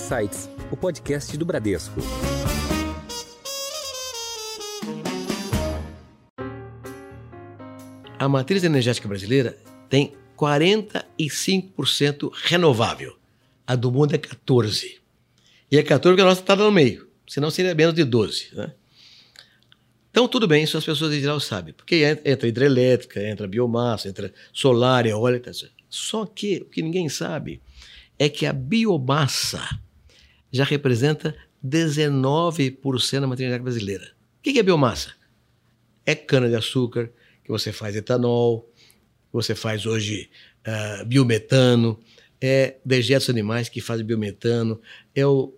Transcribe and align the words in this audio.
Insights, 0.00 0.48
o 0.72 0.76
podcast 0.78 1.36
do 1.36 1.44
Bradesco. 1.44 2.00
A 8.18 8.26
matriz 8.26 8.64
energética 8.64 9.06
brasileira 9.06 9.58
tem 9.90 10.14
45% 10.38 12.30
renovável. 12.44 13.14
A 13.66 13.76
do 13.76 13.92
mundo 13.92 14.14
é 14.14 14.18
14%. 14.18 15.00
E 15.70 15.76
é 15.76 15.82
14% 15.82 16.00
porque 16.00 16.22
a 16.22 16.24
nossa 16.24 16.40
está 16.40 16.56
no 16.56 16.72
meio, 16.72 17.06
senão 17.28 17.50
seria 17.50 17.74
menos 17.74 17.94
de 17.94 18.02
12%. 18.02 18.54
Né? 18.54 18.72
Então, 20.10 20.26
tudo 20.26 20.48
bem, 20.48 20.64
isso 20.64 20.78
as 20.78 20.84
pessoas 20.84 21.12
em 21.12 21.20
geral 21.20 21.38
sabem, 21.38 21.74
porque 21.74 22.02
entra 22.24 22.48
hidrelétrica, 22.48 23.22
entra 23.22 23.46
biomassa, 23.46 24.08
entra 24.08 24.32
solar, 24.50 25.04
eólica. 25.04 25.52
Só 25.90 26.24
que 26.24 26.56
o 26.62 26.64
que 26.64 26.80
ninguém 26.80 27.08
sabe 27.10 27.60
é 28.18 28.30
que 28.30 28.46
a 28.46 28.52
biomassa 28.52 29.60
já 30.52 30.64
representa 30.64 31.34
19% 31.64 33.20
da 33.20 33.26
energética 33.26 33.62
brasileira. 33.62 34.12
O 34.38 34.42
que 34.42 34.58
é 34.58 34.62
biomassa? 34.62 35.12
É 36.04 36.14
cana-de-açúcar, 36.14 37.10
que 37.44 37.50
você 37.50 37.72
faz 37.72 37.94
etanol, 37.94 38.70
que 38.76 39.32
você 39.32 39.54
faz 39.54 39.86
hoje 39.86 40.30
uh, 40.66 41.04
biometano, 41.04 42.00
é 42.40 42.78
dejetos 42.84 43.28
animais 43.28 43.68
que 43.68 43.80
fazem 43.80 44.04
biometano, 44.04 44.80
é 45.14 45.26
o, 45.26 45.54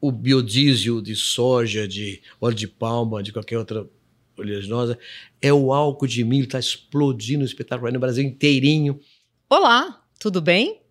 o 0.00 0.12
biodiesel 0.12 1.00
de 1.00 1.16
soja, 1.16 1.88
de 1.88 2.20
óleo 2.40 2.54
de 2.54 2.68
palma, 2.68 3.22
de 3.22 3.32
qualquer 3.32 3.58
outra 3.58 3.88
oleaginosa, 4.36 4.98
é 5.40 5.52
o 5.52 5.72
álcool 5.72 6.06
de 6.06 6.22
milho, 6.22 6.44
está 6.44 6.58
explodindo 6.58 7.44
espetacular 7.44 7.92
no 7.92 8.00
Brasil 8.00 8.22
inteirinho. 8.22 9.00
Olá, 9.48 10.04
tudo 10.18 10.40
bem? 10.40 10.81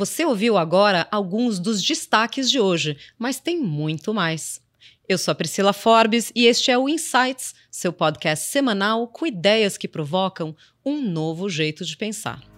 Você 0.00 0.24
ouviu 0.24 0.56
agora 0.56 1.06
alguns 1.10 1.58
dos 1.58 1.82
destaques 1.82 2.50
de 2.50 2.58
hoje, 2.58 2.96
mas 3.18 3.38
tem 3.38 3.60
muito 3.60 4.14
mais. 4.14 4.58
Eu 5.06 5.18
sou 5.18 5.30
a 5.30 5.34
Priscila 5.34 5.74
Forbes 5.74 6.32
e 6.34 6.46
este 6.46 6.70
é 6.70 6.78
o 6.78 6.88
Insights, 6.88 7.54
seu 7.70 7.92
podcast 7.92 8.46
semanal 8.46 9.06
com 9.06 9.26
ideias 9.26 9.76
que 9.76 9.86
provocam 9.86 10.56
um 10.82 11.02
novo 11.02 11.50
jeito 11.50 11.84
de 11.84 11.98
pensar. 11.98 12.49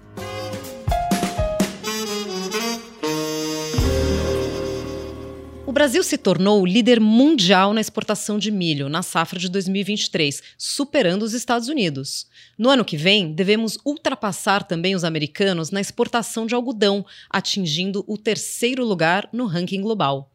O 5.73 5.81
Brasil 5.83 6.03
se 6.03 6.19
tornou 6.19 6.67
líder 6.67 7.01
mundial 7.01 7.73
na 7.73 7.81
exportação 7.81 8.39
de 8.39 8.51
milho 8.51 8.91
na 8.91 9.03
safra 9.03 9.39
de 9.39 9.49
2023, 9.49 10.43
superando 10.59 11.23
os 11.23 11.33
Estados 11.33 11.67
Unidos. 11.67 12.27
No 12.59 12.69
ano 12.69 12.85
que 12.85 12.95
vem, 12.95 13.33
devemos 13.33 13.79
ultrapassar 13.83 14.65
também 14.65 14.95
os 14.95 15.03
americanos 15.03 15.71
na 15.71 15.81
exportação 15.81 16.45
de 16.45 16.55
algodão, 16.55 17.07
atingindo 17.31 18.05
o 18.07 18.19
terceiro 18.19 18.85
lugar 18.85 19.27
no 19.33 19.47
ranking 19.47 19.81
global. 19.81 20.32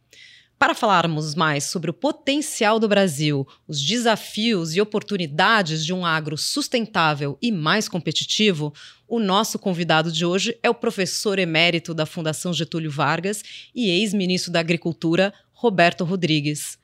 Para 0.60 0.74
falarmos 0.74 1.36
mais 1.36 1.66
sobre 1.66 1.92
o 1.92 1.94
potencial 1.94 2.80
do 2.80 2.88
Brasil, 2.88 3.48
os 3.68 3.80
desafios 3.80 4.76
e 4.76 4.82
oportunidades 4.82 5.86
de 5.86 5.94
um 5.94 6.04
agro 6.04 6.36
sustentável 6.36 7.38
e 7.40 7.52
mais 7.52 7.88
competitivo, 7.88 8.74
o 9.08 9.20
nosso 9.20 9.60
convidado 9.60 10.12
de 10.12 10.26
hoje 10.26 10.58
é 10.64 10.70
o 10.70 10.74
professor 10.74 11.38
emérito 11.38 11.94
da 11.94 12.08
Fundação 12.08 12.52
Getúlio 12.52 12.90
Vargas 12.90 13.44
e 13.74 13.92
ex-ministro 13.92 14.52
da 14.52 14.60
Agricultura, 14.60 15.32
Roberto 15.52 16.04
Rodrigues. 16.04 16.80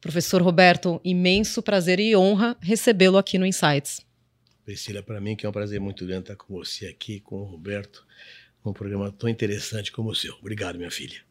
Professor 0.00 0.40
Roberto, 0.40 1.00
imenso 1.02 1.60
prazer 1.62 1.98
e 1.98 2.14
honra 2.14 2.56
recebê-lo 2.60 3.18
aqui 3.18 3.38
no 3.38 3.44
Insights. 3.44 4.00
Priscila, 4.64 5.02
para 5.02 5.20
mim 5.20 5.34
que 5.34 5.44
é 5.44 5.48
um 5.48 5.52
prazer 5.52 5.80
muito 5.80 6.06
grande 6.06 6.22
estar 6.22 6.36
com 6.36 6.54
você 6.54 6.86
aqui, 6.86 7.18
com 7.18 7.40
o 7.40 7.44
Roberto, 7.44 8.06
num 8.64 8.72
programa 8.72 9.10
tão 9.10 9.28
interessante 9.28 9.90
como 9.90 10.10
o 10.10 10.14
seu. 10.14 10.34
Obrigado, 10.34 10.78
minha 10.78 10.92
filha. 10.92 11.28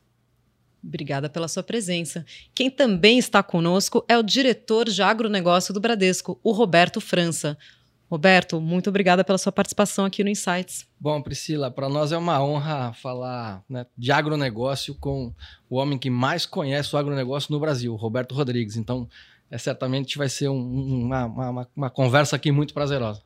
Obrigada 0.84 1.30
pela 1.30 1.48
sua 1.48 1.64
presença. 1.64 2.26
Quem 2.56 2.70
também 2.70 3.18
está 3.18 3.44
conosco 3.44 4.04
é 4.08 4.18
o 4.18 4.24
diretor 4.24 4.90
de 4.90 5.02
agronegócio 5.02 5.74
do 5.74 5.80
Bradesco, 5.80 6.40
o 6.44 6.52
Roberto 6.52 7.02
França. 7.02 7.58
Roberto, 8.10 8.60
muito 8.60 8.90
obrigada 8.90 9.24
pela 9.24 9.38
sua 9.38 9.52
participação 9.52 10.04
aqui 10.04 10.24
no 10.24 10.30
Insights. 10.32 10.88
Bom, 11.00 11.22
Priscila, 11.22 11.70
para 11.70 11.88
nós 11.88 12.12
é 12.12 12.18
uma 12.18 12.44
honra 12.44 12.92
falar 12.94 13.64
né, 13.70 13.86
de 13.96 14.12
agronegócio 14.12 14.96
com 14.96 15.32
o 15.70 15.76
homem 15.78 15.98
que 15.98 16.10
mais 16.10 16.46
conhece 16.46 16.96
o 16.96 16.98
agronegócio 16.98 17.52
no 17.52 17.60
Brasil, 17.60 17.96
Roberto 17.96 18.34
Rodrigues. 18.34 18.78
Então, 18.78 19.08
é, 19.52 19.60
certamente 19.60 20.18
vai 20.18 20.28
ser 20.28 20.50
um, 20.50 21.06
uma, 21.06 21.26
uma, 21.26 21.68
uma 21.76 21.90
conversa 21.90 22.36
aqui 22.36 22.52
muito 22.52 22.74
prazerosa. 22.74 23.22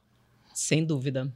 Sem 0.54 0.84
dúvida. 0.84 1.32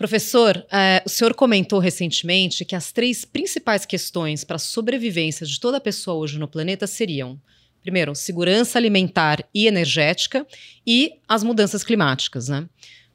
Professor, 0.00 0.66
é, 0.72 1.02
o 1.04 1.10
senhor 1.10 1.34
comentou 1.34 1.78
recentemente 1.78 2.64
que 2.64 2.74
as 2.74 2.90
três 2.90 3.26
principais 3.26 3.84
questões 3.84 4.42
para 4.44 4.56
a 4.56 4.58
sobrevivência 4.58 5.44
de 5.44 5.60
toda 5.60 5.78
pessoa 5.78 6.16
hoje 6.16 6.38
no 6.38 6.48
planeta 6.48 6.86
seriam, 6.86 7.38
primeiro, 7.82 8.14
segurança 8.14 8.78
alimentar 8.78 9.46
e 9.54 9.66
energética 9.66 10.46
e 10.86 11.18
as 11.28 11.44
mudanças 11.44 11.84
climáticas. 11.84 12.48
Né? 12.48 12.66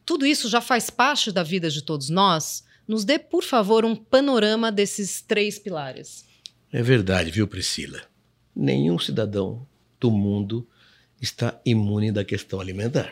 Tudo 0.06 0.28
isso 0.28 0.48
já 0.48 0.62
faz 0.62 0.92
parte 0.92 1.32
da 1.32 1.42
vida 1.42 1.72
de 1.72 1.82
todos 1.82 2.12
nós. 2.12 2.64
Nos 2.88 3.04
dê, 3.04 3.18
por 3.18 3.44
favor, 3.44 3.84
um 3.84 3.96
panorama 3.96 4.72
desses 4.72 5.24
três 5.24 5.58
pilares. 5.58 6.24
É 6.72 6.84
verdade, 6.84 7.32
viu, 7.32 7.48
Priscila? 7.48 8.04
Nenhum 8.56 9.00
cidadão 9.00 9.68
do 10.00 10.12
mundo 10.12 10.70
está 11.20 11.60
imune 11.66 12.12
da 12.12 12.24
questão 12.24 12.60
alimentar. 12.60 13.12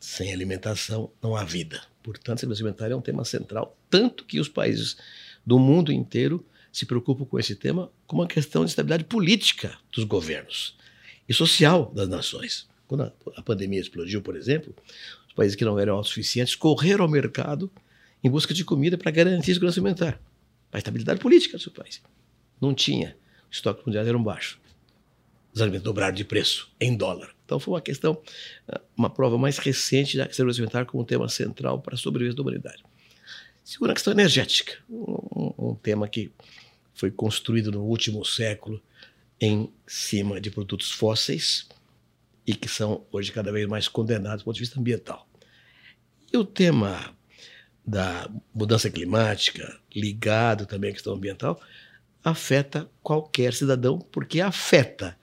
Sem 0.00 0.32
alimentação 0.32 1.12
não 1.22 1.36
há 1.36 1.44
vida. 1.44 1.91
Portanto, 2.02 2.40
segurança 2.40 2.62
alimentar 2.62 2.90
é 2.90 2.96
um 2.96 3.00
tema 3.00 3.24
central, 3.24 3.76
tanto 3.88 4.24
que 4.24 4.40
os 4.40 4.48
países 4.48 4.96
do 5.44 5.58
mundo 5.58 5.92
inteiro 5.92 6.44
se 6.72 6.86
preocupam 6.86 7.24
com 7.24 7.38
esse 7.38 7.54
tema 7.54 7.90
como 8.06 8.22
uma 8.22 8.28
questão 8.28 8.64
de 8.64 8.70
estabilidade 8.70 9.04
política 9.04 9.76
dos 9.92 10.04
governos 10.04 10.76
e 11.28 11.34
social 11.34 11.92
das 11.94 12.08
nações. 12.08 12.66
Quando 12.86 13.12
a 13.36 13.42
pandemia 13.42 13.80
explodiu, 13.80 14.22
por 14.22 14.36
exemplo, 14.36 14.74
os 15.28 15.34
países 15.34 15.56
que 15.56 15.64
não 15.64 15.78
eram 15.78 15.96
autossuficientes 15.96 16.54
correram 16.54 17.04
ao 17.04 17.10
mercado 17.10 17.70
em 18.22 18.30
busca 18.30 18.54
de 18.54 18.64
comida 18.64 18.96
para 18.96 19.10
garantir 19.10 19.54
segurança 19.54 19.80
alimentar, 19.80 20.20
para 20.70 20.78
a 20.78 20.80
estabilidade 20.80 21.20
política 21.20 21.56
do 21.56 21.62
seu 21.62 21.72
país. 21.72 22.00
Não 22.60 22.74
tinha. 22.74 23.16
Os 23.50 23.56
estoques 23.56 23.84
mundiais 23.84 24.06
eram 24.06 24.22
baixos. 24.22 24.58
Os 25.52 25.60
alimentos 25.60 25.84
dobraram 25.84 26.14
de 26.14 26.24
preço 26.24 26.70
em 26.80 26.96
dólar. 26.96 27.34
Então 27.52 27.60
foi 27.60 27.74
uma 27.74 27.82
questão, 27.82 28.18
ah, 28.66 28.80
uma 28.96 29.10
prova 29.10 29.36
mais 29.36 29.58
recente 29.58 30.16
da 30.16 30.24
segurança 30.32 30.60
alimentar 30.62 30.86
como 30.86 31.04
tema 31.04 31.28
central 31.28 31.82
para 31.82 31.94
a 31.94 31.98
sobrevivência 31.98 32.36
da 32.36 32.42
humanidade. 32.42 32.82
Segunda 33.62 33.92
questão 33.92 34.10
energética, 34.10 34.78
um, 34.88 35.52
um 35.58 35.74
tema 35.74 36.08
que 36.08 36.32
foi 36.94 37.10
construído 37.10 37.70
no 37.70 37.82
último 37.82 38.24
século 38.24 38.82
em 39.38 39.70
cima 39.86 40.40
de 40.40 40.50
produtos 40.50 40.90
fósseis 40.92 41.68
e 42.46 42.54
que 42.54 42.68
são 42.68 43.04
hoje 43.12 43.30
cada 43.30 43.52
vez 43.52 43.68
mais 43.68 43.86
condenados 43.86 44.42
do 44.42 44.44
ponto 44.46 44.54
de 44.54 44.60
vista 44.60 44.80
ambiental. 44.80 45.28
E 46.32 46.36
o 46.38 46.44
tema 46.44 47.14
da 47.86 48.30
mudança 48.54 48.88
climática, 48.88 49.78
ligado 49.94 50.64
também 50.64 50.88
à 50.88 50.92
questão 50.94 51.12
ambiental, 51.12 51.60
afeta 52.24 52.90
qualquer 53.02 53.52
cidadão, 53.52 53.98
porque 53.98 54.40
afeta 54.40 55.18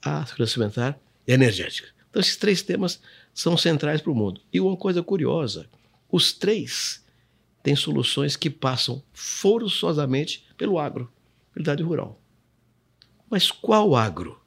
a 0.00 0.24
segurança 0.24 0.60
alimentar 0.60 1.00
energética. 1.26 1.88
Então, 2.10 2.20
esses 2.20 2.36
três 2.36 2.62
temas 2.62 3.00
são 3.32 3.56
centrais 3.56 4.00
para 4.00 4.12
o 4.12 4.14
mundo. 4.14 4.40
E 4.52 4.60
uma 4.60 4.76
coisa 4.76 5.02
curiosa: 5.02 5.68
os 6.10 6.32
três 6.32 7.04
têm 7.62 7.76
soluções 7.76 8.36
que 8.36 8.50
passam 8.50 9.02
forçosamente 9.12 10.44
pelo 10.56 10.78
agro, 10.78 11.10
pela 11.54 11.74
rural. 11.82 12.20
Mas 13.30 13.50
qual 13.50 13.96
agro? 13.96 14.38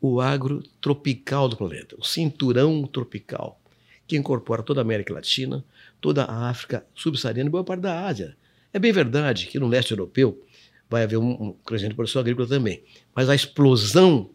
O 0.00 0.20
agro 0.20 0.62
tropical 0.80 1.48
do 1.48 1.56
planeta, 1.56 1.96
o 1.98 2.04
cinturão 2.04 2.86
tropical, 2.86 3.60
que 4.06 4.16
incorpora 4.16 4.62
toda 4.62 4.80
a 4.80 4.82
América 4.82 5.14
Latina, 5.14 5.64
toda 6.00 6.24
a 6.24 6.48
África 6.48 6.86
subsaariana 6.94 7.48
e 7.48 7.50
boa 7.50 7.64
parte 7.64 7.80
da 7.80 8.06
Ásia. 8.06 8.36
É 8.72 8.78
bem 8.78 8.92
verdade 8.92 9.46
que 9.46 9.58
no 9.58 9.66
leste 9.66 9.92
europeu 9.92 10.42
vai 10.90 11.02
haver 11.02 11.16
um, 11.16 11.30
um 11.30 11.52
crescente 11.52 11.94
produção 11.94 12.20
agrícola 12.20 12.46
também, 12.46 12.82
mas 13.14 13.28
a 13.28 13.34
explosão 13.34 14.30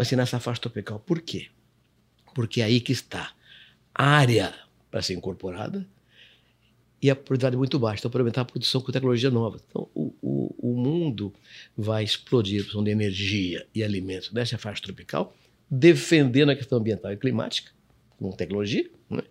vai 0.00 0.06
ser 0.06 0.16
nessa 0.16 0.40
faixa 0.40 0.62
tropical. 0.62 0.98
Por 0.98 1.20
quê? 1.20 1.48
Porque 2.34 2.62
é 2.62 2.64
aí 2.64 2.80
que 2.80 2.90
está 2.90 3.34
a 3.94 4.02
área 4.02 4.54
para 4.90 5.02
ser 5.02 5.12
incorporada 5.12 5.86
e 7.02 7.10
a 7.10 7.14
produtividade 7.14 7.54
muito 7.54 7.78
baixa. 7.78 8.00
Então, 8.00 8.10
para 8.10 8.22
aumentar 8.22 8.40
a 8.40 8.44
produção 8.46 8.80
com 8.80 8.90
tecnologia 8.90 9.30
nova. 9.30 9.60
Então, 9.68 9.90
o, 9.94 10.14
o, 10.22 10.70
o 10.70 10.74
mundo 10.74 11.34
vai 11.76 12.02
explodir 12.02 12.60
a 12.60 12.62
produção 12.62 12.82
de 12.82 12.90
energia 12.90 13.66
e 13.74 13.84
alimentos 13.84 14.32
nessa 14.32 14.56
faixa 14.56 14.80
tropical, 14.80 15.36
defendendo 15.70 16.48
a 16.48 16.56
questão 16.56 16.78
ambiental 16.78 17.12
e 17.12 17.18
climática, 17.18 17.70
com 18.18 18.32
tecnologia, 18.32 18.90
né? 19.10 19.22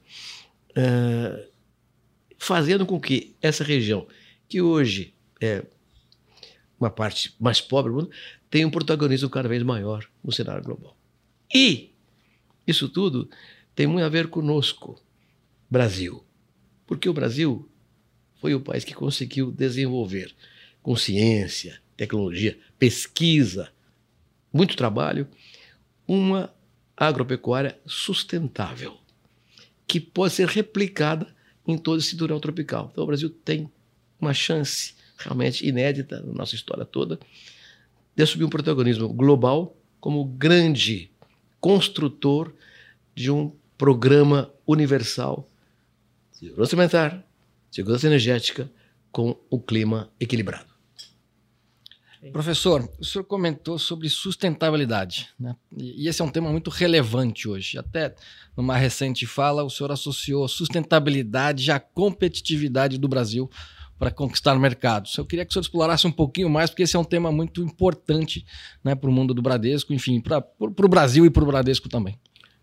uh, 0.77 1.47
fazendo 2.37 2.85
com 2.85 2.99
que 2.99 3.35
essa 3.41 3.63
região, 3.63 4.05
que 4.47 4.61
hoje 4.61 5.15
é 5.41 5.63
uma 6.79 6.91
parte 6.91 7.33
mais 7.39 7.59
pobre 7.59 7.91
do 7.91 7.95
mundo, 7.95 8.11
tem 8.49 8.65
um 8.65 8.71
protagonismo 8.71 9.29
cada 9.29 9.47
vez 9.47 9.63
maior 9.63 10.05
no 10.23 10.31
cenário 10.31 10.63
global. 10.63 10.97
E 11.53 11.91
isso 12.65 12.89
tudo 12.89 13.29
tem 13.75 13.87
muito 13.87 14.03
a 14.03 14.09
ver 14.09 14.27
conosco, 14.27 14.99
Brasil. 15.69 16.23
Porque 16.85 17.07
o 17.07 17.13
Brasil 17.13 17.69
foi 18.41 18.55
o 18.55 18.59
país 18.59 18.83
que 18.83 18.93
conseguiu 18.93 19.51
desenvolver 19.51 20.33
com 20.81 20.95
ciência, 20.95 21.81
tecnologia, 21.95 22.57
pesquisa, 22.77 23.71
muito 24.51 24.75
trabalho, 24.75 25.27
uma 26.07 26.53
agropecuária 26.97 27.79
sustentável, 27.85 28.97
que 29.87 29.99
pode 29.99 30.33
ser 30.33 30.47
replicada 30.47 31.33
em 31.67 31.77
todo 31.77 31.99
esse 31.99 32.09
cinturão 32.09 32.39
tropical. 32.39 32.89
Então 32.91 33.03
o 33.03 33.07
Brasil 33.07 33.29
tem 33.29 33.71
uma 34.19 34.33
chance 34.33 34.95
realmente 35.17 35.67
inédita 35.67 36.21
na 36.21 36.33
nossa 36.33 36.55
história 36.55 36.85
toda 36.85 37.19
de 38.19 38.23
assumir 38.23 38.43
um 38.43 38.49
protagonismo 38.49 39.07
global 39.07 39.77
como 39.97 40.25
grande 40.25 41.09
construtor 41.57 42.53
de 43.15 43.31
um 43.31 43.55
programa 43.77 44.53
universal 44.67 45.47
de 46.33 46.39
segurança 46.39 46.75
alimentar, 46.75 47.25
segurança 47.71 48.07
energética 48.07 48.69
com 49.09 49.39
o 49.49 49.57
clima 49.57 50.11
equilibrado. 50.19 50.67
Professor, 52.33 52.91
o 52.99 53.05
senhor 53.05 53.23
comentou 53.23 53.79
sobre 53.79 54.09
sustentabilidade, 54.09 55.29
né? 55.39 55.55
E 55.77 56.05
esse 56.05 56.21
é 56.21 56.25
um 56.25 56.29
tema 56.29 56.51
muito 56.51 56.69
relevante 56.69 57.47
hoje. 57.47 57.77
Até 57.77 58.13
numa 58.57 58.75
recente 58.75 59.25
fala, 59.25 59.63
o 59.63 59.69
senhor 59.69 59.93
associou 59.93 60.45
sustentabilidade 60.49 61.71
à 61.71 61.79
competitividade 61.79 62.97
do 62.97 63.07
Brasil 63.07 63.49
para 63.99 64.09
conquistar 64.09 64.57
mercados. 64.57 65.15
Eu 65.17 65.25
queria 65.25 65.43
que 65.43 65.51
o 65.51 65.53
senhor 65.53 65.61
explorasse 65.61 66.07
um 66.07 66.11
pouquinho 66.11 66.49
mais, 66.49 66.69
porque 66.69 66.83
esse 66.83 66.95
é 66.95 66.99
um 66.99 67.03
tema 67.03 67.31
muito 67.33 67.61
importante 67.61 68.45
né, 68.81 68.95
para 68.95 69.09
o 69.09 69.13
mundo 69.13 69.33
do 69.33 69.41
Bradesco, 69.41 69.93
enfim, 69.93 70.21
para 70.21 70.41
o 70.57 70.87
Brasil 70.87 71.25
e 71.25 71.29
para 71.29 71.43
o 71.43 71.45
Bradesco 71.45 71.89
também. 71.89 72.17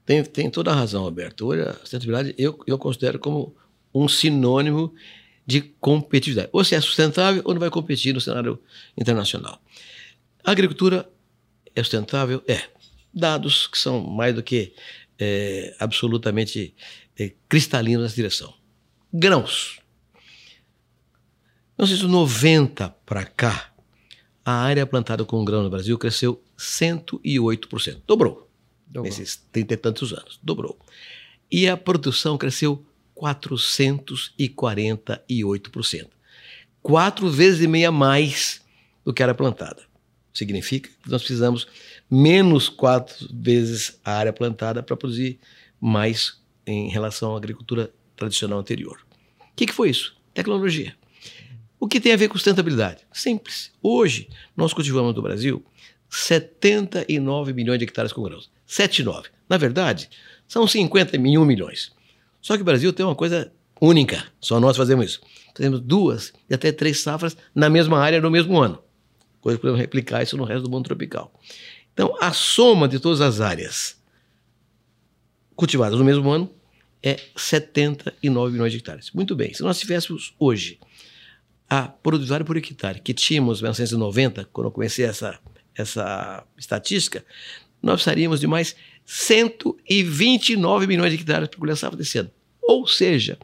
Tem, 0.07 0.25
tem 0.25 0.49
toda 0.49 0.71
a 0.71 0.75
razão, 0.75 1.03
Roberto. 1.03 1.47
Hoje 1.47 1.61
a 1.63 1.75
sustentabilidade 1.75 2.35
eu, 2.39 2.59
eu 2.67 2.79
considero 2.79 3.19
como 3.19 3.55
um 3.95 4.09
sinônimo 4.09 4.95
de 5.47 5.61
competitividade. 5.61 6.49
Ou 6.53 6.65
se 6.65 6.75
é 6.75 6.81
sustentável 6.81 7.43
ou 7.45 7.53
não 7.53 7.61
vai 7.61 7.71
competir 7.71 8.15
no 8.15 8.21
cenário 8.21 8.59
internacional. 8.97 9.61
A 10.43 10.53
agricultura 10.53 11.09
é 11.75 11.83
sustentável? 11.83 12.43
É. 12.49 12.63
Dados 13.13 13.67
que 13.67 13.79
são 13.79 14.01
mais 14.01 14.35
do 14.35 14.43
que 14.43 14.75
é, 15.19 15.75
absolutamente 15.79 16.75
é, 17.19 17.33
cristalinos 17.49 18.05
nessa 18.05 18.17
direção. 18.17 18.55
Grãos. 19.13 19.81
Sei 21.79 21.97
se 21.97 22.07
90 22.07 22.89
para 23.05 23.25
cá, 23.25 23.73
a 24.45 24.53
área 24.53 24.87
plantada 24.87 25.25
com 25.25 25.45
grão 25.45 25.63
no 25.63 25.71
Brasil 25.71 25.99
cresceu 25.99 26.43
108%. 26.59 28.03
Dobrou. 28.07 28.49
Dobrou. 28.87 29.05
Nesses 29.05 29.37
30 29.53 29.75
e 29.75 29.77
tantos 29.77 30.13
anos. 30.13 30.41
Dobrou. 30.43 30.79
E 31.51 31.69
a 31.69 31.77
produção 31.77 32.39
cresceu 32.39 32.83
448%. 33.17 36.09
Quatro 36.81 37.29
vezes 37.29 37.61
e 37.63 37.67
meia 37.67 37.93
mais 37.93 38.63
do 39.05 39.13
que 39.13 39.23
era 39.23 39.35
plantada. 39.35 39.85
Significa 40.33 40.89
que 40.89 41.11
nós 41.11 41.21
precisamos 41.23 41.67
menos 42.11 42.69
quatro 42.69 43.29
vezes 43.33 43.99
a 44.05 44.13
área 44.13 44.33
plantada 44.33 44.83
para 44.83 44.97
produzir 44.97 45.39
mais 45.81 46.41
em 46.67 46.89
relação 46.89 47.35
à 47.35 47.37
agricultura 47.37 47.93
tradicional 48.15 48.59
anterior. 48.59 48.99
O 49.41 49.45
que, 49.57 49.67
que 49.67 49.73
foi 49.73 49.91
isso? 49.91 50.17
Tecnologia. 50.35 50.95
O 51.79 51.87
que 51.87 52.01
tem 52.01 52.13
a 52.13 52.17
ver 52.17 52.29
com 52.29 52.35
sustentabilidade? 52.35 53.07
Simples. 53.13 53.71
Hoje, 53.83 54.29
nós 54.57 54.73
cultivamos 54.73 55.15
no 55.15 55.23
Brasil 55.23 55.65
79 56.09 57.53
milhões 57.53 57.79
de 57.79 57.85
hectares 57.85 58.13
com 58.13 58.23
grãos. 58.23 58.51
79. 58.67 59.29
Na 59.49 59.57
verdade, 59.57 60.09
são 60.49 60.67
51 60.67 61.45
milhões. 61.45 61.93
Só 62.41 62.57
que 62.57 62.63
o 62.63 62.65
Brasil 62.65 62.93
tem 62.93 63.05
uma 63.05 63.15
coisa 63.15 63.53
única, 63.81 64.25
só 64.41 64.59
nós 64.59 64.77
fazemos 64.77 65.07
isso. 65.07 65.21
Fazemos 65.55 65.81
duas 65.81 66.33
e 66.49 66.55
até 66.55 66.73
três 66.73 67.01
safras 67.01 67.37
na 67.55 67.69
mesma 67.69 67.99
área 67.99 68.21
no 68.21 68.31
mesmo 68.31 68.59
ano. 68.59 68.83
Coisa 69.41 69.59
que 69.59 69.63
podemos 69.63 69.81
replicar 69.81 70.23
isso 70.23 70.37
no 70.37 70.45
resto 70.45 70.65
do 70.65 70.71
mundo 70.71 70.85
tropical. 70.85 71.33
Então, 71.93 72.15
a 72.21 72.33
soma 72.33 72.89
de 72.89 72.99
todas 72.99 73.21
as 73.21 73.41
áreas 73.41 74.01
cultivadas 75.55 75.99
no 75.99 76.05
mesmo 76.05 76.31
ano 76.31 76.51
é 77.03 77.19
79 77.37 78.53
milhões 78.53 78.73
de 78.73 78.79
hectares. 78.79 79.11
Muito 79.13 79.35
bem, 79.35 79.55
se 79.55 79.63
nós 79.63 79.79
tivéssemos 79.79 80.35
hoje 80.39 80.79
a 81.69 81.89
produtividade 81.89 82.45
por 82.45 82.57
hectare 82.57 83.01
que 83.01 83.13
tínhamos 83.13 83.59
em 83.59 83.63
1990, 83.63 84.49
quando 84.53 84.69
eu 84.69 84.71
comecei 84.71 85.05
essa, 85.05 85.39
essa 85.75 86.45
estatística, 86.57 87.25
nós 87.83 87.97
precisaríamos 87.97 88.41
de 88.41 88.47
mais 88.47 88.77
129 89.05 90.87
milhões 90.87 91.13
de 91.13 91.19
hectares 91.19 91.49
para 91.49 91.59
colher 91.59 91.77
a 91.81 91.89
desse 91.91 92.19
ano. 92.19 92.31
Ou 92.63 92.87
seja, 92.87 93.39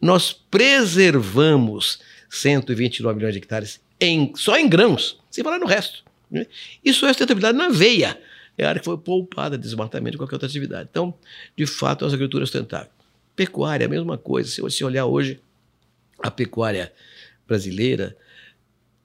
nós 0.00 0.32
preservamos 0.32 1.98
129 2.30 3.16
milhões 3.16 3.34
de 3.34 3.38
hectares 3.38 3.80
em, 4.00 4.32
só 4.36 4.56
em 4.56 4.68
grãos, 4.68 5.18
sem 5.30 5.42
falar 5.42 5.58
no 5.58 5.66
resto. 5.66 6.04
Né? 6.30 6.46
Isso 6.84 7.04
é 7.06 7.08
sustentabilidade 7.08 7.58
na 7.58 7.68
veia. 7.68 8.18
É 8.56 8.64
a 8.64 8.68
área 8.70 8.80
que 8.80 8.84
foi 8.84 8.98
poupada 8.98 9.56
de 9.56 9.62
desmatamento 9.62 10.12
de 10.12 10.18
qualquer 10.18 10.34
outra 10.34 10.48
atividade. 10.48 10.88
Então, 10.90 11.14
de 11.56 11.66
fato, 11.66 12.04
a 12.04 12.08
agricultura 12.08 12.44
é 12.44 12.46
sustentável. 12.46 12.90
Pecuária, 13.34 13.86
a 13.86 13.88
mesma 13.88 14.18
coisa. 14.18 14.50
Se 14.50 14.60
você 14.60 14.84
olhar 14.84 15.06
hoje 15.06 15.40
a 16.20 16.30
pecuária 16.30 16.92
brasileira 17.48 18.16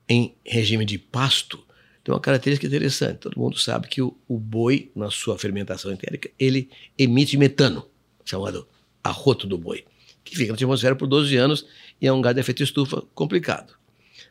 em 0.08 0.36
regime 0.44 0.84
de 0.84 0.98
pasto, 0.98 1.64
tem 2.04 2.14
uma 2.14 2.20
característica 2.20 2.66
interessante. 2.66 3.20
Todo 3.20 3.40
mundo 3.40 3.58
sabe 3.58 3.88
que 3.88 4.02
o, 4.02 4.16
o 4.28 4.38
boi, 4.38 4.92
na 4.94 5.10
sua 5.10 5.38
fermentação 5.38 5.90
entérica, 5.90 6.30
ele 6.38 6.70
emite 6.98 7.36
metano, 7.38 7.88
chamado 8.24 8.68
arroto 9.02 9.46
do 9.46 9.56
boi, 9.56 9.84
que 10.22 10.36
fica 10.36 10.52
na 10.52 10.54
atmosfera 10.54 10.94
por 10.94 11.08
12 11.08 11.34
anos 11.36 11.66
e 12.00 12.06
é 12.06 12.12
um 12.12 12.20
gás 12.20 12.34
de 12.34 12.40
efeito 12.40 12.62
estufa 12.62 13.02
complicado. 13.14 13.74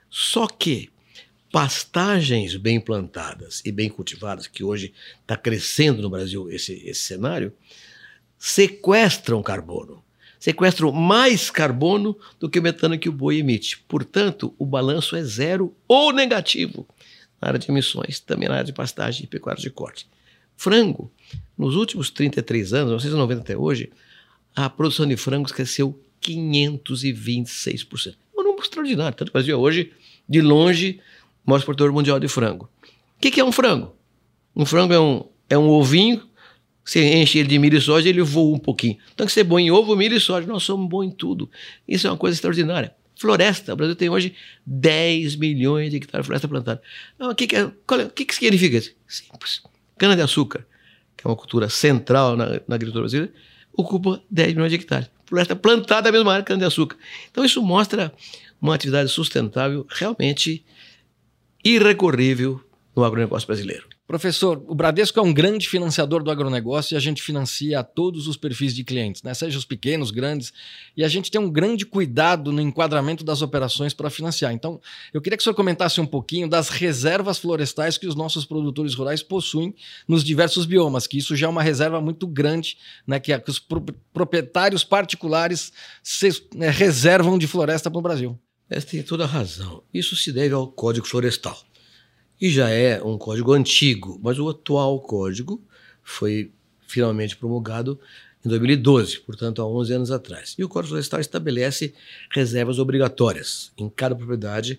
Só 0.09 0.47
que 0.47 0.89
pastagens 1.51 2.55
bem 2.55 2.79
plantadas 2.79 3.61
e 3.65 3.71
bem 3.71 3.89
cultivadas, 3.89 4.47
que 4.47 4.63
hoje 4.63 4.93
está 5.21 5.35
crescendo 5.35 6.01
no 6.01 6.09
Brasil 6.09 6.49
esse, 6.49 6.73
esse 6.87 7.01
cenário, 7.01 7.53
sequestram 8.37 9.41
carbono. 9.41 10.03
Sequestram 10.43 10.91
mais 10.91 11.49
carbono 11.49 12.17
do 12.37 12.49
que 12.49 12.59
o 12.59 12.61
metano 12.61 12.99
que 12.99 13.07
o 13.07 13.13
boi 13.13 13.37
emite. 13.37 13.81
Portanto, 13.87 14.53
o 14.59 14.65
balanço 14.65 15.15
é 15.15 15.23
zero 15.23 15.73
ou 15.87 16.11
negativo 16.11 16.85
na 17.41 17.47
área 17.47 17.57
de 17.57 17.71
emissões, 17.71 18.19
também 18.19 18.49
na 18.49 18.55
área 18.55 18.65
de 18.65 18.73
pastagem 18.73 19.23
e 19.23 19.27
pecuária 19.27 19.61
de 19.61 19.69
corte. 19.69 20.05
Frango, 20.57 21.09
nos 21.57 21.77
últimos 21.77 22.09
33 22.09 22.73
anos, 22.73 22.87
1990 22.89 23.41
até 23.41 23.57
hoje, 23.57 23.89
a 24.53 24.69
produção 24.69 25.07
de 25.07 25.15
frangos 25.15 25.53
cresceu 25.53 25.97
526%. 26.21 28.17
É 28.35 28.41
um 28.41 28.43
número 28.43 28.63
extraordinário. 28.63 29.15
Tanto 29.15 29.31
que 29.31 29.37
o 29.37 29.39
Brasil 29.39 29.55
é 29.55 29.57
hoje, 29.57 29.93
de 30.27 30.41
longe, 30.41 30.99
o 31.45 31.51
maior 31.51 31.59
exportador 31.59 31.93
mundial 31.93 32.19
de 32.19 32.27
frango. 32.27 32.69
O 33.15 33.21
que, 33.21 33.31
que 33.31 33.39
é 33.39 33.45
um 33.45 33.51
frango? 33.53 33.95
Um 34.53 34.65
frango 34.65 34.93
é 34.93 34.99
um, 34.99 35.25
é 35.49 35.57
um 35.57 35.69
ovinho, 35.69 36.21
você 36.83 37.15
enche 37.15 37.39
ele 37.39 37.47
de 37.47 37.57
milho 37.57 37.77
e 37.77 37.81
soja, 37.81 38.09
ele 38.09 38.21
voa 38.21 38.55
um 38.55 38.59
pouquinho. 38.59 38.97
Então, 39.13 39.25
que 39.25 39.31
ser 39.31 39.43
bom 39.43 39.57
em 39.57 39.71
ovo, 39.71 39.95
milho 39.95 40.15
e 40.15 40.19
soja. 40.19 40.45
Nós 40.45 40.63
somos 40.63 40.89
bons 40.89 41.05
em 41.05 41.11
tudo. 41.11 41.49
Isso 41.87 42.07
é 42.07 42.09
uma 42.09 42.17
coisa 42.17 42.35
extraordinária. 42.35 42.93
Floresta. 43.15 43.73
O 43.73 43.75
Brasil 43.75 43.95
tem 43.95 44.09
hoje 44.09 44.35
10 44.65 45.37
milhões 45.37 45.91
de 45.91 45.97
hectares 45.97 46.23
de 46.23 46.27
floresta 46.27 46.47
plantada. 46.47 46.81
Então, 47.15 47.31
o 47.31 47.35
que, 47.35 47.47
que, 47.47 47.55
é, 47.55 47.61
é, 47.61 48.09
que, 48.13 48.25
que 48.25 48.35
significa 48.35 48.77
isso? 48.77 48.93
Simples. 49.07 49.61
Cana-de-açúcar, 49.97 50.65
que 51.15 51.25
é 51.25 51.29
uma 51.29 51.35
cultura 51.35 51.69
central 51.69 52.35
na, 52.35 52.47
na 52.67 52.75
agricultura 52.75 53.03
brasileira, 53.03 53.33
ocupa 53.71 54.21
10 54.29 54.53
milhões 54.53 54.71
de 54.71 54.75
hectares. 54.75 55.09
Floresta 55.25 55.55
plantada 55.55 56.11
na 56.11 56.17
mesma 56.17 56.33
área, 56.33 56.43
cana-de-açúcar. 56.43 56.97
Então, 57.31 57.45
isso 57.45 57.61
mostra 57.61 58.11
uma 58.61 58.75
atividade 58.75 59.09
sustentável 59.09 59.85
realmente 59.89 60.65
irrecorrível 61.63 62.61
no 62.93 63.05
agronegócio 63.05 63.47
brasileiro. 63.47 63.92
Professor, 64.05 64.61
o 64.67 64.75
Bradesco 64.75 65.17
é 65.17 65.23
um 65.23 65.33
grande 65.33 65.69
financiador 65.69 66.21
do 66.21 66.29
agronegócio 66.29 66.93
e 66.93 66.97
a 66.97 66.99
gente 66.99 67.21
financia 67.21 67.81
todos 67.81 68.27
os 68.27 68.35
perfis 68.35 68.75
de 68.75 68.83
clientes, 68.83 69.23
né? 69.23 69.33
seja 69.33 69.57
os 69.57 69.63
pequenos, 69.63 70.11
grandes, 70.11 70.51
e 70.95 71.05
a 71.05 71.07
gente 71.07 71.31
tem 71.31 71.39
um 71.39 71.49
grande 71.49 71.85
cuidado 71.85 72.51
no 72.51 72.61
enquadramento 72.61 73.23
das 73.23 73.41
operações 73.41 73.93
para 73.93 74.09
financiar. 74.09 74.51
Então, 74.51 74.81
eu 75.13 75.21
queria 75.21 75.37
que 75.37 75.41
o 75.41 75.43
senhor 75.45 75.55
comentasse 75.55 76.01
um 76.01 76.05
pouquinho 76.05 76.49
das 76.49 76.67
reservas 76.67 77.37
florestais 77.37 77.97
que 77.97 78.05
os 78.05 78.13
nossos 78.13 78.43
produtores 78.43 78.93
rurais 78.93 79.23
possuem 79.23 79.73
nos 80.05 80.21
diversos 80.21 80.65
biomas, 80.65 81.07
que 81.07 81.17
isso 81.17 81.33
já 81.33 81.47
é 81.47 81.49
uma 81.49 81.63
reserva 81.63 82.01
muito 82.01 82.27
grande, 82.27 82.77
né? 83.07 83.21
que, 83.21 83.37
que 83.39 83.49
os 83.49 83.65
proprietários 84.13 84.83
particulares 84.83 85.71
se, 86.03 86.29
né, 86.53 86.69
reservam 86.69 87.37
de 87.37 87.47
floresta 87.47 87.89
para 87.89 87.99
o 87.99 88.01
Brasil. 88.01 88.37
Essa 88.69 88.87
tem 88.87 89.01
toda 89.01 89.23
a 89.23 89.27
razão. 89.27 89.81
Isso 89.93 90.13
se 90.17 90.29
deve 90.33 90.53
ao 90.53 90.67
Código 90.67 91.07
Florestal 91.07 91.57
e 92.43 92.49
já 92.49 92.69
é 92.69 93.01
um 93.01 93.17
código 93.17 93.53
antigo, 93.53 94.19
mas 94.21 94.37
o 94.37 94.49
atual 94.49 94.99
código 94.99 95.63
foi 96.03 96.51
finalmente 96.85 97.37
promulgado 97.37 97.97
em 98.45 98.49
2012, 98.49 99.21
portanto 99.21 99.61
há 99.61 99.65
11 99.65 99.93
anos 99.93 100.11
atrás. 100.11 100.53
E 100.59 100.61
o 100.61 100.67
Código 100.67 100.89
Florestal 100.89 101.21
estabelece 101.21 101.93
reservas 102.29 102.79
obrigatórias 102.79 103.71
em 103.77 103.87
cada 103.87 104.13
propriedade. 104.13 104.77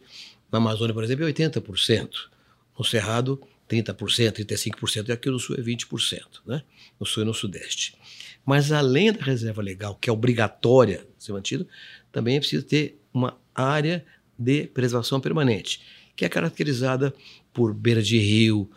Na 0.53 0.59
Amazônia, 0.59 0.93
por 0.93 1.03
exemplo, 1.03 1.27
é 1.27 1.33
80%. 1.33 2.11
No 2.79 2.85
Cerrado, 2.85 3.41
30%, 3.67 4.45
35%, 4.45 5.09
e 5.09 5.13
aqui 5.13 5.31
no 5.31 5.39
Sul 5.39 5.57
é 5.57 5.63
20%, 5.63 6.21
né? 6.45 6.63
no 7.01 7.07
Sul 7.07 7.23
e 7.23 7.27
no 7.27 7.33
Sudeste. 7.33 7.97
Mas 8.45 8.73
além 8.73 9.11
da 9.11 9.25
reserva 9.25 9.63
legal, 9.63 9.95
que 9.99 10.11
é 10.11 10.13
obrigatória 10.13 11.07
ser 11.19 11.33
mantida, 11.33 11.67
também 12.13 12.37
é 12.37 12.41
preciso 12.41 12.67
ter 12.67 13.01
uma 13.11 13.39
área 13.55 14.05
de 14.39 14.67
preservação 14.67 15.19
permanente 15.19 15.81
que 16.17 16.25
é 16.25 16.29
caracterizada 16.29 17.15
por 17.55 17.73
beira 17.73 18.03
de 18.03 18.19
rio, 18.19 18.69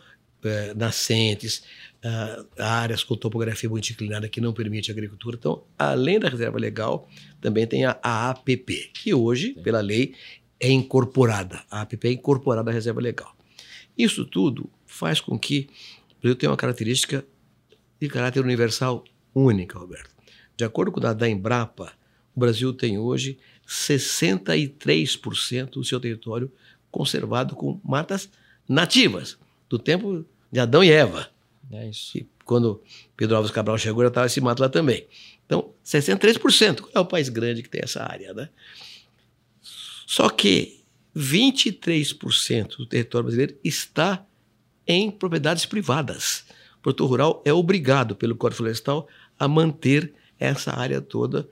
eh, 0.42 0.72
nascentes, 0.74 1.64
uh, 2.04 2.62
áreas 2.62 3.02
com 3.02 3.16
topografia 3.16 3.68
muito 3.68 3.90
inclinada 3.90 4.28
que 4.28 4.40
não 4.40 4.52
permite 4.52 4.90
agricultura. 4.90 5.36
Então, 5.36 5.64
além 5.76 6.20
da 6.20 6.28
reserva 6.28 6.58
legal, 6.58 7.08
também 7.40 7.66
tem 7.66 7.84
a, 7.84 7.98
APP, 8.02 8.90
que 8.94 9.12
hoje, 9.12 9.54
pela 9.64 9.80
lei, 9.80 10.14
é 10.60 10.70
incorporada. 10.70 11.64
A 11.68 11.82
APP 11.82 12.08
é 12.08 12.12
incorporada 12.12 12.70
à 12.70 12.72
reserva 12.72 13.00
legal. 13.00 13.36
Isso 13.96 14.24
tudo 14.24 14.70
faz 14.86 15.20
com 15.20 15.36
que 15.36 15.68
o 16.18 16.20
Brasil 16.22 16.36
tenha 16.36 16.50
uma 16.50 16.56
característica 16.56 17.26
de 18.00 18.08
caráter 18.08 18.44
universal 18.44 19.02
única, 19.34 19.76
Roberto. 19.76 20.10
De 20.56 20.64
acordo 20.64 20.92
com 20.92 21.00
o 21.00 21.14
da 21.14 21.28
Embrapa, 21.28 21.92
o 22.34 22.40
Brasil 22.40 22.72
tem 22.72 22.96
hoje 22.96 23.38
63% 23.66 25.70
do 25.70 25.84
seu 25.84 25.98
território 25.98 26.50
conservado 26.90 27.56
com 27.56 27.80
matas 27.84 28.30
nativas, 28.68 29.38
do 29.68 29.78
tempo 29.78 30.24
de 30.50 30.60
Adão 30.60 30.84
e 30.84 30.90
Eva. 30.90 31.28
É 31.70 31.88
isso. 31.88 32.18
E 32.18 32.28
quando 32.44 32.82
Pedro 33.16 33.36
Alves 33.36 33.50
Cabral 33.50 33.78
chegou, 33.78 34.02
já 34.02 34.08
estava 34.08 34.26
esse 34.26 34.40
mato 34.40 34.60
lá 34.60 34.68
também. 34.68 35.06
Então, 35.44 35.72
63%. 35.84 36.80
Qual 36.80 36.92
é 36.94 37.00
o 37.00 37.06
país 37.06 37.28
grande 37.28 37.62
que 37.62 37.68
tem 37.68 37.80
essa 37.82 38.02
área, 38.02 38.34
né? 38.34 38.48
Só 40.06 40.28
que 40.28 40.84
23% 41.16 42.76
do 42.76 42.86
território 42.86 43.24
brasileiro 43.24 43.56
está 43.62 44.24
em 44.86 45.10
propriedades 45.10 45.66
privadas. 45.66 46.44
O 46.78 46.82
produtor 46.82 47.08
rural 47.08 47.42
é 47.44 47.52
obrigado 47.52 48.14
pelo 48.14 48.36
Código 48.36 48.58
Florestal 48.58 49.08
a 49.38 49.48
manter 49.48 50.12
essa 50.38 50.72
área 50.72 51.00
toda 51.00 51.48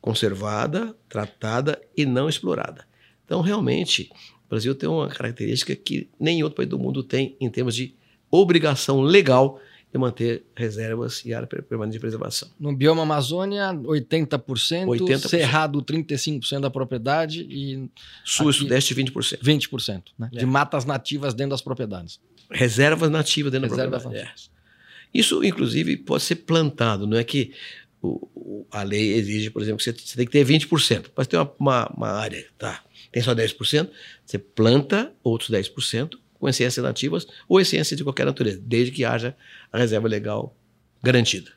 conservada, 0.00 0.96
tratada 1.08 1.80
e 1.96 2.06
não 2.06 2.28
explorada. 2.28 2.86
Então, 3.24 3.40
realmente, 3.40 4.10
o 4.48 4.50
Brasil 4.50 4.74
tem 4.74 4.88
uma 4.88 5.08
característica 5.08 5.76
que 5.76 6.08
nem 6.18 6.42
outro 6.42 6.56
país 6.56 6.68
do 6.68 6.78
mundo 6.78 7.02
tem 7.02 7.36
em 7.38 7.50
termos 7.50 7.74
de 7.74 7.94
obrigação 8.30 9.02
legal 9.02 9.60
de 9.92 9.98
manter 9.98 10.44
reservas 10.56 11.22
e 11.24 11.34
área 11.34 11.46
permanente 11.46 11.94
de 11.94 12.00
preservação. 12.00 12.48
No 12.58 12.74
bioma 12.74 13.02
Amazônia, 13.02 13.72
80%, 13.72 14.86
80%. 14.86 15.28
Cerrado, 15.28 15.82
35% 15.82 16.60
da 16.60 16.70
propriedade 16.70 17.46
e... 17.48 17.88
Sul 18.24 18.50
e 18.50 18.54
Sudeste, 18.54 18.94
20%. 18.94 19.38
20%, 19.38 20.02
né? 20.18 20.30
É. 20.32 20.38
De 20.38 20.46
matas 20.46 20.84
nativas 20.84 21.32
dentro 21.34 21.50
das 21.50 21.62
propriedades. 21.62 22.20
Reservas 22.50 23.10
nativas 23.10 23.52
dentro 23.52 23.68
Reservas 23.68 23.90
da 23.90 24.00
propriedade. 24.00 24.50
É. 24.54 25.18
Isso, 25.18 25.42
inclusive, 25.42 25.96
pode 25.96 26.22
ser 26.22 26.36
plantado, 26.36 27.06
não 27.06 27.16
é 27.16 27.24
que 27.24 27.52
o, 28.00 28.28
o, 28.34 28.66
a 28.70 28.82
lei 28.82 29.14
exige, 29.14 29.50
por 29.50 29.62
exemplo, 29.62 29.78
que 29.78 29.84
você, 29.84 29.92
você 29.92 30.16
tem 30.16 30.26
que 30.26 30.32
ter 30.32 30.46
20%. 30.46 31.06
Mas 31.16 31.26
tem 31.26 31.38
uma, 31.38 31.52
uma, 31.58 31.86
uma 31.96 32.08
área, 32.08 32.46
tá? 32.58 32.82
Tem 33.18 33.22
só 33.24 33.34
10%, 33.34 33.90
você 34.24 34.38
planta 34.38 35.12
outros 35.24 35.50
10%, 35.50 36.16
com 36.34 36.48
essências 36.48 36.84
nativas 36.84 37.26
ou 37.48 37.60
essências 37.60 37.98
de 37.98 38.04
qualquer 38.04 38.24
natureza, 38.24 38.60
desde 38.62 38.92
que 38.92 39.04
haja 39.04 39.36
a 39.72 39.78
reserva 39.78 40.06
legal 40.06 40.56
garantida. 41.02 41.50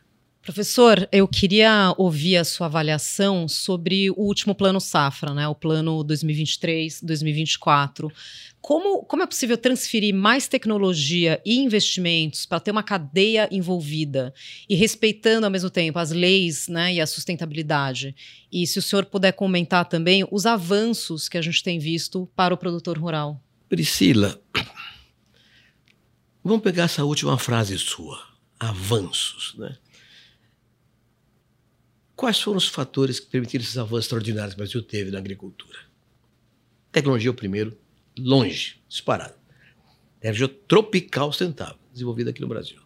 Professor, 0.51 1.07
eu 1.13 1.25
queria 1.29 1.95
ouvir 1.97 2.35
a 2.35 2.43
sua 2.43 2.67
avaliação 2.67 3.47
sobre 3.47 4.11
o 4.11 4.15
último 4.17 4.53
plano 4.53 4.81
Safra, 4.81 5.33
né, 5.33 5.47
o 5.47 5.55
plano 5.55 6.03
2023-2024. 6.03 8.11
Como, 8.59 9.01
como 9.05 9.23
é 9.23 9.25
possível 9.25 9.57
transferir 9.57 10.13
mais 10.13 10.49
tecnologia 10.49 11.41
e 11.45 11.57
investimentos 11.57 12.45
para 12.45 12.59
ter 12.59 12.71
uma 12.71 12.83
cadeia 12.83 13.47
envolvida 13.49 14.33
e 14.67 14.75
respeitando 14.75 15.45
ao 15.45 15.51
mesmo 15.51 15.69
tempo 15.69 15.97
as 15.97 16.11
leis 16.11 16.67
né, 16.67 16.95
e 16.95 16.99
a 16.99 17.07
sustentabilidade? 17.07 18.13
E 18.51 18.67
se 18.67 18.77
o 18.77 18.81
senhor 18.81 19.05
puder 19.05 19.31
comentar 19.31 19.85
também 19.85 20.27
os 20.29 20.45
avanços 20.45 21.29
que 21.29 21.37
a 21.37 21.41
gente 21.41 21.63
tem 21.63 21.79
visto 21.79 22.29
para 22.35 22.53
o 22.53 22.57
produtor 22.57 22.97
rural. 22.97 23.41
Priscila, 23.69 24.37
vamos 26.43 26.61
pegar 26.61 26.83
essa 26.83 27.05
última 27.05 27.37
frase 27.37 27.79
sua, 27.79 28.21
avanços, 28.59 29.55
né? 29.57 29.77
Quais 32.21 32.39
foram 32.39 32.59
os 32.59 32.67
fatores 32.67 33.19
que 33.19 33.25
permitiram 33.25 33.63
esses 33.63 33.79
avanços 33.79 34.05
extraordinários 34.05 34.53
que 34.53 34.59
o 34.59 34.63
Brasil 34.63 34.83
teve 34.83 35.09
na 35.09 35.17
agricultura? 35.17 35.79
Tecnologia 36.91 37.31
o 37.31 37.33
primeiro, 37.33 37.75
longe, 38.15 38.79
disparado. 38.87 39.33
Tecnologia 40.19 40.47
tropical 40.67 41.31
sustentável, 41.31 41.79
desenvolvida 41.91 42.29
aqui 42.29 42.39
no 42.39 42.47
Brasil. 42.47 42.77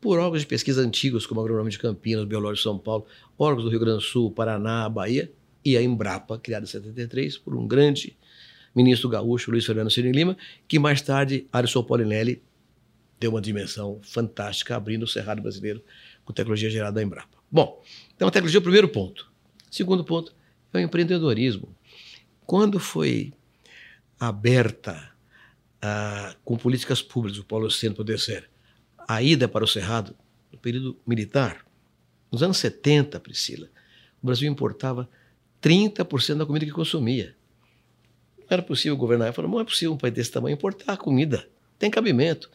Por 0.00 0.18
órgãos 0.18 0.40
de 0.40 0.46
pesquisa 0.46 0.80
antigos, 0.80 1.26
como 1.26 1.38
o 1.38 1.44
Agronômico 1.44 1.72
de 1.72 1.78
Campinas, 1.78 2.24
Biológico 2.24 2.56
de 2.56 2.62
São 2.62 2.78
Paulo, 2.78 3.04
órgãos 3.36 3.64
do 3.64 3.68
Rio 3.68 3.80
Grande 3.80 3.98
do 3.98 4.04
Sul, 4.04 4.30
Paraná, 4.30 4.88
Bahia, 4.88 5.30
e 5.62 5.76
a 5.76 5.82
Embrapa, 5.82 6.38
criada 6.38 6.64
em 6.64 6.66
73 6.66 7.36
por 7.36 7.54
um 7.54 7.68
grande 7.68 8.16
ministro 8.74 9.06
gaúcho, 9.10 9.50
Luiz 9.50 9.66
Fernando 9.66 9.90
Ciro 9.90 10.10
Lima, 10.10 10.34
que 10.66 10.78
mais 10.78 11.02
tarde, 11.02 11.46
Alisson 11.52 11.82
Polinelli, 11.82 12.42
deu 13.20 13.32
uma 13.32 13.40
dimensão 13.42 14.00
fantástica, 14.02 14.76
abrindo 14.76 15.02
o 15.02 15.06
Cerrado 15.06 15.42
brasileiro 15.42 15.84
com 16.24 16.32
tecnologia 16.32 16.70
gerada 16.70 16.94
da 16.94 17.02
Embrapa. 17.02 17.36
Bom, 17.54 17.80
então 18.14 18.28
a 18.28 18.30
tecnologia 18.30 18.58
é 18.58 18.60
o 18.60 18.62
primeiro 18.62 18.88
ponto. 18.88 19.30
Segundo 19.70 20.04
ponto 20.04 20.34
é 20.72 20.78
o 20.78 20.80
empreendedorismo. 20.80 21.74
Quando 22.46 22.78
foi 22.78 23.32
aberta 24.18 25.12
ah, 25.80 26.34
com 26.44 26.56
políticas 26.56 27.02
públicas, 27.02 27.38
o 27.38 27.44
Paulo 27.44 27.70
Centro 27.70 27.96
poder 27.96 28.18
ser, 28.18 28.48
a 29.06 29.22
ida 29.22 29.46
para 29.48 29.64
o 29.64 29.68
Cerrado, 29.68 30.16
no 30.52 30.58
período 30.58 30.98
militar, 31.06 31.64
nos 32.30 32.42
anos 32.42 32.56
70, 32.58 33.20
Priscila, 33.20 33.68
o 34.22 34.26
Brasil 34.26 34.50
importava 34.50 35.08
30% 35.62 36.36
da 36.36 36.46
comida 36.46 36.64
que 36.64 36.72
consumia. 36.72 37.36
Não 38.38 38.46
era 38.50 38.62
possível 38.62 38.96
governar. 38.96 39.28
Eu 39.28 39.32
falei, 39.32 39.50
não 39.50 39.60
é 39.60 39.64
possível 39.64 39.92
um 39.92 39.98
país 39.98 40.14
desse 40.14 40.30
tamanho 40.30 40.54
importar 40.54 40.96
comida. 40.96 41.48
Tem 41.78 41.90
cabimento. 41.90 42.48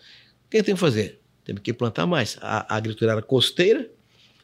O 0.46 0.50
que 0.50 0.62
tem 0.63 0.75
que 0.75 0.80
fazer? 0.80 1.20
Temos 1.44 1.62
que 1.62 1.74
plantar 1.74 2.06
mais. 2.06 2.38
A, 2.42 2.74
a 2.74 2.78
agricultura 2.78 3.13
era 3.13 3.22
costeira, 3.22 3.89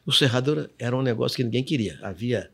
o 0.06 0.12
cerrado 0.12 0.70
era 0.78 0.96
um 0.96 1.02
negócio 1.02 1.36
que 1.36 1.42
ninguém 1.42 1.64
queria. 1.64 1.98
Havia, 2.00 2.50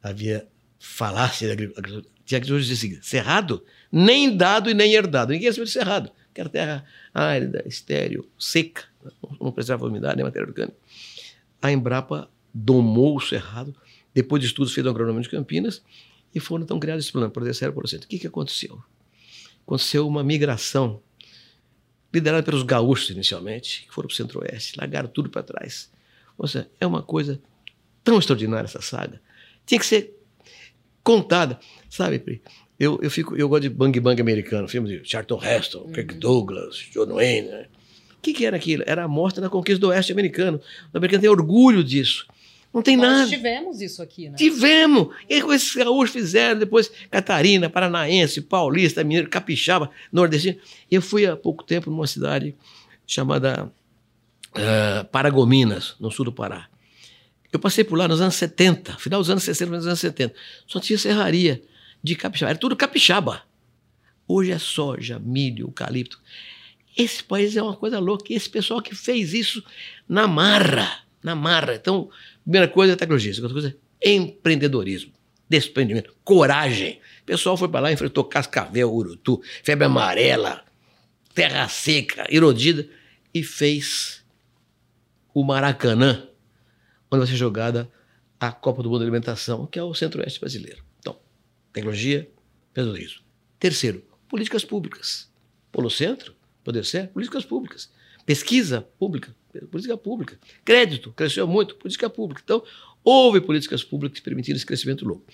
havia 0.00 0.46
falácia 0.78 1.48
da 1.48 1.54
agricultura. 1.54 2.04
Tinha 2.24 2.40
que 2.40 2.46
dizer 2.46 2.76
seguinte: 2.76 3.04
cerrado, 3.04 3.64
nem 3.90 4.34
dado 4.36 4.70
e 4.70 4.74
nem 4.74 4.94
herdado. 4.94 5.32
Ninguém 5.32 5.48
recebeu 5.48 5.66
de 5.66 5.72
cerrado. 5.72 6.10
Que 6.32 6.40
era 6.40 6.48
terra 6.48 6.84
árida, 7.12 7.62
estéreo, 7.66 8.28
seca, 8.38 8.84
não 9.40 9.52
precisava 9.52 9.86
umidade 9.86 10.16
nem 10.16 10.24
matéria 10.24 10.48
orgânica. 10.48 10.76
A 11.60 11.70
Embrapa 11.70 12.28
domou 12.52 13.16
o 13.16 13.20
cerrado, 13.20 13.74
depois 14.12 14.40
de 14.40 14.48
estudos 14.48 14.72
feitos 14.72 14.92
no 14.92 14.96
agronômico 14.96 15.22
de 15.22 15.30
Campinas, 15.30 15.82
e 16.34 16.40
foram 16.40 16.64
então 16.64 16.80
criados 16.80 17.04
esse 17.04 17.12
plano, 17.12 17.30
Proteger 17.30 17.72
0%. 17.72 18.04
O 18.04 18.08
que, 18.08 18.18
que 18.18 18.26
aconteceu? 18.26 18.82
Aconteceu 19.64 20.06
uma 20.06 20.24
migração, 20.24 21.00
liderada 22.12 22.42
pelos 22.42 22.64
gaúchos 22.64 23.10
inicialmente, 23.10 23.86
que 23.86 23.94
foram 23.94 24.08
para 24.08 24.14
o 24.14 24.16
centro-oeste, 24.16 24.76
largaram 24.76 25.08
tudo 25.08 25.30
para 25.30 25.42
trás. 25.42 25.90
Ou 26.36 26.46
seja, 26.46 26.68
é 26.80 26.86
uma 26.86 27.02
coisa 27.02 27.40
tão 28.02 28.18
extraordinária 28.18 28.66
essa 28.66 28.82
saga. 28.82 29.20
Tinha 29.64 29.78
que 29.78 29.86
ser 29.86 30.14
contada, 31.02 31.58
sabe, 31.88 32.18
Pri? 32.18 32.42
Eu, 32.78 32.98
eu, 33.02 33.10
fico, 33.10 33.36
eu 33.36 33.48
gosto 33.48 33.62
de 33.62 33.68
bang 33.70 33.98
bang 34.00 34.20
americano, 34.20 34.68
filmes 34.68 34.90
de 34.90 35.08
Charlton 35.08 35.40
Heston, 35.42 35.78
uhum. 35.78 35.92
Kirk 35.92 36.14
Douglas, 36.14 36.76
John 36.92 37.06
Wayne. 37.06 37.48
Né? 37.48 37.66
O 38.18 38.20
que, 38.20 38.32
que 38.32 38.44
era 38.44 38.56
aquilo? 38.56 38.82
Era 38.86 39.04
a 39.04 39.08
morte 39.08 39.40
da 39.40 39.48
conquista 39.48 39.80
do 39.80 39.88
oeste 39.88 40.12
americano. 40.12 40.60
O 40.92 40.96
americano 40.96 41.20
tem 41.20 41.30
orgulho 41.30 41.84
disso. 41.84 42.26
Não 42.72 42.82
tem 42.82 42.96
Nós 42.96 43.06
nada. 43.06 43.30
tivemos 43.30 43.80
isso 43.80 44.02
aqui, 44.02 44.28
né? 44.28 44.36
Tivemos. 44.36 45.14
E 45.30 45.34
esses 45.34 45.76
gaúchos 45.76 46.10
fizeram, 46.10 46.58
depois 46.58 46.90
Catarina, 47.08 47.70
Paranaense, 47.70 48.40
Paulista, 48.40 49.04
Mineiro, 49.04 49.30
Capixaba, 49.30 49.90
Nordestino. 50.10 50.58
Eu 50.90 51.00
fui 51.00 51.24
há 51.24 51.36
pouco 51.36 51.62
tempo 51.62 51.88
numa 51.88 52.08
cidade 52.08 52.52
chamada 53.06 53.70
uh, 54.56 55.04
Paragominas, 55.06 55.94
no 55.98 56.10
sul 56.10 56.26
do 56.26 56.32
Pará. 56.32 56.68
Eu 57.52 57.58
passei 57.58 57.84
por 57.84 57.96
lá 57.96 58.08
nos 58.08 58.20
anos 58.20 58.34
70, 58.34 58.98
final 58.98 59.20
dos 59.20 59.30
anos 59.30 59.44
60, 59.44 59.70
nos 59.70 59.86
anos 59.86 60.00
70. 60.00 60.34
Só 60.66 60.80
tinha 60.80 60.98
serraria 60.98 61.62
de 62.02 62.16
capixaba. 62.16 62.50
Era 62.50 62.58
tudo 62.58 62.74
capixaba. 62.74 63.42
Hoje 64.26 64.50
é 64.50 64.58
soja, 64.58 65.18
milho, 65.18 65.66
eucalipto. 65.66 66.20
Esse 66.96 67.22
país 67.22 67.56
é 67.56 67.62
uma 67.62 67.76
coisa 67.76 67.98
louca. 67.98 68.32
Esse 68.32 68.48
pessoal 68.48 68.82
que 68.82 68.94
fez 68.94 69.32
isso 69.34 69.62
na 70.08 70.26
marra. 70.26 71.04
Na 71.22 71.34
marra. 71.34 71.74
Então, 71.74 72.10
primeira 72.42 72.66
coisa 72.66 72.94
é 72.94 72.96
tecnologia. 72.96 73.32
Segunda 73.32 73.52
coisa 73.52 73.76
é 74.04 74.12
empreendedorismo, 74.12 75.12
desprendimento, 75.48 76.14
coragem. 76.22 77.00
O 77.22 77.24
pessoal 77.24 77.56
foi 77.56 77.68
para 77.68 77.80
lá, 77.80 77.92
enfrentou 77.92 78.24
cascavel, 78.24 78.92
urutu, 78.92 79.40
febre 79.62 79.86
amarela, 79.86 80.62
terra 81.34 81.66
seca, 81.68 82.26
erodida 82.28 82.86
e 83.32 83.42
fez 83.42 84.23
o 85.34 85.42
Maracanã, 85.42 86.28
onde 87.10 87.18
vai 87.18 87.26
ser 87.26 87.36
jogada 87.36 87.90
a 88.38 88.52
Copa 88.52 88.82
do 88.82 88.88
Mundo 88.88 89.00
de 89.00 89.04
Alimentação, 89.06 89.66
que 89.66 89.78
é 89.78 89.82
o 89.82 89.92
Centro-Oeste 89.92 90.38
brasileiro. 90.38 90.82
Então, 91.00 91.18
tecnologia, 91.72 92.30
peso 92.72 93.22
Terceiro, 93.58 94.02
políticas 94.28 94.64
públicas. 94.64 95.30
Polo 95.72 95.90
Centro, 95.90 96.34
poder 96.62 96.84
ser, 96.84 97.08
políticas 97.08 97.44
públicas. 97.44 97.90
Pesquisa 98.24 98.82
pública, 98.98 99.34
política 99.70 99.96
pública. 99.96 100.38
Crédito, 100.64 101.12
cresceu 101.12 101.46
muito, 101.46 101.74
política 101.74 102.08
pública. 102.08 102.40
Então, 102.44 102.62
houve 103.02 103.40
políticas 103.40 103.82
públicas 103.82 104.18
que 104.18 104.24
permitiram 104.24 104.56
esse 104.56 104.64
crescimento 104.64 105.04
louco. 105.04 105.24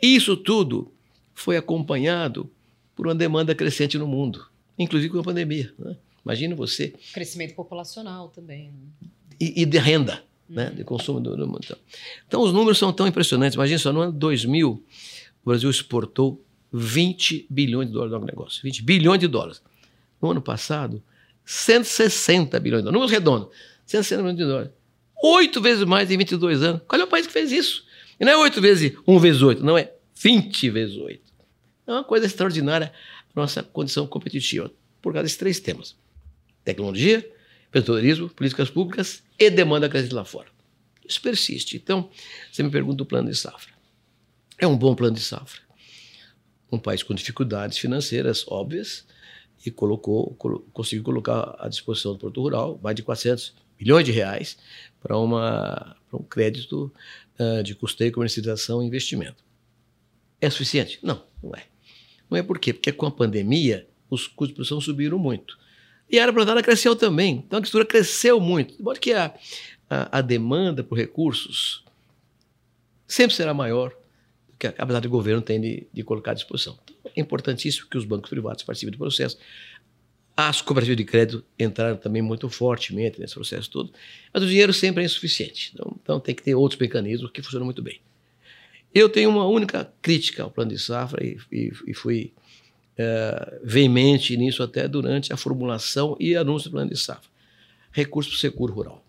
Isso 0.00 0.36
tudo 0.36 0.92
foi 1.34 1.56
acompanhado 1.56 2.50
por 2.94 3.06
uma 3.06 3.14
demanda 3.14 3.54
crescente 3.54 3.96
no 3.96 4.06
mundo, 4.06 4.46
inclusive 4.78 5.12
com 5.12 5.20
a 5.20 5.24
pandemia. 5.24 5.72
Né? 5.78 5.96
Imagina 6.24 6.54
você. 6.54 6.94
Crescimento 7.12 7.54
populacional 7.54 8.28
também. 8.28 8.70
Né? 8.70 9.08
E, 9.40 9.62
e, 9.62 9.66
de 9.66 9.78
renda, 9.78 10.22
uhum. 10.48 10.56
né? 10.56 10.70
de 10.70 10.84
consumo 10.84 11.20
do, 11.20 11.36
do 11.36 11.46
mundo. 11.46 11.60
Então. 11.64 11.78
então, 12.28 12.42
os 12.42 12.52
números 12.52 12.78
são 12.78 12.92
tão 12.92 13.06
impressionantes. 13.06 13.54
Imagina 13.54 13.78
só, 13.78 13.92
no 13.92 14.00
ano 14.00 14.12
2000, 14.12 14.70
o 14.70 15.48
Brasil 15.48 15.70
exportou 15.70 16.44
20 16.72 17.46
bilhões 17.48 17.88
de 17.88 17.94
dólares 17.94 18.12
no 18.12 18.26
negócio. 18.26 18.62
20 18.62 18.82
bilhões 18.82 19.18
de 19.18 19.26
dólares. 19.26 19.62
No 20.20 20.30
ano 20.30 20.42
passado, 20.42 21.02
160 21.44 22.60
bilhões 22.60 22.82
de 22.82 22.90
dólares. 22.90 22.92
Números 22.92 23.10
redondos. 23.10 23.48
160 23.86 24.22
bilhões 24.22 24.38
de 24.38 24.44
dólares. 24.44 24.70
Oito 25.22 25.60
vezes 25.60 25.84
mais 25.84 26.10
em 26.10 26.16
22 26.16 26.62
anos. 26.62 26.82
Qual 26.86 27.00
é 27.00 27.04
o 27.04 27.08
país 27.08 27.26
que 27.26 27.32
fez 27.32 27.50
isso? 27.50 27.84
E 28.18 28.24
não 28.24 28.32
é 28.32 28.36
oito 28.36 28.60
vezes 28.60 28.92
um 29.06 29.18
vezes 29.18 29.40
oito, 29.40 29.64
não 29.64 29.78
é 29.78 29.92
20 30.14 30.70
vezes 30.70 30.96
oito. 30.98 31.32
É 31.86 31.92
uma 31.92 32.04
coisa 32.04 32.26
extraordinária 32.26 32.92
a 33.34 33.40
nossa 33.40 33.62
condição 33.62 34.06
competitiva, 34.06 34.70
por 35.00 35.12
causa 35.12 35.24
desses 35.24 35.38
três 35.38 35.58
temas: 35.58 35.96
tecnologia, 36.64 37.26
empreendedorismo, 37.70 38.28
políticas 38.28 38.68
públicas 38.68 39.22
e 39.38 39.48
demanda 39.48 39.88
crescente 39.88 40.14
lá 40.14 40.24
fora. 40.24 40.48
Isso 41.08 41.22
persiste. 41.22 41.76
Então, 41.76 42.10
você 42.52 42.62
me 42.62 42.70
pergunta 42.70 43.02
o 43.02 43.06
plano 43.06 43.30
de 43.30 43.36
safra. 43.36 43.72
É 44.58 44.66
um 44.66 44.76
bom 44.76 44.94
plano 44.94 45.16
de 45.16 45.22
safra. 45.22 45.60
Um 46.70 46.78
país 46.78 47.02
com 47.02 47.14
dificuldades 47.14 47.78
financeiras 47.78 48.44
óbvias 48.46 49.06
e 49.64 49.70
colocou, 49.70 50.34
colo, 50.34 50.68
conseguiu 50.72 51.04
colocar 51.04 51.56
à 51.58 51.68
disposição 51.68 52.12
do 52.12 52.18
Porto 52.18 52.40
Rural 52.40 52.78
mais 52.82 52.94
de 52.94 53.02
400 53.02 53.54
milhões 53.78 54.04
de 54.04 54.12
reais 54.12 54.58
para, 55.00 55.16
uma, 55.16 55.96
para 56.08 56.18
um 56.18 56.22
crédito 56.22 56.92
uh, 57.38 57.62
de 57.62 57.74
custeio, 57.74 58.12
comercialização 58.12 58.82
e 58.82 58.86
investimento. 58.86 59.42
É 60.40 60.48
suficiente? 60.50 60.98
Não, 61.02 61.22
não 61.42 61.52
é. 61.54 61.64
Não 62.28 62.38
é 62.38 62.42
por 62.42 62.58
quê? 62.58 62.72
Porque 62.72 62.92
com 62.92 63.06
a 63.06 63.10
pandemia 63.10 63.86
os 64.08 64.26
custos 64.26 64.48
de 64.48 64.54
produção 64.54 64.80
subiram 64.80 65.18
muito. 65.18 65.58
E 66.10 66.18
a 66.18 66.22
área 66.22 66.34
plantada 66.34 66.62
cresceu 66.62 66.96
também. 66.96 67.44
Então 67.46 67.56
a 67.56 67.58
agricultura 67.58 67.84
cresceu 67.84 68.40
muito. 68.40 68.76
De 68.76 68.82
modo 68.82 68.98
que 68.98 69.12
a, 69.12 69.32
a, 69.88 70.18
a, 70.18 70.20
demanda 70.20 70.82
por 70.82 70.98
recursos 70.98 71.84
sempre 73.06 73.34
será 73.34 73.54
maior 73.54 73.90
do 74.48 74.56
que 74.58 74.66
a 74.66 74.72
capacidade 74.72 75.06
do 75.06 75.10
governo 75.10 75.40
tem 75.40 75.60
de, 75.60 75.86
de 75.92 76.02
colocar 76.02 76.32
à 76.32 76.34
disposição. 76.34 76.76
Então, 76.82 77.12
é 77.14 77.20
importantíssimo 77.20 77.88
que 77.88 77.96
os 77.96 78.04
bancos 78.04 78.28
privados 78.28 78.64
participem 78.64 78.92
do 78.92 78.98
processo. 78.98 79.38
As 80.36 80.60
cooperativas 80.60 80.96
de 80.96 81.04
crédito 81.04 81.44
entraram 81.58 81.96
também 81.96 82.22
muito 82.22 82.48
fortemente 82.48 83.20
nesse 83.20 83.34
processo 83.34 83.70
todo, 83.70 83.92
mas 84.32 84.42
o 84.42 84.46
dinheiro 84.46 84.72
sempre 84.72 85.02
é 85.02 85.06
insuficiente. 85.06 85.70
Então, 85.74 85.96
então 86.02 86.18
tem 86.18 86.34
que 86.34 86.42
ter 86.42 86.54
outros 86.54 86.80
mecanismos 86.80 87.30
que 87.30 87.42
funcionam 87.42 87.66
muito 87.66 87.82
bem. 87.82 88.00
Eu 88.92 89.08
tenho 89.08 89.30
uma 89.30 89.46
única 89.46 89.92
crítica 90.02 90.42
ao 90.42 90.50
plano 90.50 90.70
de 90.70 90.78
safra 90.78 91.24
e, 91.24 91.38
e, 91.52 91.72
e 91.86 91.94
fui 91.94 92.32
é, 93.02 93.58
veemente 93.64 94.36
nisso 94.36 94.62
até 94.62 94.86
durante 94.86 95.32
a 95.32 95.36
formulação 95.36 96.14
e 96.20 96.36
anúncio 96.36 96.68
do 96.68 96.74
plano 96.74 96.90
de 96.90 96.98
safra. 96.98 97.30
Recurso 97.90 98.30
para 98.30 98.36
o 98.36 98.40
seguro 98.40 98.74
rural. 98.74 99.04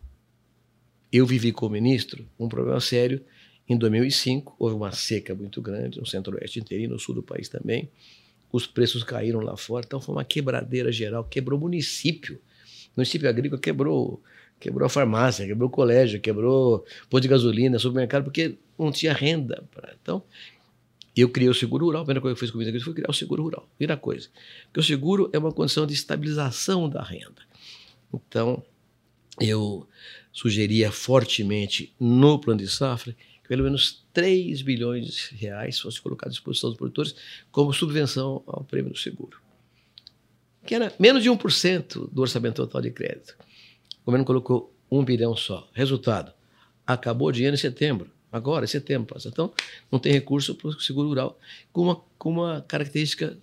Eu 1.11 1.25
vivi 1.25 1.51
como 1.51 1.73
ministro 1.73 2.25
um 2.39 2.47
problema 2.47 2.79
sério. 2.79 3.21
Em 3.67 3.77
2005, 3.77 4.55
houve 4.57 4.75
uma 4.75 4.93
seca 4.93 5.35
muito 5.35 5.61
grande 5.61 5.99
no 5.99 6.05
centro-oeste 6.05 6.59
inteiro 6.59 6.85
e 6.85 6.87
no 6.87 6.97
sul 6.97 7.15
do 7.15 7.21
país 7.21 7.49
também. 7.49 7.89
Os 8.49 8.65
preços 8.65 9.03
caíram 9.03 9.41
lá 9.41 9.57
fora, 9.57 9.83
então 9.85 9.99
foi 9.99 10.15
uma 10.15 10.23
quebradeira 10.23 10.91
geral, 10.91 11.25
quebrou 11.25 11.59
o 11.59 11.61
município. 11.61 12.35
O 12.87 12.93
município 12.97 13.27
agrícola 13.27 13.59
quebrou 13.59 14.21
quebrou 14.59 14.85
a 14.85 14.89
farmácia, 14.89 15.45
quebrou 15.45 15.67
o 15.67 15.71
colégio, 15.71 16.21
quebrou 16.21 16.85
posto 17.09 17.23
de 17.23 17.27
gasolina, 17.27 17.79
supermercado, 17.79 18.23
porque 18.23 18.55
não 18.77 18.91
tinha 18.91 19.11
renda. 19.11 19.63
Pra... 19.71 19.93
Então, 20.01 20.23
eu 21.15 21.29
criei 21.29 21.49
o 21.49 21.53
seguro 21.53 21.85
rural. 21.85 22.03
A 22.03 22.05
primeira 22.05 22.21
coisa 22.21 22.35
que 22.35 22.43
eu 22.43 22.47
fiz 22.47 22.51
com 22.51 22.77
o 22.79 22.81
foi 22.81 22.93
criar 22.93 23.09
o 23.09 23.13
seguro 23.13 23.43
rural. 23.43 23.67
Primeira 23.77 23.99
coisa. 23.99 24.29
Porque 24.65 24.79
o 24.79 24.83
seguro 24.83 25.29
é 25.33 25.37
uma 25.37 25.51
condição 25.51 25.85
de 25.85 25.93
estabilização 25.93 26.87
da 26.87 27.03
renda. 27.03 27.41
Então, 28.13 28.63
eu 29.39 29.87
sugeria 30.31 30.91
fortemente 30.91 31.93
no 31.99 32.39
plano 32.39 32.61
de 32.61 32.67
safra 32.67 33.15
que 33.41 33.47
pelo 33.47 33.63
menos 33.63 34.05
3 34.13 34.61
bilhões 34.61 35.05
de 35.07 35.35
reais 35.35 35.79
fosse 35.79 35.99
colocado 36.01 36.29
à 36.29 36.31
disposição 36.31 36.69
dos 36.69 36.77
produtores 36.77 37.15
como 37.51 37.73
subvenção 37.73 38.43
ao 38.47 38.63
prêmio 38.63 38.91
do 38.91 38.97
seguro. 38.97 39.41
Que 40.65 40.75
era 40.75 40.93
menos 40.99 41.23
de 41.23 41.29
1% 41.29 42.09
do 42.11 42.21
orçamento 42.21 42.55
total 42.55 42.81
de 42.81 42.91
crédito. 42.91 43.35
O 44.01 44.05
governo 44.05 44.25
colocou 44.25 44.73
um 44.89 45.03
bilhão 45.03 45.35
só. 45.35 45.69
Resultado: 45.73 46.33
acabou 46.85 47.29
o 47.29 47.31
dinheiro 47.31 47.55
em 47.55 47.59
setembro. 47.59 48.11
Agora, 48.31 48.65
em 48.65 48.67
setembro 48.67 49.13
passa. 49.13 49.27
Então, 49.27 49.51
não 49.91 49.99
tem 49.99 50.13
recurso 50.13 50.55
para 50.55 50.69
o 50.69 50.79
seguro 50.79 51.09
rural, 51.09 51.37
com 51.73 51.81
uma, 51.83 52.01
com 52.17 52.29
uma 52.29 52.61
característica 52.61 53.37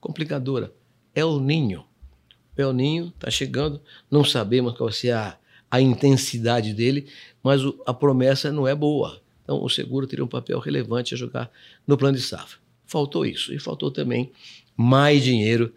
complicadora. 0.00 0.72
É 1.14 1.24
o 1.24 1.40
ninho. 1.40 1.84
O 2.56 2.60
El 2.60 2.72
Ninho 2.72 3.08
está 3.08 3.30
chegando, 3.30 3.80
não 4.10 4.24
sabemos 4.24 4.74
qual 4.76 4.88
vai 4.88 4.96
ser 4.96 5.10
a, 5.10 5.38
a 5.70 5.80
intensidade 5.80 6.72
dele, 6.72 7.06
mas 7.42 7.62
o, 7.62 7.82
a 7.86 7.92
promessa 7.92 8.50
não 8.50 8.66
é 8.66 8.74
boa. 8.74 9.20
Então, 9.42 9.62
o 9.62 9.68
seguro 9.68 10.06
teria 10.06 10.24
um 10.24 10.28
papel 10.28 10.58
relevante 10.58 11.14
a 11.14 11.16
jogar 11.16 11.50
no 11.86 11.96
plano 11.96 12.16
de 12.16 12.22
safra. 12.22 12.58
Faltou 12.86 13.26
isso. 13.26 13.52
E 13.52 13.58
faltou 13.58 13.90
também 13.90 14.32
mais 14.76 15.22
dinheiro 15.22 15.72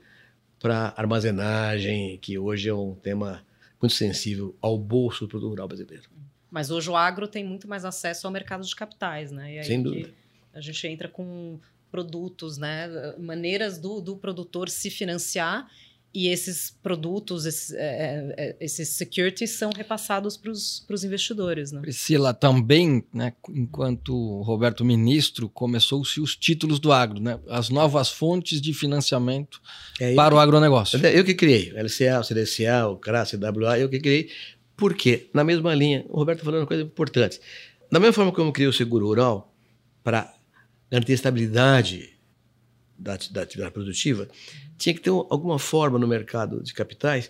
para 0.59 0.93
armazenagem, 0.95 2.17
que 2.21 2.37
hoje 2.37 2.69
é 2.69 2.73
um 2.73 2.95
tema 2.95 3.43
muito 3.81 3.95
sensível 3.95 4.55
ao 4.61 4.77
bolso 4.77 5.25
do 5.25 5.27
produtor 5.29 5.51
rural 5.51 5.67
brasileiro. 5.67 6.03
Mas 6.51 6.71
hoje 6.71 6.89
o 6.89 6.95
agro 6.95 7.27
tem 7.27 7.43
muito 7.43 7.67
mais 7.67 7.85
acesso 7.85 8.25
ao 8.25 8.33
mercado 8.33 8.65
de 8.65 8.75
capitais, 8.75 9.31
né? 9.31 9.55
E 9.55 9.59
aí 9.59 9.65
Sem 9.65 9.81
dúvida. 9.81 10.11
A 10.53 10.61
gente 10.61 10.87
entra 10.87 11.07
com 11.07 11.59
produtos, 11.91 12.57
né? 12.57 12.87
Maneiras 13.17 13.77
do, 13.77 14.01
do 14.01 14.17
produtor 14.17 14.69
se 14.69 14.89
financiar 14.89 15.67
e 16.13 16.27
esses 16.27 16.75
produtos, 16.81 17.45
esses, 17.45 17.71
é, 17.71 17.77
é, 17.77 18.33
é 18.37 18.55
esses 18.59 18.89
securities 18.89 19.51
são 19.51 19.69
repassados 19.75 20.35
para 20.35 20.51
os 20.51 21.03
investidores. 21.03 21.71
Né? 21.71 21.81
Priscila, 21.81 22.33
também, 22.33 23.03
né, 23.13 23.31
enquanto 23.49 24.41
Roberto 24.41 24.83
ministro, 24.83 25.47
começou-se 25.47 26.19
os 26.19 26.35
títulos 26.35 26.79
do 26.79 26.91
agro, 26.91 27.19
né, 27.19 27.39
as 27.47 27.69
novas 27.69 28.09
fontes 28.09 28.59
de 28.59 28.73
financiamento 28.73 29.61
é 29.99 30.15
para 30.15 30.33
o 30.33 30.39
agronegócio. 30.39 30.99
Eu 31.05 31.23
que 31.23 31.35
criei, 31.35 31.71
LCA, 31.73 32.19
o 32.19 32.23
CDCA, 32.23 32.87
o 32.87 32.97
CRA, 32.97 33.23
CWA, 33.25 33.77
eu 33.77 33.87
que 33.87 33.99
criei, 33.99 34.29
porque, 34.79 35.29
na 35.33 35.43
mesma 35.43 35.75
linha, 35.75 36.05
o 36.07 36.17
Roberto 36.17 36.39
tá 36.39 36.45
falando 36.45 36.61
uma 36.61 36.67
coisa 36.67 36.83
importante. 36.83 37.39
Da 37.91 37.99
mesma 37.99 38.13
forma 38.13 38.31
como 38.31 38.47
eu 38.47 38.53
criei 38.53 38.69
o 38.69 38.73
seguro 38.73 39.05
rural 39.05 39.53
para 40.03 40.33
garantir 40.89 41.11
a 41.11 41.15
estabilidade 41.15 42.13
da, 42.97 43.17
da 43.31 43.41
atividade 43.41 43.73
produtiva, 43.73 44.27
tinha 44.77 44.95
que 44.95 45.01
ter 45.01 45.09
alguma 45.09 45.59
forma 45.59 45.99
no 45.99 46.07
mercado 46.07 46.63
de 46.63 46.73
capitais 46.73 47.29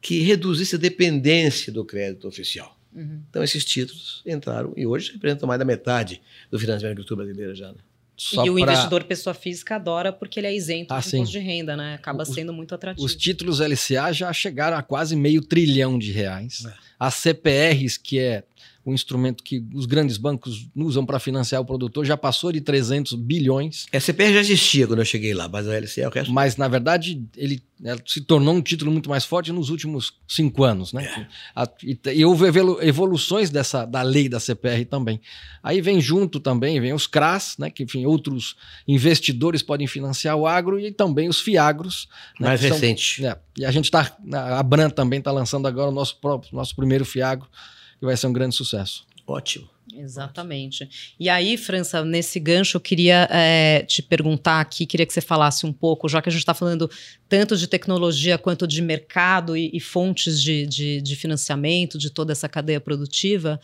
que 0.00 0.20
reduzisse 0.20 0.76
a 0.76 0.78
dependência 0.78 1.72
do 1.72 1.84
crédito 1.84 2.28
oficial. 2.28 2.78
Uhum. 2.94 3.22
Então, 3.28 3.42
esses 3.42 3.64
títulos 3.64 4.22
entraram 4.24 4.72
e 4.76 4.86
hoje 4.86 5.12
representam 5.12 5.48
mais 5.48 5.58
da 5.58 5.64
metade 5.64 6.22
do 6.50 6.58
financiamento 6.58 6.82
da 6.82 7.02
agricultura 7.02 7.24
brasileira 7.24 7.54
já. 7.54 7.72
Né? 7.72 7.78
Só 8.16 8.46
e 8.46 8.50
o 8.50 8.58
investidor 8.58 9.04
pessoa 9.04 9.34
física 9.34 9.74
adora 9.76 10.12
porque 10.12 10.38
ele 10.38 10.46
é 10.46 10.54
isento 10.54 10.94
ah, 10.94 11.00
de 11.00 11.16
imposto 11.16 11.32
de 11.32 11.38
renda, 11.38 11.76
né? 11.76 11.94
Acaba 11.94 12.22
os, 12.22 12.28
sendo 12.28 12.52
muito 12.52 12.74
atrativo. 12.74 13.04
Os 13.04 13.16
títulos 13.16 13.60
LCA 13.60 14.12
já 14.12 14.32
chegaram 14.32 14.76
a 14.76 14.82
quase 14.82 15.16
meio 15.16 15.42
trilhão 15.42 15.98
de 15.98 16.12
reais. 16.12 16.64
É. 16.64 16.72
As 16.98 17.14
CPRs, 17.14 17.98
que 17.98 18.18
é 18.18 18.44
o 18.84 18.92
instrumento 18.92 19.42
que 19.42 19.64
os 19.74 19.86
grandes 19.86 20.18
bancos 20.18 20.68
usam 20.76 21.06
para 21.06 21.18
financiar 21.18 21.60
o 21.60 21.64
produtor, 21.64 22.04
já 22.04 22.16
passou 22.16 22.52
de 22.52 22.60
300 22.60 23.14
bilhões. 23.14 23.86
A 23.92 23.98
CPR 23.98 24.34
já 24.34 24.40
existia 24.40 24.86
quando 24.86 24.98
eu 24.98 25.04
cheguei 25.04 25.32
lá, 25.32 25.48
mas 25.48 25.66
a 25.66 25.78
LCA 25.78 26.02
é 26.02 26.08
o 26.08 26.10
resto. 26.10 26.32
Mas, 26.32 26.56
na 26.56 26.68
verdade, 26.68 27.22
ele 27.36 27.62
se 28.06 28.20
tornou 28.20 28.54
um 28.54 28.60
título 28.62 28.92
muito 28.92 29.08
mais 29.08 29.24
forte 29.24 29.50
nos 29.52 29.70
últimos 29.70 30.12
cinco 30.28 30.64
anos. 30.64 30.92
Né? 30.92 31.28
É. 31.56 32.12
E, 32.12 32.24
houve 32.24 32.46
evoluções 32.82 33.50
dessa, 33.50 33.84
da 33.84 34.02
lei 34.02 34.28
da 34.28 34.38
CPR 34.38 34.84
também. 34.84 35.20
Aí 35.62 35.80
vem 35.80 36.00
junto 36.00 36.38
também, 36.38 36.78
vem 36.80 36.92
os 36.92 37.06
CRAS, 37.06 37.56
né, 37.58 37.70
que 37.70 37.82
enfim, 37.84 38.04
outros 38.04 38.54
investidores 38.86 39.62
podem 39.62 39.86
financiar 39.86 40.36
o 40.36 40.46
agro, 40.46 40.78
e 40.78 40.92
também 40.92 41.28
os 41.28 41.40
FIAGROS. 41.40 42.06
Né, 42.38 42.48
mais 42.48 42.60
recente. 42.60 43.22
São, 43.22 43.30
é, 43.30 43.38
e 43.56 43.64
a 43.64 43.70
gente 43.70 43.86
está, 43.86 44.14
a 44.32 44.62
Bran 44.62 44.90
também 44.90 45.18
está 45.18 45.32
lançando 45.32 45.66
agora 45.66 45.90
o 45.90 45.94
nosso, 45.94 46.18
próprio, 46.20 46.54
nosso 46.54 46.76
primeiro 46.76 47.04
FIAGRO, 47.04 47.48
que 47.98 48.04
vai 48.04 48.16
ser 48.16 48.26
um 48.26 48.32
grande 48.32 48.54
sucesso. 48.54 49.06
Ótimo. 49.26 49.68
Exatamente. 49.96 51.14
E 51.20 51.28
aí, 51.28 51.56
França, 51.56 52.04
nesse 52.04 52.40
gancho, 52.40 52.76
eu 52.76 52.80
queria 52.80 53.28
é, 53.30 53.82
te 53.82 54.02
perguntar 54.02 54.60
aqui, 54.60 54.86
queria 54.86 55.06
que 55.06 55.12
você 55.12 55.20
falasse 55.20 55.64
um 55.66 55.72
pouco, 55.72 56.08
já 56.08 56.20
que 56.20 56.28
a 56.28 56.32
gente 56.32 56.40
está 56.40 56.54
falando 56.54 56.90
tanto 57.28 57.56
de 57.56 57.66
tecnologia 57.66 58.36
quanto 58.36 58.66
de 58.66 58.82
mercado 58.82 59.56
e, 59.56 59.70
e 59.72 59.80
fontes 59.80 60.42
de, 60.42 60.66
de, 60.66 61.00
de, 61.00 61.16
financiamento, 61.16 61.98
de 61.98 62.10
toda 62.10 62.32
essa 62.32 62.48
cadeia 62.48 62.80
produtiva. 62.80 63.60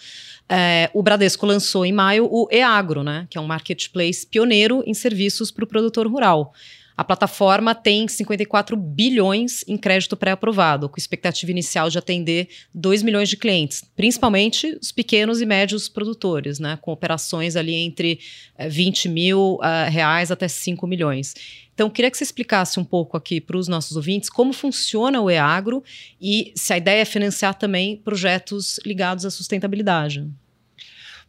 É, 0.49 0.91
o 0.95 1.03
Bradesco 1.03 1.47
lançou 1.47 1.85
em 1.85 1.93
maio 1.93 2.29
o 2.31 2.49
EAGRO, 2.51 3.03
né, 3.03 3.27
que 3.29 3.37
é 3.37 3.41
um 3.41 3.47
marketplace 3.47 4.27
pioneiro 4.27 4.83
em 4.87 4.95
serviços 4.95 5.51
para 5.51 5.65
o 5.65 5.67
produtor 5.67 6.07
rural. 6.07 6.53
A 7.01 7.05
plataforma 7.05 7.75
tem 7.75 8.07
54 8.07 8.77
bilhões 8.77 9.65
em 9.67 9.79
crédito 9.79 10.19
pré-aprovado, 10.19 10.87
com 10.87 10.99
expectativa 10.99 11.51
inicial 11.51 11.89
de 11.89 11.97
atender 11.97 12.51
2 12.75 13.03
milhões 13.03 13.31
de 13.31 13.39
clientes, 13.39 13.83
principalmente 13.97 14.79
os 14.79 14.93
pequenos 14.93 15.41
e 15.41 15.47
médios 15.47 15.89
produtores, 15.89 16.59
né, 16.59 16.79
com 16.83 16.93
operações 16.93 17.57
ali 17.57 17.75
entre 17.75 18.21
20 18.69 19.07
eh, 19.07 19.11
mil 19.11 19.55
uh, 19.55 19.89
reais 19.89 20.31
até 20.31 20.47
5 20.47 20.87
milhões. 20.87 21.35
Então, 21.73 21.89
queria 21.89 22.11
que 22.11 22.19
você 22.19 22.25
explicasse 22.25 22.79
um 22.79 22.85
pouco 22.85 23.17
aqui 23.17 23.41
para 23.41 23.57
os 23.57 23.67
nossos 23.67 23.97
ouvintes 23.97 24.29
como 24.29 24.53
funciona 24.53 25.23
o 25.23 25.31
EAGRO 25.31 25.83
e 26.21 26.53
se 26.55 26.75
a 26.75 26.77
ideia 26.77 27.01
é 27.01 27.07
financiar 27.07 27.55
também 27.55 27.97
projetos 27.97 28.79
ligados 28.85 29.25
à 29.25 29.31
sustentabilidade. 29.31 30.29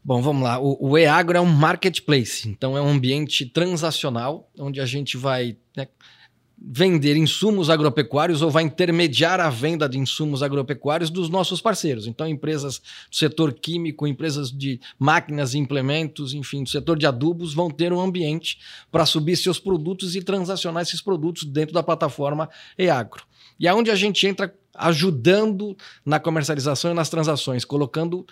Bom, 0.04 0.22
vamos 0.22 0.44
lá. 0.44 0.60
O, 0.60 0.90
o 0.90 0.98
EAGRO 0.98 1.38
é 1.38 1.42
um 1.42 1.46
marketplace, 1.46 2.50
então 2.50 2.76
é 2.76 2.82
um 2.82 2.90
ambiente 2.90 3.46
transacional 3.46 4.50
onde 4.58 4.82
a 4.82 4.86
gente 4.86 5.16
vai 5.16 5.56
né, 5.78 5.88
vender 6.64 7.16
insumos 7.16 7.70
agropecuários 7.70 8.42
ou 8.42 8.50
vai 8.50 8.64
intermediar 8.64 9.40
a 9.40 9.50
venda 9.50 9.88
de 9.88 10.00
insumos 10.00 10.42
agropecuários 10.42 11.10
dos 11.10 11.30
nossos 11.30 11.62
parceiros. 11.62 12.06
Então, 12.06 12.28
empresas 12.28 12.80
do 13.10 13.16
setor 13.16 13.54
químico, 13.54 14.08
empresas 14.08 14.52
de 14.52 14.80
máquinas 14.98 15.54
e 15.54 15.60
implementos, 15.60 16.34
enfim, 16.34 16.64
do 16.64 16.70
setor 16.70 16.98
de 16.98 17.06
adubos, 17.06 17.54
vão 17.54 17.70
ter 17.70 17.94
um 17.94 18.00
ambiente 18.00 18.60
para 18.92 19.06
subir 19.06 19.36
seus 19.36 19.60
produtos 19.60 20.16
e 20.16 20.22
transacionar 20.22 20.82
esses 20.84 21.02
produtos 21.02 21.44
dentro 21.44 21.74
da 21.74 21.84
plataforma 21.84 22.50
EAGRO. 22.78 23.24
E 23.60 23.68
aonde 23.68 23.92
a 23.92 23.96
gente 23.96 24.26
entra 24.26 24.54
ajudando 24.74 25.76
na 26.06 26.20
comercialização 26.20 26.92
e 26.92 26.94
nas 26.94 27.10
transações, 27.10 27.66
colocando 27.66 28.26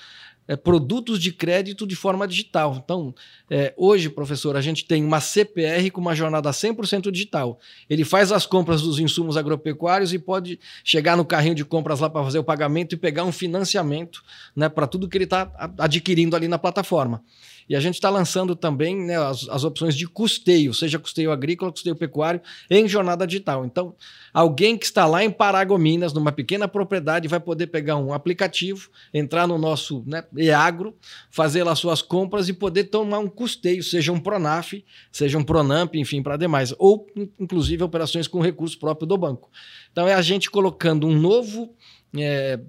é, 0.49 0.55
produtos 0.55 1.21
de 1.21 1.31
crédito 1.31 1.85
de 1.85 1.95
forma 1.95 2.27
digital. 2.27 2.81
Então, 2.83 3.13
é, 3.51 3.71
hoje, 3.77 4.09
professor, 4.09 4.57
a 4.57 4.61
gente 4.61 4.83
tem 4.83 5.05
uma 5.05 5.21
CPR 5.21 5.91
com 5.91 6.01
uma 6.01 6.15
jornada 6.15 6.49
100% 6.49 7.11
digital. 7.11 7.59
Ele 7.87 8.03
faz 8.03 8.31
as 8.31 8.47
compras 8.47 8.81
dos 8.81 8.97
insumos 8.97 9.37
agropecuários 9.37 10.11
e 10.11 10.17
pode 10.17 10.59
chegar 10.83 11.15
no 11.15 11.23
carrinho 11.23 11.53
de 11.53 11.63
compras 11.63 11.99
lá 11.99 12.09
para 12.09 12.23
fazer 12.23 12.39
o 12.39 12.43
pagamento 12.43 12.95
e 12.95 12.97
pegar 12.97 13.25
um 13.25 13.31
financiamento 13.31 14.23
né, 14.55 14.67
para 14.67 14.87
tudo 14.87 15.07
que 15.07 15.17
ele 15.17 15.25
está 15.25 15.51
adquirindo 15.77 16.35
ali 16.35 16.47
na 16.47 16.57
plataforma. 16.57 17.23
E 17.69 17.75
a 17.75 17.79
gente 17.79 17.93
está 17.93 18.09
lançando 18.09 18.55
também 18.55 18.95
né, 18.95 19.15
as, 19.15 19.47
as, 19.47 19.63
opções 19.63 19.95
de 19.95 20.07
custeio, 20.07 20.73
seja 20.73 20.97
custeio 20.97 21.31
agrícola, 21.31 21.71
custeio 21.71 21.95
pecuário, 21.95 22.41
em 22.67 22.87
jornada 22.87 23.27
digital. 23.27 23.63
Então, 23.63 23.95
alguém 24.33 24.75
que 24.75 24.85
está 24.85 25.05
lá 25.05 25.23
em 25.23 25.29
Paragominas, 25.29 26.11
numa 26.11 26.31
pequena 26.31 26.67
propriedade, 26.67 27.27
vai 27.27 27.39
poder 27.39 27.67
pegar 27.67 27.97
um 27.97 28.11
aplicativo, 28.11 28.89
entrar 29.13 29.45
no 29.45 29.59
nosso 29.59 30.03
né, 30.07 30.23
EAGRO, 30.35 30.95
fazer 31.29 31.63
lá 31.63 31.75
suas 31.75 32.01
compras 32.01 32.49
e 32.49 32.53
poder 32.53 32.85
tomar 32.85 33.19
um 33.19 33.29
custeio, 33.29 33.83
seja 33.83 34.11
um 34.11 34.19
Pronaf, 34.19 34.73
seja 35.11 35.37
um 35.37 35.43
Pronamp, 35.43 35.93
enfim, 35.93 36.23
para 36.23 36.37
demais. 36.37 36.73
Ou, 36.79 37.05
inclusive, 37.39 37.83
operações 37.83 38.27
com 38.27 38.41
recurso 38.41 38.79
próprio 38.79 39.05
do 39.05 39.15
banco. 39.15 39.47
Então, 39.91 40.07
é 40.07 40.15
a 40.15 40.21
gente 40.23 40.49
colocando 40.49 41.05
um 41.05 41.15
novo 41.15 41.75
é, 42.17 42.59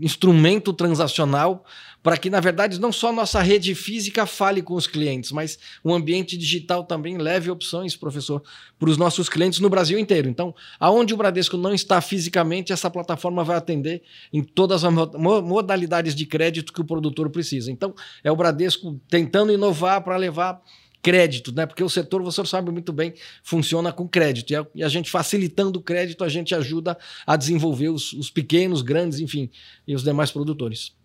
instrumento 0.00 0.72
transacional 0.72 1.64
para 2.08 2.16
que, 2.16 2.30
na 2.30 2.40
verdade, 2.40 2.80
não 2.80 2.90
só 2.90 3.12
nossa 3.12 3.42
rede 3.42 3.74
física 3.74 4.24
fale 4.24 4.62
com 4.62 4.72
os 4.72 4.86
clientes, 4.86 5.30
mas 5.30 5.58
o 5.84 5.92
ambiente 5.92 6.38
digital 6.38 6.82
também 6.82 7.18
leve 7.18 7.50
opções, 7.50 7.94
professor, 7.94 8.42
para 8.78 8.88
os 8.88 8.96
nossos 8.96 9.28
clientes 9.28 9.60
no 9.60 9.68
Brasil 9.68 9.98
inteiro. 9.98 10.26
Então, 10.26 10.54
aonde 10.80 11.12
o 11.12 11.18
Bradesco 11.18 11.58
não 11.58 11.74
está 11.74 12.00
fisicamente, 12.00 12.72
essa 12.72 12.88
plataforma 12.88 13.44
vai 13.44 13.58
atender 13.58 14.02
em 14.32 14.42
todas 14.42 14.84
as 14.84 14.90
modalidades 14.90 16.14
de 16.14 16.24
crédito 16.24 16.72
que 16.72 16.80
o 16.80 16.84
produtor 16.84 17.28
precisa. 17.28 17.70
Então, 17.70 17.94
é 18.24 18.32
o 18.32 18.36
Bradesco 18.36 18.98
tentando 19.10 19.52
inovar 19.52 20.02
para 20.02 20.16
levar 20.16 20.62
crédito, 21.02 21.54
né? 21.54 21.66
Porque 21.66 21.84
o 21.84 21.90
setor, 21.90 22.22
você 22.22 22.42
sabe 22.46 22.70
muito 22.70 22.90
bem, 22.90 23.12
funciona 23.42 23.92
com 23.92 24.08
crédito. 24.08 24.50
E 24.74 24.82
a, 24.82 24.88
gente 24.88 25.10
facilitando 25.10 25.78
o 25.78 25.82
crédito, 25.82 26.24
a 26.24 26.28
gente 26.30 26.54
ajuda 26.54 26.96
a 27.26 27.36
desenvolver 27.36 27.90
os, 27.90 28.14
os 28.14 28.30
pequenos, 28.30 28.80
grandes, 28.80 29.20
enfim, 29.20 29.50
e 29.86 29.94
os 29.94 30.02
demais 30.02 30.30
produtores. 30.30 30.96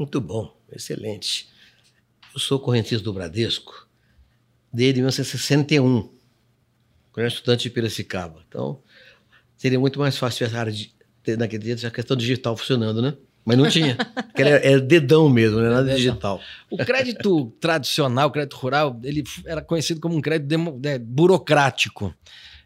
Muito 0.00 0.18
bom, 0.18 0.58
excelente. 0.72 1.46
Eu 2.32 2.40
sou 2.40 2.58
correntista 2.58 3.04
do 3.04 3.12
Bradesco 3.12 3.86
desde 4.72 4.94
1961, 5.02 6.08
quando 7.12 7.18
era 7.18 7.28
estudante 7.28 7.64
de 7.64 7.70
Piracicaba. 7.70 8.42
Então, 8.48 8.80
seria 9.58 9.78
muito 9.78 9.98
mais 9.98 10.16
fácil 10.16 10.46
a 10.46 10.58
área 10.58 10.72
de, 10.72 10.90
naquele 11.36 11.74
dia 11.74 11.86
a 11.86 11.90
questão 11.90 12.16
digital 12.16 12.56
funcionando, 12.56 13.02
né? 13.02 13.14
Mas 13.44 13.58
não 13.58 13.68
tinha. 13.68 13.94
Porque 13.94 14.40
era, 14.40 14.66
era 14.66 14.80
dedão 14.80 15.28
mesmo, 15.28 15.58
não 15.58 15.66
era 15.66 15.74
nada 15.74 15.94
digital. 15.94 16.40
O 16.70 16.78
crédito 16.78 17.52
tradicional, 17.60 18.28
o 18.28 18.32
crédito 18.32 18.56
rural, 18.56 18.98
ele 19.04 19.22
era 19.44 19.60
conhecido 19.60 20.00
como 20.00 20.16
um 20.16 20.22
crédito 20.22 20.48
demo, 20.48 20.80
é, 20.82 20.98
burocrático. 20.98 22.14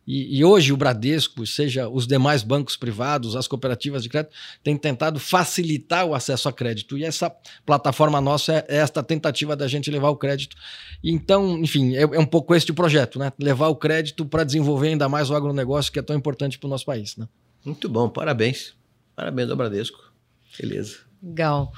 E, 0.07 0.39
e, 0.39 0.45
hoje 0.45 0.73
o 0.73 0.77
Bradesco, 0.77 1.47
seja 1.47 1.89
os 1.89 2.07
demais 2.07 2.43
bancos 2.43 2.77
privados, 2.77 3.35
as 3.35 3.49
cooperativas 3.49 4.03
de 4.03 4.09
crédito, 4.09 4.35
têm 4.63 4.77
tentado 4.77 5.19
facilitar 5.19 6.05
o 6.05 6.15
acesso 6.15 6.49
a 6.49 6.53
crédito. 6.53 6.99
E 6.99 7.05
essa 7.05 7.35
plataforma 7.65 8.21
nossa 8.21 8.53
é, 8.53 8.67
é 8.69 8.77
esta 8.77 9.03
tentativa 9.03 9.57
da 9.57 9.67
gente 9.67 9.91
levar 9.91 10.11
o 10.11 10.17
crédito. 10.17 10.57
Então, 11.03 11.59
enfim, 11.59 11.95
é, 11.97 12.03
é 12.03 12.19
um 12.19 12.27
pouco 12.27 12.55
este 12.55 12.71
o 12.71 12.75
projeto, 12.75 13.19
né? 13.19 13.33
Levar 13.39 13.69
o 13.69 13.77
crédito 13.77 14.27
para 14.27 14.45
desenvolver 14.45 14.89
ainda 14.89 15.09
mais 15.09 15.31
o 15.31 15.35
agronegócio 15.35 15.93
que 15.93 15.99
é 15.99 16.03
tão 16.03 16.17
importante 16.17 16.59
para 16.59 16.67
o 16.67 16.71
nosso 16.71 16.85
país. 16.85 17.17
Né? 17.17 17.27
Muito 17.65 17.89
bom, 17.89 18.09
parabéns. 18.09 18.75
Parabéns 19.17 19.51
ao 19.51 19.57
Bradesco. 19.57 20.13
Beleza. 20.59 20.99
Legal. 21.23 21.73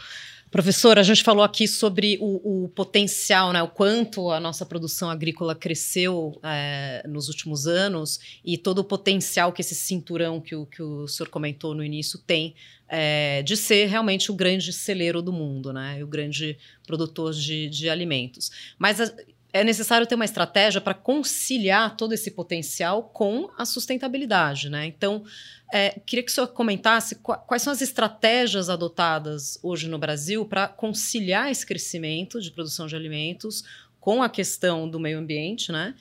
Professor, 0.56 0.98
a 0.98 1.02
gente 1.02 1.22
falou 1.22 1.44
aqui 1.44 1.68
sobre 1.68 2.16
o, 2.18 2.64
o, 2.64 2.68
potencial, 2.70 3.52
né, 3.52 3.62
o 3.62 3.68
quanto 3.68 4.30
a 4.30 4.40
nossa 4.40 4.64
produção 4.64 5.10
agrícola 5.10 5.54
cresceu 5.54 6.40
é, 6.42 7.04
nos 7.06 7.28
últimos 7.28 7.66
anos 7.66 8.18
e 8.42 8.56
todo 8.56 8.78
o 8.78 8.84
potencial 8.84 9.52
que 9.52 9.60
esse 9.60 9.74
cinturão 9.74 10.40
que 10.40 10.56
o, 10.56 10.64
que 10.64 10.82
o 10.82 11.06
senhor 11.06 11.28
comentou 11.28 11.74
no 11.74 11.84
início 11.84 12.18
tem 12.18 12.54
é, 12.88 13.42
de 13.42 13.54
ser 13.54 13.84
realmente 13.88 14.30
o 14.30 14.34
grande 14.34 14.72
celeiro 14.72 15.20
do 15.20 15.30
mundo, 15.30 15.74
né, 15.74 16.02
o 16.02 16.06
grande 16.06 16.56
produtor 16.86 17.34
de, 17.34 17.68
de 17.68 17.90
alimentos. 17.90 18.50
Mas 18.78 18.98
a, 18.98 19.12
é 19.56 19.64
necessário 19.64 20.06
ter 20.06 20.14
uma 20.14 20.24
estratégia 20.24 20.80
para 20.80 20.94
conciliar 20.94 21.96
todo 21.96 22.12
esse 22.12 22.30
potencial 22.30 23.04
com 23.04 23.50
a 23.56 23.64
sustentabilidade, 23.64 24.68
né? 24.68 24.86
Então, 24.86 25.24
é, 25.72 25.98
queria 26.06 26.22
que 26.22 26.30
o 26.30 26.34
senhor 26.34 26.48
comentasse 26.48 27.16
quais 27.16 27.62
são 27.62 27.72
as 27.72 27.82
estratégias 27.82 28.68
adotadas 28.68 29.58
hoje 29.62 29.88
no 29.88 29.98
Brasil 29.98 30.44
para 30.44 30.68
conciliar 30.68 31.50
esse 31.50 31.66
crescimento 31.66 32.40
de 32.40 32.50
produção 32.50 32.86
de 32.86 32.94
alimentos 32.94 33.64
com 33.98 34.22
a 34.22 34.28
questão 34.28 34.88
do 34.88 35.00
meio 35.00 35.18
ambiente, 35.18 35.72
né? 35.72 35.94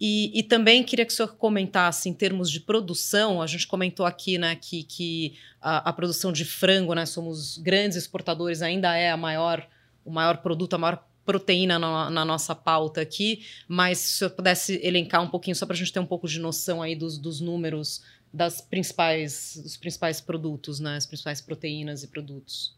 E, 0.00 0.30
e, 0.38 0.44
também 0.44 0.84
queria 0.84 1.04
que 1.04 1.12
o 1.12 1.16
senhor 1.16 1.34
comentasse 1.34 2.08
em 2.08 2.12
termos 2.12 2.48
de 2.48 2.60
produção. 2.60 3.42
A 3.42 3.48
gente 3.48 3.66
comentou 3.66 4.06
aqui 4.06 4.38
né, 4.38 4.54
que, 4.54 4.84
que 4.84 5.34
a, 5.60 5.88
a, 5.88 5.92
produção 5.92 6.30
de 6.32 6.44
frango, 6.44 6.94
né, 6.94 7.04
somos 7.04 7.58
grandes 7.58 7.98
exportadores, 7.98 8.62
ainda 8.62 8.94
é 8.94 9.10
a 9.10 9.16
maior, 9.16 9.66
o 10.04 10.10
maior 10.12 10.36
produto, 10.36 10.74
a 10.74 10.78
maior 10.78 11.04
proteína 11.28 11.78
na, 11.78 12.08
na, 12.08 12.24
nossa 12.24 12.54
pauta 12.54 13.02
aqui, 13.02 13.44
mas 13.68 13.98
se 13.98 14.24
eu 14.24 14.30
pudesse 14.30 14.80
elencar 14.82 15.22
um 15.22 15.28
pouquinho, 15.28 15.54
só 15.54 15.66
para 15.66 15.74
a 15.74 15.76
gente 15.76 15.92
ter 15.92 16.00
um 16.00 16.06
pouco 16.06 16.26
de 16.26 16.40
noção 16.40 16.80
aí 16.80 16.96
dos, 16.96 17.18
dos 17.18 17.38
números 17.38 18.02
das 18.32 18.62
principais, 18.62 19.60
dos 19.62 19.76
principais 19.76 20.22
produtos, 20.22 20.80
né? 20.80 20.96
as 20.96 21.04
principais 21.04 21.42
proteínas 21.42 22.02
e 22.02 22.08
produtos. 22.08 22.74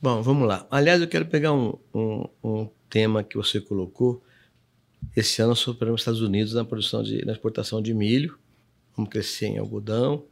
Bom, 0.00 0.20
vamos 0.20 0.48
lá. 0.48 0.66
Aliás, 0.68 1.00
eu 1.00 1.06
quero 1.06 1.24
pegar 1.26 1.52
um, 1.52 1.78
um, 1.94 2.28
um 2.42 2.68
tema 2.90 3.22
que 3.22 3.36
você 3.36 3.60
colocou. 3.60 4.20
Esse 5.14 5.40
ano 5.40 5.54
superamos 5.54 6.00
os 6.00 6.02
Estados 6.02 6.22
Unidos 6.22 6.54
na 6.54 6.64
produção 6.64 7.04
de, 7.04 7.24
na 7.24 7.30
exportação 7.30 7.80
de 7.80 7.94
milho. 7.94 8.36
Vamos 8.96 9.12
crescer 9.12 9.46
em 9.46 9.58
algodão, 9.58 10.24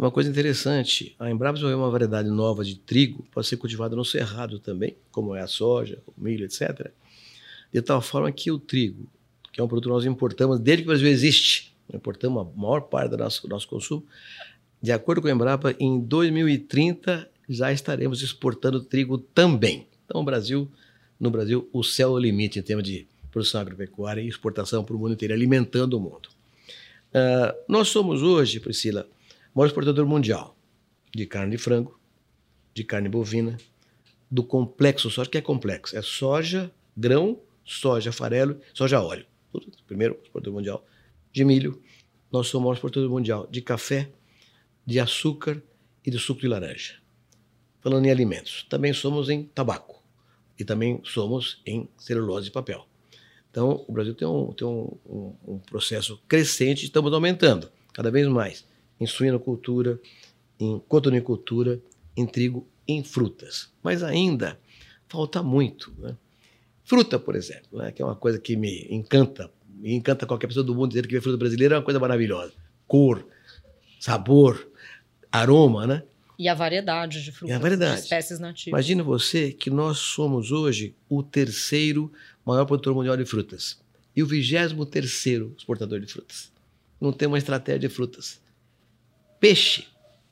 uma 0.00 0.10
coisa 0.10 0.30
interessante, 0.30 1.14
a 1.18 1.30
Embrapa 1.30 1.54
desenvolveu 1.54 1.84
uma 1.84 1.90
variedade 1.90 2.30
nova 2.30 2.64
de 2.64 2.74
trigo, 2.74 3.22
pode 3.30 3.46
ser 3.46 3.58
cultivada 3.58 3.94
no 3.94 4.02
cerrado 4.02 4.58
também, 4.58 4.96
como 5.12 5.36
é 5.36 5.42
a 5.42 5.46
soja, 5.46 5.98
o 6.06 6.24
milho, 6.24 6.46
etc. 6.46 6.90
De 7.70 7.82
tal 7.82 8.00
forma 8.00 8.32
que 8.32 8.50
o 8.50 8.58
trigo, 8.58 9.06
que 9.52 9.60
é 9.60 9.62
um 9.62 9.68
produto 9.68 9.84
que 9.84 9.90
nós 9.90 10.06
importamos 10.06 10.58
desde 10.58 10.84
que 10.84 10.88
o 10.88 10.92
Brasil 10.92 11.06
existe, 11.06 11.76
importamos 11.92 12.46
a 12.46 12.58
maior 12.58 12.80
parte 12.80 13.10
do 13.10 13.18
nosso, 13.18 13.46
nosso 13.46 13.68
consumo, 13.68 14.02
de 14.80 14.90
acordo 14.90 15.20
com 15.20 15.28
a 15.28 15.32
Embrapa, 15.32 15.76
em 15.78 16.00
2030 16.00 17.28
já 17.46 17.70
estaremos 17.70 18.22
exportando 18.22 18.82
trigo 18.82 19.18
também. 19.18 19.86
Então, 20.06 20.22
o 20.22 20.24
Brasil, 20.24 20.66
no 21.18 21.30
Brasil, 21.30 21.68
o 21.74 21.82
céu 21.84 22.08
é 22.08 22.12
o 22.12 22.18
limite 22.18 22.58
em 22.58 22.62
termos 22.62 22.86
de 22.86 23.06
produção 23.30 23.60
agropecuária 23.60 24.22
e 24.22 24.28
exportação 24.28 24.82
para 24.82 24.96
o 24.96 24.98
mundo 24.98 25.12
inteiro, 25.12 25.34
alimentando 25.34 25.98
o 25.98 26.00
mundo. 26.00 26.30
Uh, 27.10 27.54
nós 27.68 27.88
somos 27.88 28.22
hoje, 28.22 28.60
Priscila, 28.60 29.06
maior 29.54 29.66
exportador 29.66 30.06
mundial 30.06 30.56
de 31.14 31.26
carne 31.26 31.56
de 31.56 31.58
frango, 31.58 31.98
de 32.74 32.84
carne 32.84 33.08
bovina, 33.08 33.58
do 34.30 34.44
complexo 34.44 35.10
soja, 35.10 35.28
que 35.28 35.38
é 35.38 35.40
complexo, 35.40 35.96
é 35.96 36.02
soja, 36.02 36.70
grão, 36.96 37.40
soja, 37.64 38.12
farelo, 38.12 38.60
soja 38.72 39.02
óleo. 39.02 39.26
Primeiro 39.86 40.18
exportador 40.22 40.54
mundial 40.54 40.86
de 41.32 41.44
milho, 41.44 41.82
nós 42.30 42.46
somos 42.46 42.62
o 42.62 42.66
maior 42.66 42.74
exportador 42.74 43.10
mundial 43.10 43.46
de 43.50 43.60
café, 43.60 44.08
de 44.86 45.00
açúcar 45.00 45.60
e 46.06 46.10
de 46.10 46.18
suco 46.18 46.40
de 46.40 46.48
laranja. 46.48 46.94
Falando 47.80 48.06
em 48.06 48.10
alimentos, 48.10 48.64
também 48.68 48.92
somos 48.92 49.28
em 49.28 49.44
tabaco 49.44 50.00
e 50.58 50.64
também 50.64 51.00
somos 51.04 51.60
em 51.66 51.88
celulose 51.98 52.48
e 52.48 52.52
papel. 52.52 52.86
Então, 53.50 53.84
o 53.88 53.92
Brasil 53.92 54.14
tem 54.14 54.28
um, 54.28 54.52
tem 54.52 54.66
um, 54.66 54.96
um, 55.04 55.34
um 55.54 55.58
processo 55.58 56.22
crescente, 56.28 56.84
estamos 56.84 57.12
aumentando 57.12 57.70
cada 57.92 58.10
vez 58.10 58.28
mais 58.28 58.64
em 59.00 59.06
suinocultura, 59.06 59.98
em 60.58 60.78
cotonicultura, 60.86 61.80
em 62.16 62.26
trigo, 62.26 62.66
em 62.86 63.02
frutas. 63.02 63.72
Mas 63.82 64.02
ainda 64.02 64.58
falta 65.08 65.42
muito. 65.42 65.92
Né? 65.98 66.14
Fruta, 66.84 67.18
por 67.18 67.34
exemplo, 67.34 67.78
né? 67.78 67.90
que 67.90 68.02
é 68.02 68.04
uma 68.04 68.16
coisa 68.16 68.38
que 68.38 68.56
me 68.56 68.86
encanta, 68.90 69.50
me 69.68 69.94
encanta 69.94 70.26
qualquer 70.26 70.46
pessoa 70.46 70.64
do 70.64 70.74
mundo 70.74 70.90
dizer 70.90 71.06
que 71.06 71.14
vê 71.14 71.20
fruta 71.20 71.38
brasileira 71.38 71.76
é 71.76 71.78
uma 71.78 71.84
coisa 71.84 71.98
maravilhosa. 71.98 72.52
Cor, 72.86 73.26
sabor, 73.98 74.68
aroma, 75.32 75.86
né? 75.86 76.02
E 76.38 76.48
a 76.48 76.54
variedade 76.54 77.22
de 77.22 77.32
frutas, 77.32 77.60
variedade. 77.60 77.96
de 77.96 78.00
espécies 78.00 78.38
nativas. 78.38 78.68
Imagina 78.68 79.02
você 79.02 79.52
que 79.52 79.68
nós 79.68 79.98
somos 79.98 80.50
hoje 80.50 80.94
o 81.08 81.22
terceiro 81.22 82.10
maior 82.44 82.64
produtor 82.64 82.94
mundial 82.94 83.16
de 83.16 83.26
frutas 83.26 83.78
e 84.16 84.22
o 84.22 84.26
vigésimo 84.26 84.86
terceiro 84.86 85.54
exportador 85.56 86.00
de 86.00 86.06
frutas. 86.06 86.50
Não 87.00 87.12
tem 87.12 87.28
uma 87.28 87.38
estratégia 87.38 87.80
de 87.80 87.88
frutas. 87.88 88.40
Peixe, 89.40 89.86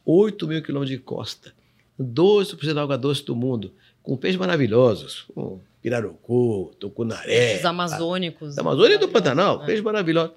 8 0.04 0.46
mil 0.46 0.62
quilômetros 0.62 0.96
de 0.96 1.02
costa, 1.02 1.52
12% 2.00 2.74
da 2.74 2.82
água 2.82 2.96
doce 2.98 3.24
do 3.24 3.34
mundo, 3.34 3.72
com 4.02 4.16
peixes 4.16 4.38
maravilhosos, 4.38 5.24
como 5.34 5.62
pirarucu, 5.82 6.74
tucunaré. 6.78 7.56
Os 7.58 7.64
amazônicos. 7.64 8.54
Da 8.54 8.62
Amazônia 8.62 8.94
e 8.96 8.98
do 8.98 9.08
Pantanal, 9.08 9.62
É. 9.62 9.66
peixe 9.66 9.82
maravilhoso. 9.82 10.32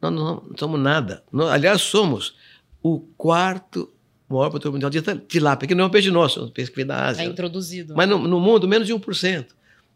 Nós 0.00 0.12
não, 0.12 0.42
não 0.48 0.56
somos 0.58 0.78
nada. 0.80 1.22
Nós, 1.32 1.50
aliás, 1.50 1.80
somos 1.82 2.34
o 2.82 3.00
quarto 3.16 3.90
maior 4.28 4.48
produtor 4.50 4.72
mundial 4.72 4.90
de 4.90 5.02
tilápia, 5.26 5.66
que 5.66 5.74
não 5.74 5.84
é 5.84 5.86
um 5.88 5.90
peixe 5.90 6.10
nosso, 6.10 6.40
é 6.40 6.42
um 6.44 6.48
peixe 6.50 6.70
que 6.70 6.76
vem 6.76 6.86
da 6.86 7.06
Ásia. 7.06 7.22
É 7.22 7.26
introduzido. 7.26 7.94
Mas 7.96 8.08
no, 8.08 8.16
no 8.18 8.38
mundo, 8.40 8.68
menos 8.68 8.86
de 8.86 8.94
1%. 8.94 9.46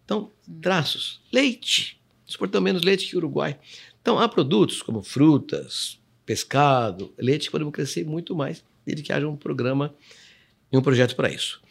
Então, 0.04 0.30
traços. 0.60 1.20
Leite. 1.32 1.98
Exportamos 2.26 2.64
menos 2.64 2.82
leite 2.82 3.06
que 3.06 3.14
o 3.14 3.18
Uruguai. 3.18 3.58
Então, 4.02 4.18
há 4.18 4.28
produtos 4.28 4.82
como 4.82 5.02
frutas, 5.02 5.98
pescado, 6.24 7.12
leite 7.18 7.50
podemos 7.50 7.72
crescer 7.72 8.04
muito 8.04 8.34
mais, 8.34 8.64
desde 8.84 9.02
que 9.02 9.12
haja 9.12 9.28
um 9.28 9.36
programa 9.36 9.94
e 10.72 10.76
um 10.76 10.82
projeto 10.82 11.14
para 11.14 11.30
isso. 11.30 11.62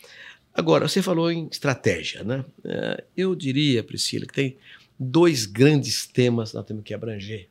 Agora, 0.53 0.87
você 0.87 1.01
falou 1.01 1.31
em 1.31 1.47
estratégia, 1.51 2.23
né? 2.23 2.45
Eh, 2.63 3.03
Eu 3.17 3.33
diria, 3.35 3.83
Priscila, 3.83 4.25
que 4.27 4.33
tem 4.33 4.57
dois 4.99 5.45
grandes 5.45 6.05
temas 6.05 6.51
que 6.51 6.57
nós 6.57 6.65
temos 6.65 6.83
que 6.83 6.93
abranger 6.93 7.49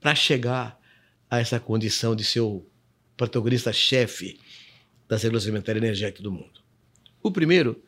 para 0.00 0.14
chegar 0.14 0.80
a 1.30 1.38
essa 1.38 1.60
condição 1.60 2.16
de 2.16 2.24
ser 2.24 2.40
o 2.40 2.64
protagonista-chefe 3.16 4.38
da 5.06 5.18
segurança 5.18 5.46
alimentar 5.46 5.74
e 5.74 5.78
energética 5.78 6.22
do 6.22 6.32
mundo. 6.32 6.60
O 7.22 7.30
primeiro 7.30 7.82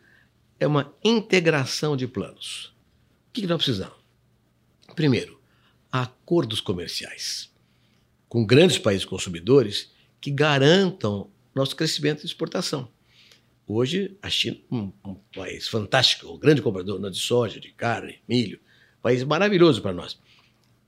é 0.58 0.66
uma 0.66 0.94
integração 1.02 1.96
de 1.96 2.06
planos. 2.06 2.74
O 3.28 3.32
que 3.32 3.46
nós 3.46 3.56
precisamos? 3.56 3.96
Primeiro, 4.94 5.39
acordos 5.90 6.60
comerciais 6.60 7.50
com 8.28 8.46
grandes 8.46 8.78
países 8.78 9.04
consumidores 9.04 9.90
que 10.20 10.30
garantam 10.30 11.28
nosso 11.54 11.74
crescimento 11.74 12.20
de 12.20 12.26
exportação. 12.26 12.88
Hoje, 13.66 14.16
a 14.22 14.30
China, 14.30 14.56
um, 14.70 14.92
um 15.04 15.14
país 15.34 15.66
fantástico, 15.66 16.32
um 16.32 16.38
grande 16.38 16.62
comprador 16.62 17.10
de 17.10 17.18
soja, 17.18 17.58
de 17.58 17.70
carne, 17.72 18.20
milho, 18.28 18.60
país 19.02 19.24
maravilhoso 19.24 19.82
para 19.82 19.92
nós. 19.92 20.18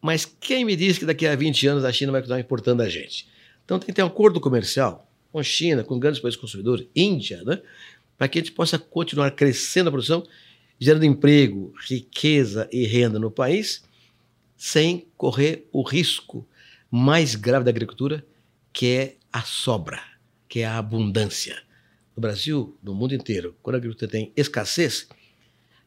Mas 0.00 0.24
quem 0.24 0.64
me 0.64 0.76
diz 0.76 0.98
que 0.98 1.04
daqui 1.04 1.26
a 1.26 1.34
20 1.34 1.66
anos 1.66 1.84
a 1.84 1.92
China 1.92 2.12
vai 2.12 2.20
continuar 2.20 2.40
importando 2.40 2.82
a 2.82 2.88
gente? 2.88 3.28
Então 3.64 3.78
tem 3.78 3.86
que 3.86 3.92
ter 3.92 4.02
um 4.02 4.06
acordo 4.06 4.40
comercial 4.40 5.10
com 5.32 5.38
a 5.38 5.42
China, 5.42 5.82
com 5.82 5.98
grandes 5.98 6.20
países 6.20 6.38
consumidores, 6.38 6.86
Índia, 6.94 7.42
né? 7.42 7.60
para 8.16 8.28
que 8.28 8.38
a 8.38 8.42
gente 8.42 8.52
possa 8.52 8.78
continuar 8.78 9.32
crescendo 9.32 9.88
a 9.88 9.92
produção, 9.92 10.24
gerando 10.78 11.04
emprego, 11.04 11.72
riqueza 11.88 12.68
e 12.70 12.84
renda 12.86 13.18
no 13.18 13.30
país, 13.30 13.82
sem 14.64 15.08
correr 15.16 15.68
o 15.72 15.82
risco 15.82 16.48
mais 16.88 17.34
grave 17.34 17.64
da 17.64 17.70
agricultura, 17.72 18.24
que 18.72 18.86
é 18.86 19.16
a 19.32 19.42
sobra, 19.42 20.00
que 20.48 20.60
é 20.60 20.64
a 20.64 20.78
abundância. 20.78 21.60
No 22.14 22.20
Brasil, 22.20 22.78
no 22.80 22.94
mundo 22.94 23.12
inteiro, 23.12 23.56
quando 23.60 23.74
a 23.74 23.78
agricultura 23.78 24.08
tem 24.08 24.32
escassez, 24.36 25.08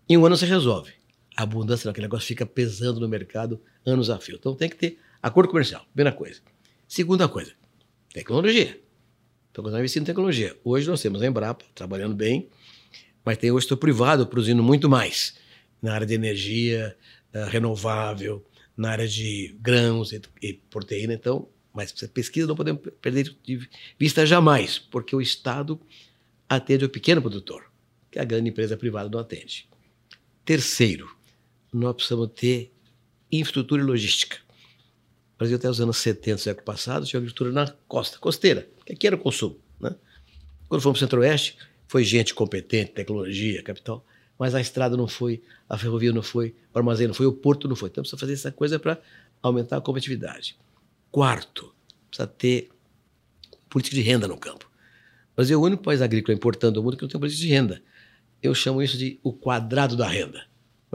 em 0.09 0.17
um 0.17 0.25
ano 0.25 0.35
se 0.35 0.45
resolve. 0.45 0.91
A 1.37 1.43
abundância 1.43 1.87
naquele 1.87 2.07
negócio 2.07 2.27
fica 2.27 2.45
pesando 2.45 2.99
no 2.99 3.07
mercado 3.07 3.61
anos 3.85 4.09
a 4.09 4.19
fio. 4.19 4.35
Então 4.35 4.53
tem 4.53 4.69
que 4.69 4.75
ter 4.75 4.99
acordo 5.23 5.47
comercial, 5.47 5.85
primeira 5.93 6.11
coisa. 6.11 6.41
Segunda 6.85 7.29
coisa, 7.29 7.53
tecnologia. 8.13 8.77
Então, 9.51 9.63
nós 9.63 9.73
investimos 9.73 10.03
em 10.03 10.11
tecnologia. 10.11 10.53
Hoje 10.65 10.85
nós 10.85 11.01
temos 11.01 11.21
a 11.21 11.25
Embrapa 11.25 11.63
trabalhando 11.73 12.13
bem, 12.13 12.49
mas 13.23 13.37
tem 13.37 13.51
o 13.51 13.61
setor 13.61 13.77
privado 13.77 14.27
produzindo 14.27 14.61
muito 14.61 14.89
mais 14.89 15.37
na 15.81 15.93
área 15.93 16.05
de 16.05 16.13
energia 16.13 16.93
eh, 17.31 17.45
renovável, 17.45 18.45
na 18.75 18.91
área 18.91 19.07
de 19.07 19.55
grãos 19.61 20.11
e, 20.11 20.21
e 20.41 20.53
proteína. 20.53 21.13
Então, 21.13 21.47
mas 21.73 21.91
pesquisa 21.91 22.47
não 22.47 22.55
podemos 22.55 22.81
perder 23.01 23.35
de 23.43 23.69
vista 23.99 24.25
jamais, 24.25 24.79
porque 24.79 25.15
o 25.15 25.21
Estado 25.21 25.79
atende 26.47 26.85
o 26.85 26.89
pequeno 26.89 27.21
produtor, 27.21 27.69
que 28.09 28.17
a 28.17 28.23
grande 28.23 28.49
empresa 28.49 28.77
privada 28.77 29.09
não 29.09 29.19
atende. 29.19 29.67
Terceiro, 30.45 31.13
nós 31.73 31.95
precisamos 31.95 32.29
ter 32.33 32.71
infraestrutura 33.31 33.81
e 33.81 33.85
logística. 33.85 34.37
O 35.35 35.37
Brasil 35.39 35.57
até 35.57 35.69
os 35.69 35.81
anos 35.81 35.97
70 35.97 36.35
do 36.35 36.41
século 36.41 36.65
passado 36.65 37.05
tinha 37.05 37.17
agricultura 37.17 37.51
na 37.51 37.67
costa, 37.87 38.17
costeira, 38.19 38.69
que 38.85 38.93
aqui 38.93 39.05
era 39.05 39.15
o 39.15 39.19
consumo. 39.19 39.59
Né? 39.79 39.93
Quando 40.69 40.81
fomos 40.81 40.99
para 40.99 41.05
o 41.05 41.07
centro-oeste, 41.07 41.57
foi 41.87 42.03
gente 42.03 42.33
competente, 42.33 42.91
tecnologia, 42.91 43.61
capital, 43.61 44.05
mas 44.37 44.53
a 44.53 44.61
estrada 44.61 44.97
não 44.97 45.07
foi, 45.07 45.41
a 45.67 45.77
ferrovia 45.77 46.11
não 46.11 46.21
foi, 46.21 46.55
o 46.73 46.77
armazém 46.77 47.07
não 47.07 47.13
foi, 47.13 47.25
o 47.25 47.33
porto 47.33 47.67
não 47.67 47.75
foi. 47.75 47.89
Então 47.89 48.01
precisa 48.01 48.19
fazer 48.19 48.33
essa 48.33 48.51
coisa 48.51 48.77
para 48.77 48.99
aumentar 49.41 49.77
a 49.77 49.81
competitividade. 49.81 50.57
Quarto, 51.11 51.73
precisa 52.09 52.27
ter 52.27 52.69
política 53.69 53.95
de 53.95 54.01
renda 54.01 54.27
no 54.27 54.37
campo. 54.37 54.69
O 55.33 55.35
Brasil 55.35 55.57
é 55.57 55.61
o 55.61 55.63
único 55.63 55.83
país 55.83 56.01
agrícola 56.01 56.35
importante 56.35 56.73
do 56.73 56.83
mundo 56.83 56.97
que 56.97 57.03
não 57.03 57.09
tem 57.09 57.19
política 57.19 57.41
de 57.41 57.49
renda. 57.49 57.81
Eu 58.41 58.53
chamo 58.53 58.81
isso 58.81 58.97
de 58.97 59.19
o 59.23 59.33
quadrado 59.33 59.95
da 59.95 60.07
renda 60.07 60.45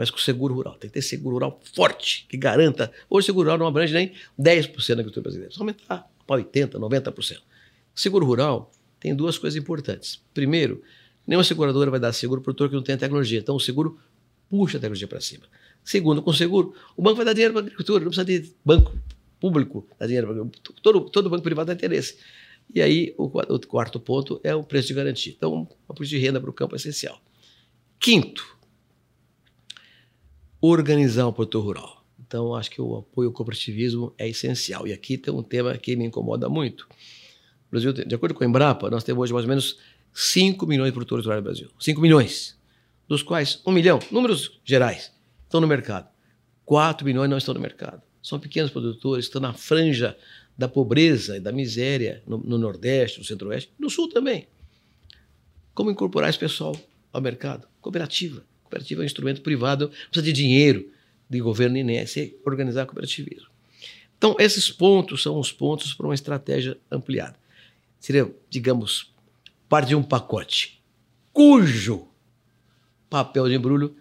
mas 0.01 0.09
com 0.09 0.17
seguro 0.17 0.55
rural. 0.55 0.73
Tem 0.79 0.89
que 0.89 0.95
ter 0.95 1.01
seguro 1.03 1.35
rural 1.35 1.61
forte, 1.75 2.25
que 2.27 2.35
garanta. 2.35 2.91
Hoje, 3.07 3.25
o 3.25 3.27
seguro 3.27 3.45
rural 3.45 3.59
não 3.59 3.67
abrange 3.67 3.93
nem 3.93 4.13
10% 4.39 4.87
da 4.87 4.93
agricultura 4.93 5.21
brasileira. 5.21 5.49
Precisa 5.49 5.61
aumentar 5.61 6.09
para 6.25 6.41
80%, 6.41 6.71
90%. 6.79 7.37
Seguro 7.93 8.25
rural 8.25 8.71
tem 8.99 9.15
duas 9.15 9.37
coisas 9.37 9.55
importantes. 9.61 10.19
Primeiro, 10.33 10.81
nenhuma 11.25 11.43
seguradora 11.43 11.91
vai 11.91 11.99
dar 11.99 12.13
seguro 12.13 12.41
para 12.41 12.51
o 12.51 12.53
produtor 12.53 12.69
que 12.69 12.75
não 12.75 12.83
tem 12.83 12.97
tecnologia. 12.97 13.39
Então, 13.39 13.55
o 13.55 13.59
seguro 13.59 13.99
puxa 14.49 14.77
a 14.77 14.81
tecnologia 14.81 15.07
para 15.07 15.21
cima. 15.21 15.45
Segundo, 15.83 16.21
com 16.21 16.33
seguro, 16.33 16.75
o 16.95 17.01
banco 17.01 17.17
vai 17.17 17.25
dar 17.25 17.33
dinheiro 17.33 17.53
para 17.53 17.61
a 17.61 17.65
agricultura. 17.65 18.03
Não 18.03 18.11
precisa 18.11 18.25
de 18.25 18.53
banco 18.63 18.95
público 19.39 19.87
dar 19.99 20.05
dinheiro 20.05 20.27
para 20.27 20.73
todo, 20.81 21.09
todo 21.09 21.29
banco 21.29 21.43
privado 21.43 21.67
tem 21.67 21.75
interesse. 21.75 22.17
E 22.73 22.81
aí, 22.81 23.13
o, 23.17 23.25
o 23.25 23.59
quarto 23.67 23.99
ponto 23.99 24.39
é 24.43 24.55
o 24.55 24.63
preço 24.63 24.89
de 24.89 24.93
garantia. 24.93 25.33
Então, 25.35 25.67
a 25.89 25.93
política 25.93 26.19
de 26.19 26.25
renda 26.25 26.39
para 26.39 26.49
o 26.49 26.53
campo 26.53 26.75
é 26.75 26.77
essencial. 26.77 27.19
Quinto, 27.99 28.57
organizar 30.61 31.27
o 31.27 31.33
produtor 31.33 31.63
rural. 31.63 32.05
Então, 32.19 32.55
acho 32.55 32.71
que 32.71 32.81
o 32.81 32.97
apoio 32.97 33.27
ao 33.27 33.33
cooperativismo 33.33 34.13
é 34.17 34.29
essencial. 34.29 34.87
E 34.87 34.93
aqui 34.93 35.17
tem 35.17 35.33
um 35.33 35.43
tema 35.43 35.77
que 35.77 35.95
me 35.95 36.05
incomoda 36.05 36.47
muito. 36.47 36.87
O 37.67 37.71
Brasil, 37.71 37.91
de 37.91 38.15
acordo 38.15 38.33
com 38.33 38.43
a 38.43 38.47
Embrapa, 38.47 38.89
nós 38.89 39.03
temos 39.03 39.23
hoje 39.23 39.33
mais 39.33 39.45
ou 39.45 39.49
menos 39.49 39.79
5 40.13 40.65
milhões 40.67 40.87
de 40.87 40.93
produtores 40.93 41.25
rurais 41.25 41.41
no 41.41 41.43
Brasil. 41.43 41.69
5 41.79 42.01
milhões. 42.01 42.57
Dos 43.07 43.23
quais 43.23 43.61
1 43.65 43.71
milhão, 43.71 43.99
números 44.09 44.59
gerais, 44.63 45.11
estão 45.43 45.59
no 45.59 45.67
mercado. 45.67 46.09
4 46.65 47.05
milhões 47.05 47.29
não 47.29 47.37
estão 47.37 47.53
no 47.53 47.59
mercado. 47.59 48.01
São 48.23 48.39
pequenos 48.39 48.71
produtores, 48.71 49.25
estão 49.25 49.41
na 49.41 49.53
franja 49.53 50.17
da 50.57 50.67
pobreza 50.67 51.37
e 51.37 51.39
da 51.39 51.51
miséria 51.51 52.23
no, 52.25 52.37
no 52.37 52.57
Nordeste, 52.57 53.19
no 53.19 53.25
Centro-Oeste, 53.25 53.73
no 53.79 53.89
Sul 53.89 54.09
também. 54.09 54.47
Como 55.73 55.91
incorporar 55.91 56.29
esse 56.29 56.39
pessoal 56.39 56.75
ao 57.11 57.21
mercado? 57.21 57.67
Cooperativa 57.81 58.43
cooperativa 58.71 59.01
é 59.01 59.03
um 59.03 59.05
instrumento 59.05 59.41
privado, 59.41 59.89
precisa 60.09 60.23
de 60.23 60.31
dinheiro 60.31 60.89
de 61.29 61.39
governo 61.41 61.75
nem 61.75 61.97
é 61.97 62.05
organizar 62.45 62.85
cooperativismo. 62.85 63.49
Então, 64.17 64.35
esses 64.39 64.69
pontos 64.69 65.21
são 65.21 65.37
os 65.39 65.51
pontos 65.51 65.93
para 65.93 66.05
uma 66.05 66.13
estratégia 66.13 66.77
ampliada. 66.89 67.35
Seria, 67.99 68.33
digamos, 68.49 69.13
parte 69.71 69.87
de 69.87 69.95
um 69.95 70.03
pacote 70.03 70.83
cujo 71.31 72.09
papel 73.09 73.47
de 73.47 73.55
embrulho 73.55 73.95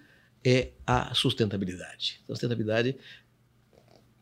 é 0.44 0.70
a 0.84 1.14
sustentabilidade. 1.14 2.20
A 2.28 2.32
sustentabilidade, 2.32 2.96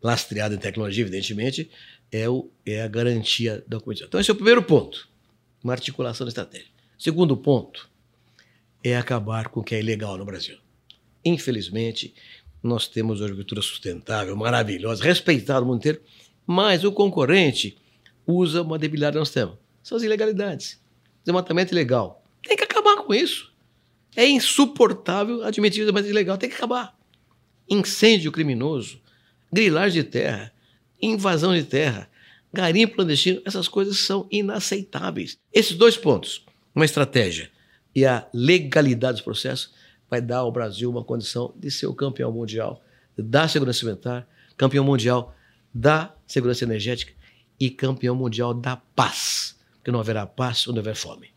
lastreada 0.02 0.54
em 0.54 0.58
tecnologia, 0.58 1.02
evidentemente, 1.02 1.70
é, 2.12 2.28
o, 2.28 2.50
é 2.66 2.82
a 2.82 2.88
garantia 2.88 3.64
da 3.66 3.80
competição. 3.80 4.08
Então, 4.08 4.20
esse 4.20 4.30
é 4.30 4.34
o 4.34 4.36
primeiro 4.36 4.62
ponto, 4.62 5.08
uma 5.64 5.72
articulação 5.72 6.26
da 6.26 6.28
estratégia. 6.28 6.68
Segundo 6.98 7.34
ponto, 7.34 7.88
é 8.84 8.94
acabar 8.94 9.48
com 9.48 9.60
o 9.60 9.64
que 9.64 9.74
é 9.74 9.80
ilegal 9.80 10.18
no 10.18 10.26
Brasil. 10.26 10.58
Infelizmente, 11.24 12.14
nós 12.62 12.88
temos 12.88 13.20
uma 13.20 13.26
agricultura 13.26 13.62
sustentável, 13.62 14.36
maravilhosa, 14.36 15.02
respeitada 15.02 15.60
no 15.60 15.66
mundo 15.68 15.78
inteiro, 15.78 16.02
mas 16.46 16.84
o 16.84 16.92
concorrente 16.92 17.78
usa 18.26 18.60
uma 18.60 18.78
debilidade 18.78 19.16
nós 19.16 19.30
temos. 19.30 19.56
São 19.82 19.96
as 19.96 20.02
ilegalidades. 20.02 20.78
Desmatamento 21.28 21.74
ilegal. 21.74 22.24
Tem 22.42 22.56
que 22.56 22.64
acabar 22.64 22.96
com 23.02 23.12
isso. 23.12 23.52
É 24.16 24.26
insuportável 24.26 25.44
admitir, 25.44 25.92
mas 25.92 26.06
ilegal 26.06 26.38
tem 26.38 26.48
que 26.48 26.56
acabar. 26.56 26.98
Incêndio 27.68 28.32
criminoso, 28.32 28.98
grilagem 29.52 30.02
de 30.02 30.08
terra, 30.08 30.50
invasão 31.02 31.54
de 31.54 31.64
terra, 31.64 32.08
garimpo 32.50 32.94
clandestino, 32.94 33.42
essas 33.44 33.68
coisas 33.68 33.98
são 33.98 34.26
inaceitáveis. 34.30 35.36
Esses 35.52 35.76
dois 35.76 35.98
pontos, 35.98 36.46
uma 36.74 36.86
estratégia 36.86 37.50
e 37.94 38.06
a 38.06 38.26
legalidade 38.32 39.16
dos 39.16 39.22
processos, 39.22 39.74
vai 40.08 40.22
dar 40.22 40.38
ao 40.38 40.50
Brasil 40.50 40.88
uma 40.88 41.04
condição 41.04 41.52
de 41.54 41.70
ser 41.70 41.88
o 41.88 41.94
campeão 41.94 42.32
mundial 42.32 42.82
da 43.18 43.46
segurança 43.46 43.84
alimentar, 43.84 44.26
campeão 44.56 44.82
mundial 44.82 45.36
da 45.74 46.10
segurança 46.26 46.64
energética 46.64 47.12
e 47.60 47.68
campeão 47.68 48.16
mundial 48.16 48.54
da 48.54 48.76
paz. 48.76 49.57
Porque 49.88 49.92
não 49.92 50.00
haverá 50.00 50.26
paz 50.26 50.68
onde 50.68 50.78
houver 50.78 50.94
fome. 50.94 51.30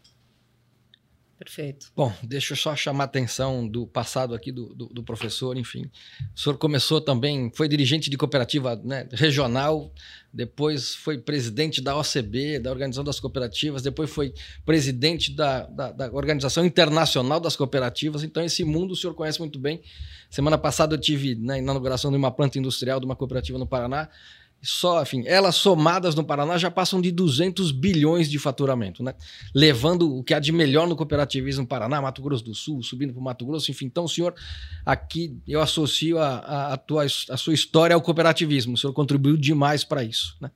Perfeito. 1.40 1.90
Bom, 1.96 2.14
deixa 2.22 2.52
eu 2.52 2.58
só 2.58 2.76
chamar 2.76 3.06
a 3.06 3.06
atenção 3.06 3.66
do 3.66 3.88
passado 3.88 4.36
aqui 4.36 4.52
do, 4.52 4.76
do, 4.76 4.88
do, 4.88 5.04
professor, 5.04 5.58
enfim. 5.58 5.90
O 6.36 6.40
senhor 6.40 6.58
começou 6.58 7.00
também, 7.00 7.50
foi 7.56 7.70
dirigente 7.70 8.10
de 8.10 8.18
cooperativa 8.18 8.76
né, 8.84 9.08
regional, 9.14 9.94
depois 10.34 10.94
foi 10.94 11.18
presidente 11.18 11.82
da 11.82 11.98
OCB, 11.98 12.60
da 12.60 12.72
Organização 12.72 13.06
das 13.06 13.22
Cooperativas, 13.22 13.82
depois 13.82 14.10
foi 14.10 14.34
presidente 14.66 15.34
da, 15.34 15.66
da, 15.68 15.92
da 15.94 16.12
Organização 16.12 16.66
Internacional 16.66 17.40
das 17.40 17.56
Cooperativas. 17.56 18.22
Então, 18.22 18.44
esse 18.44 18.66
mundo 18.66 18.92
o 18.92 18.96
senhor 18.98 19.14
conhece 19.14 19.40
muito 19.40 19.58
bem. 19.58 19.82
Semana 20.30 20.58
passada 20.58 20.96
eu 20.96 21.00
tive 21.00 21.36
né, 21.36 21.42
na 21.42 21.58
inauguração 21.60 22.12
de 22.12 22.18
uma 22.18 22.32
planta 22.32 22.60
industrial 22.60 23.00
de 23.00 23.06
uma 23.06 23.16
cooperativa 23.16 23.58
no 23.58 23.66
Paraná 23.66 24.10
só, 24.62 25.02
enfim, 25.02 25.24
elas 25.26 25.56
somadas 25.56 26.14
no 26.14 26.24
Paraná 26.24 26.56
já 26.56 26.70
passam 26.70 27.02
de 27.02 27.12
200 27.12 27.72
bilhões 27.72 28.30
de 28.30 28.38
faturamento, 28.38 29.02
né? 29.04 29.16
Levando 29.56 30.18
o 30.18 30.24
que 30.24 30.36
há 30.36 30.40
de 30.40 30.52
melhor 30.52 30.88
no 30.88 30.96
cooperativismo 30.96 31.66
Paraná, 31.66 32.00
Mato 32.00 32.22
Grosso 32.22 32.44
do 32.44 32.54
Sul, 32.54 32.84
subindo 32.84 33.12
para 33.12 33.20
o 33.20 33.24
Mato 33.24 33.44
Grosso, 33.44 33.72
enfim. 33.72 33.86
Então, 33.86 34.08
senhor, 34.08 34.36
aqui 34.86 35.36
eu 35.48 35.62
associo 35.62 36.20
a, 36.20 36.36
a, 36.38 36.74
a, 36.74 36.78
tua, 36.78 37.06
a 37.06 37.38
sua 37.38 37.54
história 37.56 37.96
ao 37.96 38.02
cooperativismo. 38.02 38.76
O 38.76 38.78
senhor 38.78 38.94
contribuiu 38.94 39.36
demais 39.36 39.84
para 39.84 40.04
isso, 40.04 40.38
né? 40.40 40.52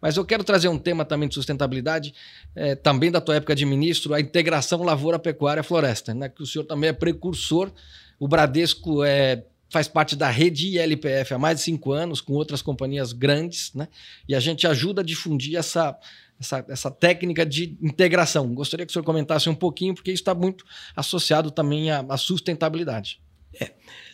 Mas 0.00 0.16
eu 0.16 0.24
quero 0.24 0.42
trazer 0.42 0.68
um 0.68 0.78
tema 0.78 1.04
também 1.04 1.28
de 1.28 1.34
sustentabilidade, 1.34 2.12
é, 2.56 2.74
também 2.74 3.10
da 3.10 3.20
tua 3.20 3.36
época 3.36 3.54
de 3.54 3.64
ministro, 3.64 4.14
a 4.14 4.20
integração 4.20 4.82
lavoura-pecuária-floresta, 4.82 6.14
né? 6.14 6.28
Que 6.28 6.42
o 6.42 6.46
senhor 6.46 6.64
também 6.64 6.88
é 6.88 6.92
precursor. 6.92 7.70
O 8.18 8.26
Bradesco 8.26 9.04
é 9.04 9.44
faz 9.72 9.88
parte 9.88 10.14
da 10.14 10.28
rede 10.28 10.78
ILPF 10.78 11.32
há 11.32 11.38
mais 11.38 11.56
de 11.56 11.64
cinco 11.64 11.92
anos, 11.92 12.20
com 12.20 12.34
outras 12.34 12.60
companhias 12.60 13.14
grandes, 13.14 13.72
né? 13.72 13.88
E 14.28 14.34
a 14.34 14.38
gente 14.38 14.66
ajuda 14.66 15.00
a 15.00 15.04
difundir 15.04 15.58
essa, 15.58 15.98
essa, 16.38 16.62
essa 16.68 16.90
técnica 16.90 17.46
de 17.46 17.78
integração. 17.80 18.54
Gostaria 18.54 18.84
que 18.84 18.90
o 18.90 18.92
senhor 18.92 19.02
comentasse 19.02 19.48
um 19.48 19.54
pouquinho, 19.54 19.94
porque 19.94 20.12
isso 20.12 20.20
está 20.20 20.34
muito 20.34 20.62
associado 20.94 21.50
também 21.50 21.90
à, 21.90 22.04
à 22.06 22.18
sustentabilidade. 22.18 23.18
É. 23.58 23.70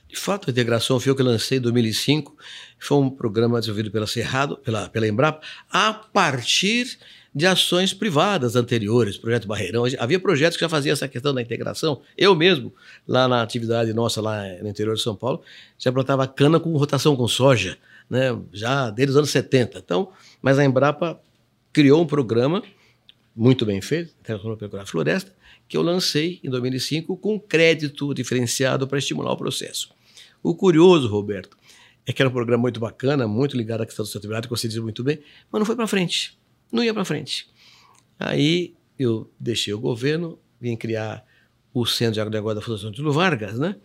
De 0.06 0.14
fato, 0.14 0.48
a 0.48 0.52
integração 0.52 1.00
foi 1.00 1.10
o 1.10 1.16
que 1.16 1.24
lancei 1.24 1.58
em 1.58 1.60
2005. 1.60 2.36
Foi 2.78 2.98
um 2.98 3.10
programa 3.10 3.58
desenvolvido 3.58 3.90
pela 3.90 4.06
Cerrado, 4.06 4.58
pela, 4.58 4.88
pela 4.88 5.08
Embrapa, 5.08 5.44
a 5.68 5.92
partir 5.92 6.98
de 7.34 7.46
ações 7.46 7.92
privadas 7.92 8.56
anteriores, 8.56 9.16
projeto 9.16 9.46
Barreirão. 9.46 9.84
Havia 9.98 10.18
projetos 10.18 10.56
que 10.56 10.62
já 10.62 10.68
faziam 10.68 10.92
essa 10.92 11.08
questão 11.08 11.34
da 11.34 11.42
integração. 11.42 12.00
Eu 12.16 12.34
mesmo, 12.34 12.72
lá 13.06 13.28
na 13.28 13.42
atividade 13.42 13.92
nossa, 13.92 14.20
lá 14.20 14.42
no 14.62 14.68
interior 14.68 14.94
de 14.94 15.02
São 15.02 15.14
Paulo, 15.14 15.42
já 15.78 15.92
plantava 15.92 16.26
cana 16.26 16.58
com 16.58 16.76
rotação 16.76 17.14
com 17.16 17.28
soja, 17.28 17.78
né? 18.08 18.36
já 18.52 18.90
desde 18.90 19.12
os 19.12 19.16
anos 19.16 19.30
70. 19.30 19.78
Então, 19.78 20.10
mas 20.40 20.58
a 20.58 20.64
Embrapa 20.64 21.20
criou 21.72 22.02
um 22.02 22.06
programa 22.06 22.62
muito 23.36 23.64
bem 23.64 23.80
feito, 23.80 24.14
Integração 24.20 24.56
Pecuária 24.56 24.86
Floresta, 24.86 25.32
que 25.68 25.76
eu 25.76 25.82
lancei 25.82 26.40
em 26.42 26.50
2005 26.50 27.16
com 27.18 27.38
crédito 27.38 28.12
diferenciado 28.14 28.88
para 28.88 28.98
estimular 28.98 29.32
o 29.32 29.36
processo. 29.36 29.90
O 30.42 30.54
curioso, 30.54 31.08
Roberto, 31.08 31.56
é 32.06 32.12
que 32.12 32.22
era 32.22 32.28
um 32.28 32.32
programa 32.32 32.62
muito 32.62 32.80
bacana, 32.80 33.28
muito 33.28 33.56
ligado 33.56 33.82
à 33.82 33.86
questão 33.86 34.02
da 34.02 34.06
sustentabilidade, 34.06 34.48
que 34.48 34.50
você 34.50 34.66
diz 34.66 34.78
muito 34.78 35.04
bem, 35.04 35.20
mas 35.52 35.58
não 35.58 35.66
foi 35.66 35.76
para 35.76 35.86
frente 35.86 36.37
não 36.72 36.82
ia 36.82 36.92
para 36.92 37.04
frente. 37.04 37.48
Aí 38.18 38.74
eu 38.98 39.30
deixei 39.38 39.72
o 39.72 39.78
governo, 39.78 40.38
vim 40.60 40.76
criar 40.76 41.24
o 41.72 41.86
Centro 41.86 42.14
de 42.14 42.20
Agronegócio 42.20 42.56
da 42.56 42.62
Fundação 42.62 42.92
Tilo 42.92 43.12
Vargas, 43.12 43.58
né? 43.58 43.76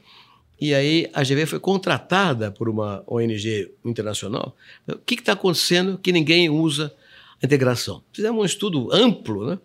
E 0.59 0.73
aí 0.73 1.09
a 1.13 1.23
GV 1.23 1.45
foi 1.45 1.59
contratada 1.59 2.51
por 2.51 2.69
uma 2.69 3.03
ONG 3.07 3.71
internacional. 3.83 4.55
O 4.87 4.97
que 4.97 5.15
está 5.15 5.33
acontecendo 5.33 5.97
que 5.97 6.11
ninguém 6.11 6.49
usa 6.49 6.93
a 7.41 7.45
integração? 7.45 8.03
Fizemos 8.13 8.41
um 8.41 8.45
estudo 8.45 8.93
amplo, 8.93 9.45
né? 9.45 9.59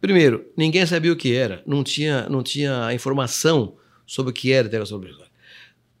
Primeiro, 0.00 0.46
ninguém 0.56 0.84
sabia 0.84 1.12
o 1.12 1.16
que 1.16 1.34
era, 1.34 1.62
não 1.64 1.82
tinha, 1.82 2.28
não 2.28 2.42
tinha 2.42 2.92
informação 2.92 3.76
sobre 4.06 4.30
o 4.30 4.34
que 4.34 4.52
era 4.52 4.66
a 4.66 4.68
integração 4.68 5.00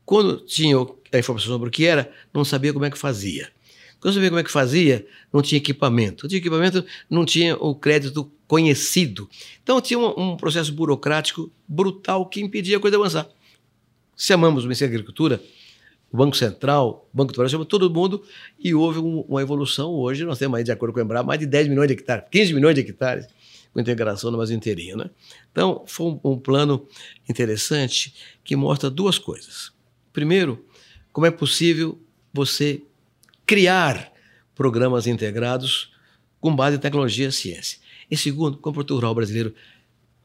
Quando 0.04 0.40
tinha 0.40 0.76
a 0.76 1.18
informação 1.18 1.52
sobre 1.52 1.68
o 1.68 1.72
que 1.72 1.86
era, 1.86 2.12
não 2.32 2.44
sabia 2.44 2.72
como 2.72 2.84
é 2.84 2.90
que 2.90 2.98
fazia. 2.98 3.50
Quando 4.04 4.12
você 4.12 4.20
vê 4.20 4.28
como 4.28 4.38
é 4.38 4.44
que 4.44 4.50
fazia, 4.50 5.06
não 5.32 5.40
tinha 5.40 5.56
equipamento. 5.56 6.24
Não 6.24 6.28
tinha 6.28 6.38
equipamento, 6.38 6.84
não 7.08 7.24
tinha 7.24 7.56
o 7.56 7.74
crédito 7.74 8.30
conhecido. 8.46 9.26
Então 9.62 9.80
tinha 9.80 9.98
um, 9.98 10.32
um 10.32 10.36
processo 10.36 10.70
burocrático 10.74 11.50
brutal 11.66 12.28
que 12.28 12.38
impedia 12.38 12.76
a 12.76 12.80
coisa 12.80 12.98
avançar. 12.98 13.26
Chamamos 14.14 14.64
o 14.64 14.66
Ministério 14.66 14.92
da 14.92 14.96
Agricultura, 14.96 15.42
o 16.12 16.18
Banco 16.18 16.36
Central, 16.36 17.08
o 17.14 17.16
Banco 17.16 17.32
do 17.32 17.38
Brasil, 17.38 17.64
todo 17.64 17.88
mundo 17.88 18.22
e 18.58 18.74
houve 18.74 18.98
um, 18.98 19.20
uma 19.20 19.40
evolução. 19.40 19.90
Hoje 19.92 20.22
nós 20.26 20.38
temos 20.38 20.58
aí, 20.58 20.64
de 20.64 20.70
acordo 20.70 20.92
com 20.92 21.00
o 21.00 21.02
Embraer, 21.02 21.24
mais 21.24 21.40
de 21.40 21.46
10 21.46 21.68
milhões 21.68 21.88
de 21.88 21.94
hectares, 21.94 22.26
15 22.30 22.52
milhões 22.52 22.74
de 22.74 22.82
hectares 22.82 23.26
com 23.72 23.80
integração 23.80 24.30
no 24.30 24.36
Brasil 24.36 24.54
inteirinho. 24.54 24.98
Né? 24.98 25.08
Então, 25.50 25.82
foi 25.86 26.08
um, 26.08 26.20
um 26.32 26.38
plano 26.38 26.86
interessante 27.26 28.14
que 28.44 28.54
mostra 28.54 28.90
duas 28.90 29.16
coisas. 29.16 29.72
Primeiro, 30.12 30.62
como 31.10 31.26
é 31.26 31.30
possível 31.30 31.98
você 32.34 32.82
criar 33.46 34.12
programas 34.54 35.06
integrados 35.06 35.92
com 36.40 36.54
base 36.54 36.76
em 36.76 36.80
tecnologia 36.80 37.28
e 37.28 37.32
ciência. 37.32 37.78
E 38.10 38.16
segundo, 38.16 38.58
como 38.58 38.72
o 38.72 38.74
produtor 38.74 38.96
rural 38.96 39.14
brasileiro 39.14 39.54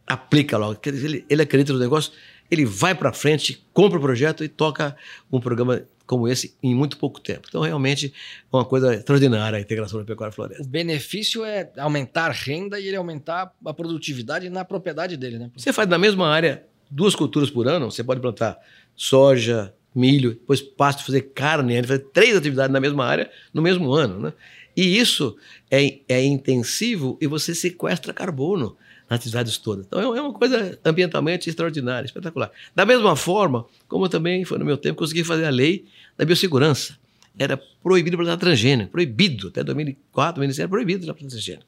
aplica 0.06 0.58
logo, 0.58 0.76
quer 0.76 0.92
dizer, 0.92 1.08
ele, 1.08 1.26
ele 1.30 1.42
acredita 1.42 1.72
no 1.72 1.80
negócio, 1.80 2.12
ele 2.50 2.66
vai 2.66 2.94
para 2.96 3.14
frente, 3.14 3.66
compra 3.74 3.98
o 3.98 4.02
projeto 4.02 4.44
e 4.44 4.50
toca 4.50 4.96
um 5.32 5.40
programa 5.40 5.84
como 6.06 6.28
esse 6.28 6.56
em 6.64 6.74
muito 6.74 6.98
pouco 6.98 7.22
tempo. 7.22 7.48
Então, 7.48 7.62
realmente, 7.62 8.12
é 8.52 8.56
uma 8.56 8.66
coisa 8.66 8.96
extraordinária 8.96 9.60
a 9.60 9.62
integração 9.62 10.00
da 10.00 10.06
pecuária 10.06 10.34
floresta. 10.34 10.64
O 10.64 10.68
benefício 10.68 11.46
é 11.46 11.72
aumentar 11.78 12.32
a 12.32 12.34
renda 12.34 12.80
e 12.80 12.88
ele 12.88 12.98
aumentar 12.98 13.54
a 13.64 13.74
produtividade 13.74 14.50
na 14.50 14.66
propriedade 14.66 15.16
dele, 15.16 15.38
né? 15.38 15.52
Você 15.56 15.72
faz 15.72 15.88
na 15.88 16.00
mesma 16.00 16.28
área 16.28 16.66
duas 16.90 17.16
culturas 17.16 17.52
por 17.52 17.68
ano, 17.68 17.92
você 17.92 18.04
pode 18.04 18.20
plantar 18.20 18.58
soja, 18.96 19.72
milho, 19.94 20.32
depois 20.32 20.62
pasto, 20.62 21.06
fazer 21.06 21.22
carne, 21.34 21.82
fazer 21.84 22.00
três 22.14 22.36
atividades 22.36 22.72
na 22.72 22.80
mesma 22.80 23.06
área 23.06 23.30
no 23.54 23.62
mesmo 23.62 23.92
ano. 23.92 24.20
Né? 24.20 24.34
E 24.76 24.98
isso 24.98 25.36
é, 25.70 26.00
é 26.08 26.24
intensivo 26.24 27.18
e 27.20 27.28
você 27.28 27.54
sequestra 27.54 28.14
carbono 28.14 28.78
nas 29.10 29.20
atividades 29.20 29.58
todas. 29.58 29.86
Então 29.86 30.16
é 30.16 30.22
uma 30.22 30.34
coisa 30.34 30.78
ambientalmente 30.86 31.50
extraordinária, 31.50 32.06
espetacular. 32.06 32.52
Da 32.76 32.86
mesma 32.86 33.16
forma, 33.16 33.66
como 33.88 34.08
também 34.08 34.46
foi 34.46 34.60
no 34.60 34.66
meu 34.66 34.78
tempo, 34.78 35.00
consegui 35.00 35.24
fazer 35.24 35.46
a 35.46 35.50
lei 35.50 35.86
da 36.18 36.26
biossegurança. 36.26 36.98
Era 37.38 37.58
proibido 37.82 38.18
plantar 38.18 38.38
transgênico, 38.38 38.92
proibido. 38.92 39.48
Até 39.48 39.64
2004, 39.64 40.36
2006 40.36 40.60
era 40.60 40.70
proibido 40.70 41.06
plantar 41.06 41.28
transgênico. 41.28 41.66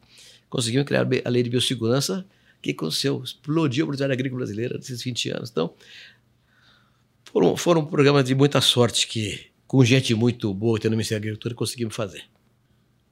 Conseguimos 0.49 0.85
criar 0.85 1.07
a 1.23 1.29
lei 1.29 1.43
de 1.43 1.49
biossegurança 1.49 2.25
que 2.61 2.71
aconteceu, 2.71 3.21
explodiu 3.23 3.85
a 3.85 3.87
produtividade 3.87 4.13
agrícola 4.13 4.39
brasileira 4.39 4.77
nesses 4.77 5.01
20 5.01 5.29
anos. 5.31 5.49
Então, 5.49 5.73
foram, 7.31 7.55
foram 7.55 7.85
programas 7.85 8.25
de 8.25 8.35
muita 8.35 8.59
sorte 8.61 9.07
que, 9.07 9.47
com 9.65 9.83
gente 9.83 10.13
muito 10.13 10.53
boa 10.53 10.77
tendo 10.79 10.91
no 10.91 10.97
Ministério 10.97 11.21
da 11.21 11.27
Agricultura, 11.27 11.55
conseguimos 11.55 11.95
fazer. 11.95 12.23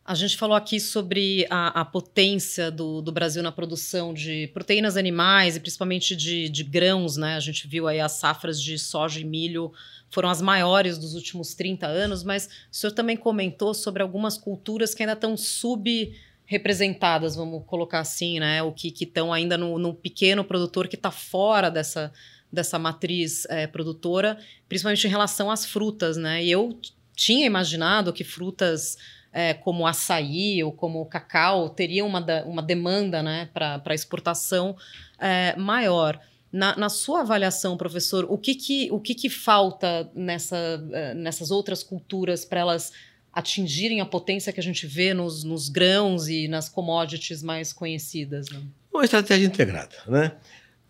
A 0.03 0.15
gente 0.15 0.38
falou 0.38 0.55
aqui 0.58 0.79
sobre 0.79 1.45
a, 1.51 1.82
a 1.82 1.86
potência 1.86 2.71
do, 2.71 2.99
do, 2.99 3.12
Brasil 3.12 3.43
na 3.43 3.51
produção 3.51 4.12
de 4.12 4.47
proteínas 4.47 4.97
animais 4.97 5.55
e 5.55 5.60
principalmente 5.60 6.15
de, 6.15 6.49
de, 6.49 6.63
grãos, 6.63 7.15
né? 7.15 7.36
A 7.36 7.39
gente 7.39 7.67
viu 7.67 7.88
aí 7.88 7.99
as 7.99 8.13
safras 8.13 8.60
de 8.60 8.79
soja 8.79 9.19
e 9.19 9.23
milho 9.23 9.71
foram 10.10 10.27
as 10.27 10.41
maiores 10.41 10.97
dos 10.97 11.13
últimos 11.13 11.53
30 11.53 11.86
anos, 11.86 12.23
mas 12.23 12.49
o 12.71 12.75
senhor 12.75 12.91
também 12.91 13.15
comentou 13.15 13.71
sobre 13.75 14.01
algumas 14.01 14.36
culturas 14.36 14.95
que 14.95 15.03
ainda 15.03 15.13
estão 15.13 15.38
subrepresentadas, 15.38 17.36
vamos 17.36 17.63
colocar 17.67 17.99
assim, 17.99 18.39
né? 18.39 18.63
O 18.63 18.71
que 18.71 18.91
estão 18.99 19.32
ainda 19.32 19.60
no, 19.60 19.77
no 19.77 19.93
pequeno 19.93 20.43
produtor 20.43 20.88
que 20.88 20.95
está 20.95 21.12
fora 21.12 21.69
dessa, 21.69 22.12
dessa 22.52 22.79
matriz 22.79 23.45
é, 23.50 23.67
produtora, 23.67 24.37
principalmente 24.67 25.06
em 25.06 25.10
relação 25.10 25.52
às 25.52 25.65
frutas, 25.65 26.17
né? 26.17 26.43
E 26.43 26.52
eu 26.52 26.79
tinha 27.15 27.45
imaginado 27.45 28.13
que 28.13 28.23
frutas 28.23 28.97
é, 29.31 29.54
como 29.54 29.85
açaí 29.85 30.63
ou 30.63 30.71
como 30.71 31.06
cacau 31.06 31.69
teriam 31.69 32.08
uma, 32.08 32.23
uma 32.45 32.62
demanda 32.62 33.21
né, 33.21 33.50
para 33.54 33.93
exportação 33.93 34.75
é, 35.19 35.56
maior. 35.56 36.19
Na, 36.52 36.75
na, 36.75 36.89
sua 36.89 37.21
avaliação, 37.21 37.77
professor, 37.77 38.25
o 38.27 38.37
que, 38.37 38.56
que, 38.56 38.89
o 38.91 39.00
que, 39.00 39.13
que 39.13 39.29
falta 39.29 40.10
nessa, 40.15 40.58
é, 40.91 41.13
nessas 41.13 41.52
outras 41.52 41.83
culturas 41.83 42.43
para 42.43 42.62
elas 42.62 42.91
atingirem 43.31 44.02
a 44.02 44.06
potência 44.06 44.52
que 44.52 44.60
a 44.60 44.63
gente 44.63 44.87
vê 44.87 45.13
nos, 45.13 45.43
nos 45.43 45.69
grãos 45.69 46.27
e 46.27 46.47
nas 46.47 46.67
commodities 46.67 47.43
mais 47.43 47.71
conhecidas? 47.71 48.50
Né? 48.50 48.62
Uma 48.91 49.06
estratégia 49.06 49.45
integrada, 49.45 49.95
né? 50.08 50.31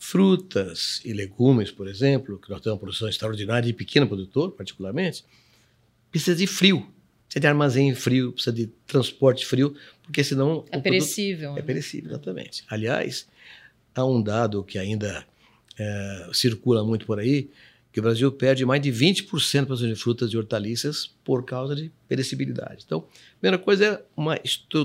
Frutas 0.01 1.01
e 1.03 1.11
legumes, 1.11 1.71
por 1.71 1.87
exemplo, 1.87 2.39
que 2.39 2.49
nós 2.49 2.61
temos 2.61 2.75
uma 2.75 2.79
produção 2.79 3.09
extraordinária 3.09 3.67
de 3.67 3.73
pequeno 3.73 4.07
produtor, 4.07 4.51
particularmente, 4.53 5.25
precisa 6.09 6.37
de 6.37 6.47
frio. 6.47 6.87
Precisa 7.27 7.41
de 7.41 7.47
armazém 7.47 7.93
frio, 7.93 8.31
precisa 8.31 8.55
de 8.55 8.67
transporte 8.87 9.45
frio, 9.45 9.75
porque 10.01 10.23
senão. 10.23 10.65
É 10.71 10.79
perecível. 10.79 11.57
É 11.57 11.61
perecível, 11.61 12.11
exatamente. 12.11 12.63
Aliás, 12.69 13.27
há 13.93 14.05
um 14.05 14.21
dado 14.21 14.63
que 14.63 14.79
ainda 14.79 15.25
é, 15.77 16.29
circula 16.33 16.83
muito 16.83 17.05
por 17.05 17.19
aí, 17.19 17.49
que 17.91 17.99
o 17.99 18.03
Brasil 18.03 18.31
perde 18.31 18.65
mais 18.65 18.81
de 18.81 18.91
20% 18.91 19.59
da 19.59 19.65
produção 19.65 19.87
de 19.87 19.95
frutas 19.95 20.31
e 20.31 20.37
hortaliças 20.37 21.07
por 21.23 21.43
causa 21.43 21.75
de 21.75 21.91
perecibilidade. 22.07 22.83
Então, 22.85 22.99
a 22.99 23.39
primeira 23.39 23.57
coisa 23.57 23.85
é 23.85 24.01
uma, 24.15 24.39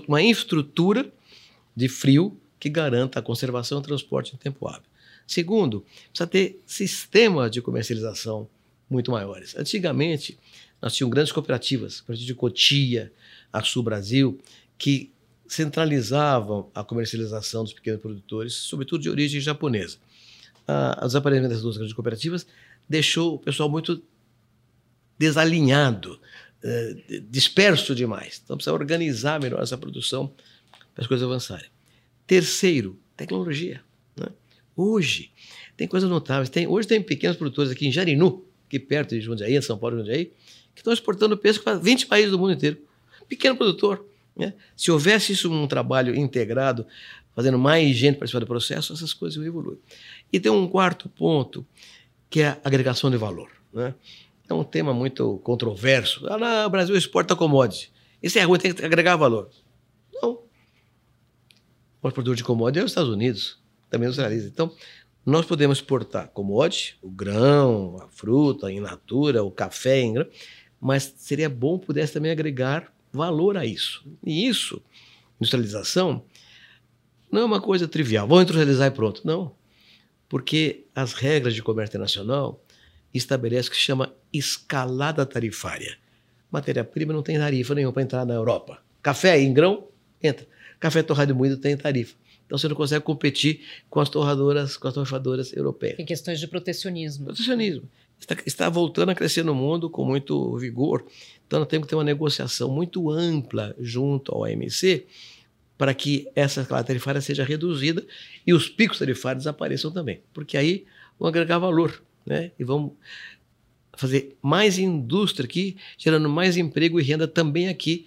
uma 0.08 0.22
infraestrutura 0.22 1.10
de 1.76 1.88
frio 1.88 2.36
que 2.58 2.68
garanta 2.68 3.18
a 3.18 3.22
conservação 3.22 3.80
e 3.80 3.82
transporte 3.82 4.34
em 4.34 4.38
tempo 4.38 4.66
hábil. 4.66 4.93
Segundo, 5.26 5.84
precisa 6.10 6.26
ter 6.26 6.62
sistemas 6.66 7.50
de 7.50 7.62
comercialização 7.62 8.48
muito 8.88 9.10
maiores. 9.10 9.56
Antigamente, 9.56 10.38
nós 10.80 10.94
tínhamos 10.94 11.14
grandes 11.14 11.32
cooperativas, 11.32 12.02
a 12.04 12.06
partir 12.08 12.24
de 12.24 12.34
Cotia, 12.34 13.12
a 13.52 13.62
Sul 13.62 13.82
Brasil, 13.82 14.38
que 14.76 15.10
centralizavam 15.46 16.70
a 16.74 16.82
comercialização 16.82 17.64
dos 17.64 17.72
pequenos 17.72 18.00
produtores, 18.00 18.54
sobretudo 18.54 19.02
de 19.02 19.10
origem 19.10 19.40
japonesa. 19.40 19.98
O 21.02 21.06
desaparecimento 21.06 21.48
dessas 21.48 21.62
duas 21.62 21.76
grandes 21.76 21.94
cooperativas 21.94 22.46
deixou 22.88 23.34
o 23.34 23.38
pessoal 23.38 23.68
muito 23.68 24.02
desalinhado, 25.18 26.20
eh, 26.62 27.22
disperso 27.30 27.94
demais. 27.94 28.40
Então 28.42 28.56
precisa 28.56 28.74
organizar 28.74 29.40
melhor 29.40 29.62
essa 29.62 29.78
produção 29.78 30.28
para 30.94 31.02
as 31.02 31.06
coisas 31.06 31.26
avançarem. 31.26 31.68
Terceiro, 32.26 32.98
tecnologia. 33.16 33.82
Hoje, 34.76 35.30
tem 35.76 35.86
coisas 35.86 36.08
notáveis. 36.08 36.48
Tem, 36.48 36.66
hoje 36.66 36.88
tem 36.88 37.02
pequenos 37.02 37.36
produtores 37.36 37.70
aqui 37.70 37.86
em 37.86 37.92
Jarinu, 37.92 38.44
aqui 38.66 38.78
perto 38.78 39.10
de 39.10 39.20
Jundiaí, 39.20 39.56
em 39.56 39.62
São 39.62 39.78
Paulo, 39.78 39.98
Jundiaí, 39.98 40.32
que 40.74 40.80
estão 40.80 40.92
exportando 40.92 41.36
peixe 41.36 41.58
para 41.60 41.78
20 41.78 42.06
países 42.06 42.30
do 42.30 42.38
mundo 42.38 42.52
inteiro. 42.52 42.78
Pequeno 43.28 43.56
produtor. 43.56 44.04
Né? 44.36 44.52
Se 44.76 44.90
houvesse 44.90 45.32
isso 45.32 45.50
um 45.50 45.66
trabalho 45.66 46.14
integrado, 46.14 46.86
fazendo 47.34 47.58
mais 47.58 47.96
gente 47.96 48.16
participar 48.16 48.40
do 48.40 48.46
processo, 48.46 48.92
essas 48.92 49.12
coisas 49.12 49.36
iam 49.36 49.46
evoluir. 49.46 49.78
E 50.32 50.40
tem 50.40 50.50
um 50.50 50.66
quarto 50.66 51.08
ponto, 51.08 51.66
que 52.28 52.40
é 52.40 52.48
a 52.48 52.58
agregação 52.64 53.10
de 53.10 53.16
valor. 53.16 53.50
Né? 53.72 53.94
É 54.48 54.54
um 54.54 54.64
tema 54.64 54.92
muito 54.92 55.38
controverso. 55.38 56.26
Ah, 56.28 56.36
não, 56.36 56.66
o 56.66 56.70
Brasil 56.70 56.96
exporta 56.96 57.34
commodity. 57.34 57.92
Isso 58.22 58.38
é 58.38 58.42
ruim, 58.42 58.58
tem 58.58 58.72
que 58.72 58.84
agregar 58.84 59.16
valor. 59.16 59.50
Não. 60.12 60.40
O 62.02 62.10
produtor 62.10 62.36
de 62.36 62.44
commodity 62.44 62.80
é 62.80 62.84
os 62.84 62.90
Estados 62.90 63.10
Unidos, 63.10 63.58
também 63.94 64.06
industrializa. 64.06 64.48
Então, 64.48 64.74
nós 65.24 65.46
podemos 65.46 65.78
exportar 65.78 66.28
commodity, 66.28 66.98
o 67.00 67.10
grão, 67.10 67.96
a 68.02 68.08
fruta, 68.08 68.70
in 68.70 68.80
natura, 68.80 69.42
o 69.42 69.50
café 69.50 70.00
em 70.00 70.12
grão, 70.12 70.26
mas 70.80 71.14
seria 71.16 71.48
bom 71.48 71.78
pudesse 71.78 72.12
também 72.12 72.30
agregar 72.30 72.92
valor 73.12 73.56
a 73.56 73.64
isso. 73.64 74.04
E 74.22 74.46
isso, 74.46 74.82
industrialização, 75.40 76.24
não 77.30 77.42
é 77.42 77.44
uma 77.44 77.60
coisa 77.60 77.88
trivial. 77.88 78.26
Vamos 78.26 78.42
industrializar 78.42 78.88
e 78.88 78.90
pronto. 78.90 79.22
Não. 79.24 79.54
Porque 80.28 80.86
as 80.94 81.14
regras 81.14 81.54
de 81.54 81.62
comércio 81.62 81.92
internacional 81.92 82.62
estabelecem 83.12 83.68
o 83.68 83.70
que 83.70 83.76
se 83.76 83.82
chama 83.82 84.14
escalada 84.32 85.24
tarifária. 85.24 85.96
Matéria-prima 86.50 87.12
não 87.12 87.22
tem 87.22 87.38
tarifa 87.38 87.74
nenhuma 87.74 87.92
para 87.92 88.02
entrar 88.02 88.24
na 88.24 88.34
Europa. 88.34 88.82
Café 89.02 89.40
em 89.40 89.52
grão, 89.52 89.88
entra. 90.22 90.46
Café 90.78 91.02
torrado 91.02 91.32
e 91.32 91.34
moído 91.34 91.56
tem 91.56 91.76
tarifa. 91.76 92.14
Então 92.46 92.58
você 92.58 92.68
não 92.68 92.76
consegue 92.76 93.04
competir 93.04 93.60
com 93.88 94.00
as 94.00 94.08
torradoras, 94.08 94.76
com 94.76 94.88
as 94.88 94.94
torradoras 94.94 95.52
europeias. 95.52 95.96
Tem 95.96 96.06
questões 96.06 96.38
de 96.38 96.46
protecionismo. 96.46 97.26
Protecionismo. 97.26 97.88
Está, 98.18 98.36
está 98.46 98.68
voltando 98.68 99.10
a 99.10 99.14
crescer 99.14 99.44
no 99.44 99.54
mundo 99.54 99.90
com 99.90 100.04
muito 100.04 100.56
vigor. 100.56 101.04
Então 101.46 101.58
nós 101.58 101.68
temos 101.68 101.86
que 101.86 101.90
ter 101.90 101.96
uma 101.96 102.04
negociação 102.04 102.70
muito 102.70 103.10
ampla 103.10 103.74
junto 103.78 104.32
ao 104.32 104.42
OMC 104.42 105.06
para 105.76 105.92
que 105.92 106.28
essa 106.34 106.60
escala 106.60 106.84
tarifária 106.84 107.20
seja 107.20 107.44
reduzida 107.44 108.04
e 108.46 108.54
os 108.54 108.68
picos 108.68 108.98
tarifários 108.98 109.44
desapareçam 109.44 109.90
também. 109.90 110.20
Porque 110.32 110.56
aí 110.56 110.84
vão 111.18 111.28
agregar 111.28 111.58
valor 111.58 112.02
né? 112.24 112.52
e 112.58 112.64
vão 112.64 112.96
fazer 113.96 114.36
mais 114.42 114.78
indústria 114.78 115.46
aqui, 115.46 115.76
gerando 115.98 116.28
mais 116.28 116.56
emprego 116.56 117.00
e 117.00 117.02
renda 117.02 117.26
também 117.26 117.68
aqui 117.68 118.06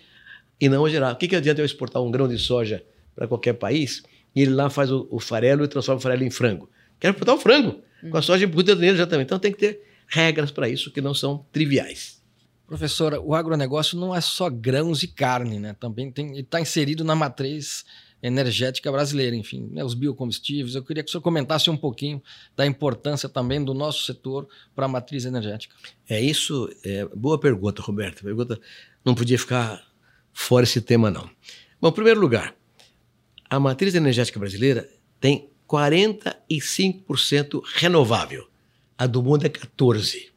e 0.59 0.67
não 0.69 0.87
gerar. 0.89 1.13
O 1.13 1.15
que, 1.15 1.27
que 1.27 1.35
adianta 1.35 1.61
eu 1.61 1.65
exportar 1.65 2.01
um 2.01 2.11
grão 2.11 2.27
de 2.27 2.37
soja 2.37 2.83
para 3.15 3.27
qualquer 3.27 3.53
país 3.53 4.03
e 4.37 4.41
ele 4.43 4.53
lá 4.53 4.69
faz 4.69 4.91
o, 4.91 5.07
o, 5.09 5.19
farelo 5.19 5.63
e 5.63 5.67
transforma 5.67 5.97
o 5.97 6.01
farelo 6.01 6.23
em 6.23 6.29
frango? 6.29 6.69
Quero 6.99 7.13
exportar 7.13 7.33
o 7.33 7.39
frango, 7.39 7.81
com 8.11 8.17
a 8.17 8.21
soja 8.21 8.45
embutida 8.45 8.75
nele 8.75 8.95
já 8.95 9.07
também. 9.07 9.23
Então 9.23 9.39
tem 9.39 9.51
que 9.51 9.57
ter 9.57 9.81
regras 10.07 10.51
para 10.51 10.69
isso 10.69 10.91
que 10.91 11.01
não 11.01 11.11
são 11.11 11.43
triviais. 11.51 12.21
Professora, 12.67 13.19
o 13.19 13.33
agronegócio 13.33 13.97
não 13.97 14.15
é 14.15 14.21
só 14.21 14.47
grãos 14.47 15.01
e 15.01 15.07
carne, 15.07 15.57
né? 15.57 15.75
Também 15.79 16.13
está 16.35 16.61
inserido 16.61 17.03
na 17.03 17.15
matriz 17.15 17.83
energética 18.21 18.91
brasileira, 18.91 19.35
enfim, 19.35 19.69
né, 19.71 19.83
os 19.83 19.95
biocombustíveis. 19.95 20.75
Eu 20.75 20.83
queria 20.83 21.01
que 21.01 21.09
o 21.09 21.11
senhor 21.11 21.21
comentasse 21.21 21.69
um 21.69 21.77
pouquinho 21.77 22.21
da 22.55 22.65
importância 22.65 23.27
também 23.27 23.63
do 23.63 23.73
nosso 23.73 24.05
setor 24.05 24.47
para 24.75 24.85
a 24.85 24.87
matriz 24.87 25.25
energética. 25.25 25.75
É 26.07 26.21
isso, 26.21 26.69
é, 26.83 27.05
boa 27.05 27.39
pergunta, 27.39 27.81
Roberto. 27.81 28.23
Pergunta 28.23 28.59
não 29.03 29.15
podia 29.15 29.39
ficar 29.39 29.83
fora 30.31 30.63
esse 30.63 30.81
tema, 30.81 31.09
não. 31.09 31.27
Bom, 31.79 31.89
em 31.89 31.93
primeiro 31.93 32.19
lugar, 32.19 32.55
a 33.49 33.59
matriz 33.59 33.95
energética 33.95 34.39
brasileira 34.39 34.89
tem 35.19 35.49
45% 35.67 37.61
renovável. 37.75 38.47
A 38.97 39.05
do 39.05 39.21
mundo 39.21 39.45
é 39.45 39.49
14%. 39.49 40.29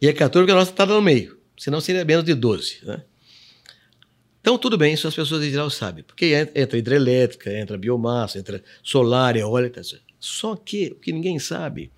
E 0.00 0.08
é 0.08 0.12
14% 0.12 0.30
porque 0.30 0.52
a 0.52 0.54
nossa 0.54 0.70
está 0.70 0.84
no 0.84 1.00
meio, 1.00 1.38
senão 1.56 1.80
seria 1.80 2.04
menos 2.04 2.24
de 2.24 2.34
12%. 2.34 2.84
Né? 2.84 3.02
Então, 4.40 4.58
tudo 4.58 4.76
bem, 4.76 4.94
isso 4.94 5.08
as 5.08 5.14
pessoas 5.14 5.42
em 5.42 5.50
geral 5.50 5.70
sabem, 5.70 6.04
porque 6.04 6.26
entra 6.54 6.78
hidrelétrica, 6.78 7.52
entra 7.52 7.76
biomassa, 7.76 8.38
entra 8.38 8.62
solar, 8.82 9.36
eólica. 9.36 9.80
Só 10.20 10.54
que 10.54 10.88
o 10.88 10.94
que 10.96 11.12
ninguém 11.12 11.38
sabe 11.38 11.90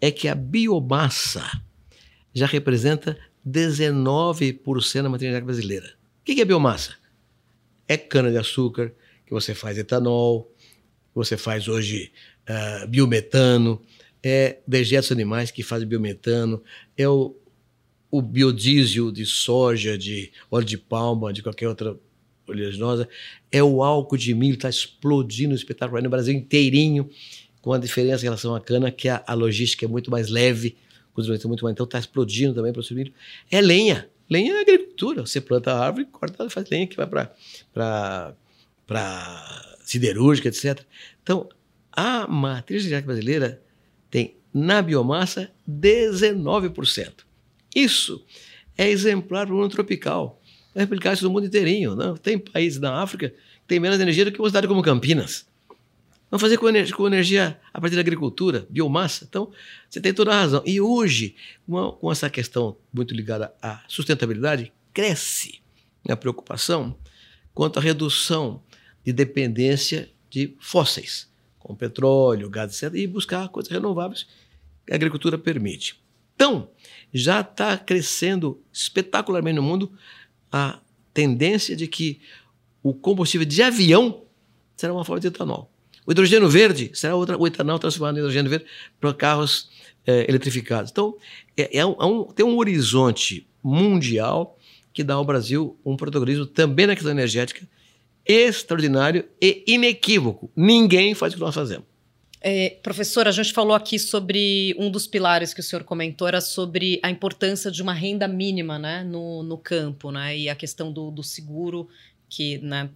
é 0.00 0.10
que 0.10 0.28
a 0.28 0.34
biomassa 0.34 1.42
já 2.32 2.46
representa 2.46 3.18
19% 3.46 5.02
da 5.02 5.08
matéria 5.08 5.40
brasileira. 5.40 5.94
O 6.20 6.24
que 6.24 6.40
é 6.40 6.44
biomassa? 6.44 6.94
É 7.88 7.96
cana-de-açúcar, 7.96 8.92
que 9.28 9.34
você 9.34 9.54
faz 9.54 9.76
etanol, 9.76 10.50
que 11.10 11.14
você 11.14 11.36
faz 11.36 11.68
hoje 11.68 12.10
uh, 12.48 12.88
biometano, 12.88 13.80
é 14.22 14.58
dejetos 14.66 15.12
animais 15.12 15.50
que 15.50 15.62
fazem 15.62 15.86
biometano, 15.86 16.62
é 16.96 17.06
o, 17.06 17.36
o 18.10 18.22
biodiesel 18.22 19.12
de 19.12 19.26
soja, 19.26 19.98
de 19.98 20.32
óleo 20.50 20.64
de 20.64 20.78
palma, 20.78 21.30
de 21.30 21.42
qualquer 21.42 21.68
outra 21.68 21.94
oleaginosa, 22.46 23.06
é 23.52 23.62
o 23.62 23.82
álcool 23.82 24.16
de 24.16 24.34
milho, 24.34 24.54
está 24.54 24.70
explodindo 24.70 25.54
espetacular 25.54 26.02
no 26.02 26.08
Brasil 26.08 26.32
inteirinho, 26.32 27.10
com 27.60 27.74
a 27.74 27.78
diferença 27.78 28.22
em 28.22 28.28
relação 28.28 28.54
à 28.54 28.60
cana, 28.60 28.90
que 28.90 29.10
a, 29.10 29.22
a 29.26 29.34
logística 29.34 29.84
é 29.84 29.88
muito 29.88 30.10
mais 30.10 30.30
leve, 30.30 30.74
o 31.14 31.20
desenvolvimento 31.20 31.48
muito 31.48 31.64
mais, 31.64 31.74
então 31.74 31.84
está 31.84 31.98
explodindo 31.98 32.54
também 32.54 32.72
para 32.72 32.80
o 32.80 32.94
milho. 32.94 33.12
É 33.50 33.60
lenha, 33.60 34.08
lenha 34.30 34.54
é 34.54 34.60
agricultura, 34.62 35.20
você 35.20 35.38
planta 35.38 35.70
a 35.70 35.84
árvore, 35.84 36.06
corta 36.06 36.48
faz 36.48 36.70
lenha 36.70 36.86
que 36.86 36.96
vai 36.96 37.06
para 37.06 38.34
siderúrgica, 39.84 40.48
etc. 40.48 40.82
Então, 41.22 41.48
a 41.92 42.26
matriz 42.26 42.82
energética 42.82 43.06
brasileira 43.06 43.62
tem 44.10 44.36
na 44.52 44.80
biomassa 44.80 45.50
19%. 45.68 47.12
Isso 47.74 48.24
é 48.76 48.88
exemplar 48.88 49.46
para 49.46 49.54
o 49.54 49.58
mundo 49.58 49.70
tropical. 49.72 50.40
Vai 50.74 50.84
replicar 50.84 51.12
isso 51.12 51.24
no 51.24 51.30
mundo 51.30 51.46
inteirinho. 51.46 51.94
Né? 51.94 52.14
Tem 52.22 52.38
países 52.38 52.78
na 52.78 53.02
África 53.02 53.30
que 53.30 53.36
têm 53.66 53.80
menos 53.80 54.00
energia 54.00 54.24
do 54.24 54.32
que 54.32 54.40
uma 54.40 54.48
cidade 54.48 54.68
como 54.68 54.82
Campinas. 54.82 55.46
Vamos 56.30 56.42
fazer 56.42 56.58
com 56.58 56.68
energia, 56.68 56.94
com 56.94 57.06
energia, 57.06 57.58
a 57.72 57.80
partir 57.80 57.94
da 57.94 58.02
agricultura, 58.02 58.66
biomassa. 58.68 59.26
Então, 59.28 59.50
você 59.88 59.98
tem 59.98 60.12
toda 60.12 60.30
a 60.30 60.40
razão. 60.40 60.62
E 60.66 60.78
hoje, 60.78 61.34
uma, 61.66 61.90
com 61.92 62.12
essa 62.12 62.28
questão 62.28 62.76
muito 62.92 63.14
ligada 63.14 63.52
à 63.62 63.82
sustentabilidade, 63.88 64.70
cresce 64.92 65.60
a 66.06 66.16
preocupação 66.16 66.96
quanto 67.54 67.78
à 67.78 67.82
redução 67.82 68.62
de 69.08 69.12
dependência 69.14 70.10
de 70.28 70.54
fósseis, 70.60 71.30
como 71.58 71.78
petróleo, 71.78 72.50
gás, 72.50 72.82
etc., 72.82 72.94
e 72.94 73.06
buscar 73.06 73.48
coisas 73.48 73.72
renováveis 73.72 74.26
que 74.84 74.92
a 74.92 74.96
agricultura 74.96 75.38
permite. 75.38 75.98
Então, 76.34 76.68
já 77.12 77.40
está 77.40 77.78
crescendo 77.78 78.62
espetacularmente 78.70 79.56
no 79.56 79.62
mundo 79.62 79.90
a 80.52 80.78
tendência 81.14 81.74
de 81.74 81.86
que 81.86 82.20
o 82.82 82.92
combustível 82.92 83.46
de 83.46 83.62
avião 83.62 84.24
será 84.76 84.92
uma 84.92 85.06
forma 85.06 85.20
de 85.20 85.28
etanol. 85.28 85.72
O 86.04 86.12
hidrogênio 86.12 86.48
verde 86.50 86.90
será 86.92 87.16
outra, 87.16 87.38
o 87.38 87.46
etanol 87.46 87.78
transformado 87.78 88.16
em 88.16 88.18
hidrogênio 88.18 88.50
verde 88.50 88.66
para 89.00 89.14
carros 89.14 89.70
é, 90.06 90.28
eletrificados. 90.28 90.90
Então, 90.90 91.16
é, 91.56 91.78
é 91.78 91.86
um, 91.86 92.28
é 92.28 92.32
tem 92.34 92.44
um 92.44 92.58
horizonte 92.58 93.48
mundial 93.64 94.58
que 94.92 95.02
dá 95.02 95.14
ao 95.14 95.24
Brasil 95.24 95.78
um 95.82 95.96
protagonismo 95.96 96.44
também 96.44 96.86
na 96.86 96.94
questão 96.94 97.10
energética 97.10 97.66
extraordinário 98.28 99.26
e 99.40 99.64
inequívoco. 99.66 100.50
Ninguém 100.54 101.14
faz 101.14 101.32
o 101.32 101.36
que 101.36 101.40
nós 101.40 101.54
fazemos. 101.54 101.86
É, 102.40 102.76
professor, 102.82 103.26
a 103.26 103.32
gente 103.32 103.52
falou 103.52 103.74
aqui 103.74 103.98
sobre 103.98 104.74
um 104.78 104.90
dos 104.90 105.06
pilares 105.06 105.52
que 105.52 105.60
o 105.60 105.62
senhor 105.62 105.82
comentou, 105.82 106.28
era 106.28 106.40
sobre 106.40 107.00
a 107.02 107.10
importância 107.10 107.70
de 107.70 107.82
uma 107.82 107.92
renda 107.92 108.28
mínima 108.28 108.78
né, 108.78 109.02
no, 109.02 109.42
no 109.42 109.58
campo, 109.58 110.12
né, 110.12 110.36
e 110.36 110.48
a 110.48 110.54
questão 110.54 110.92
do, 110.92 111.10
do 111.10 111.22
seguro, 111.24 111.88
que 112.28 112.58
né, 112.58 112.90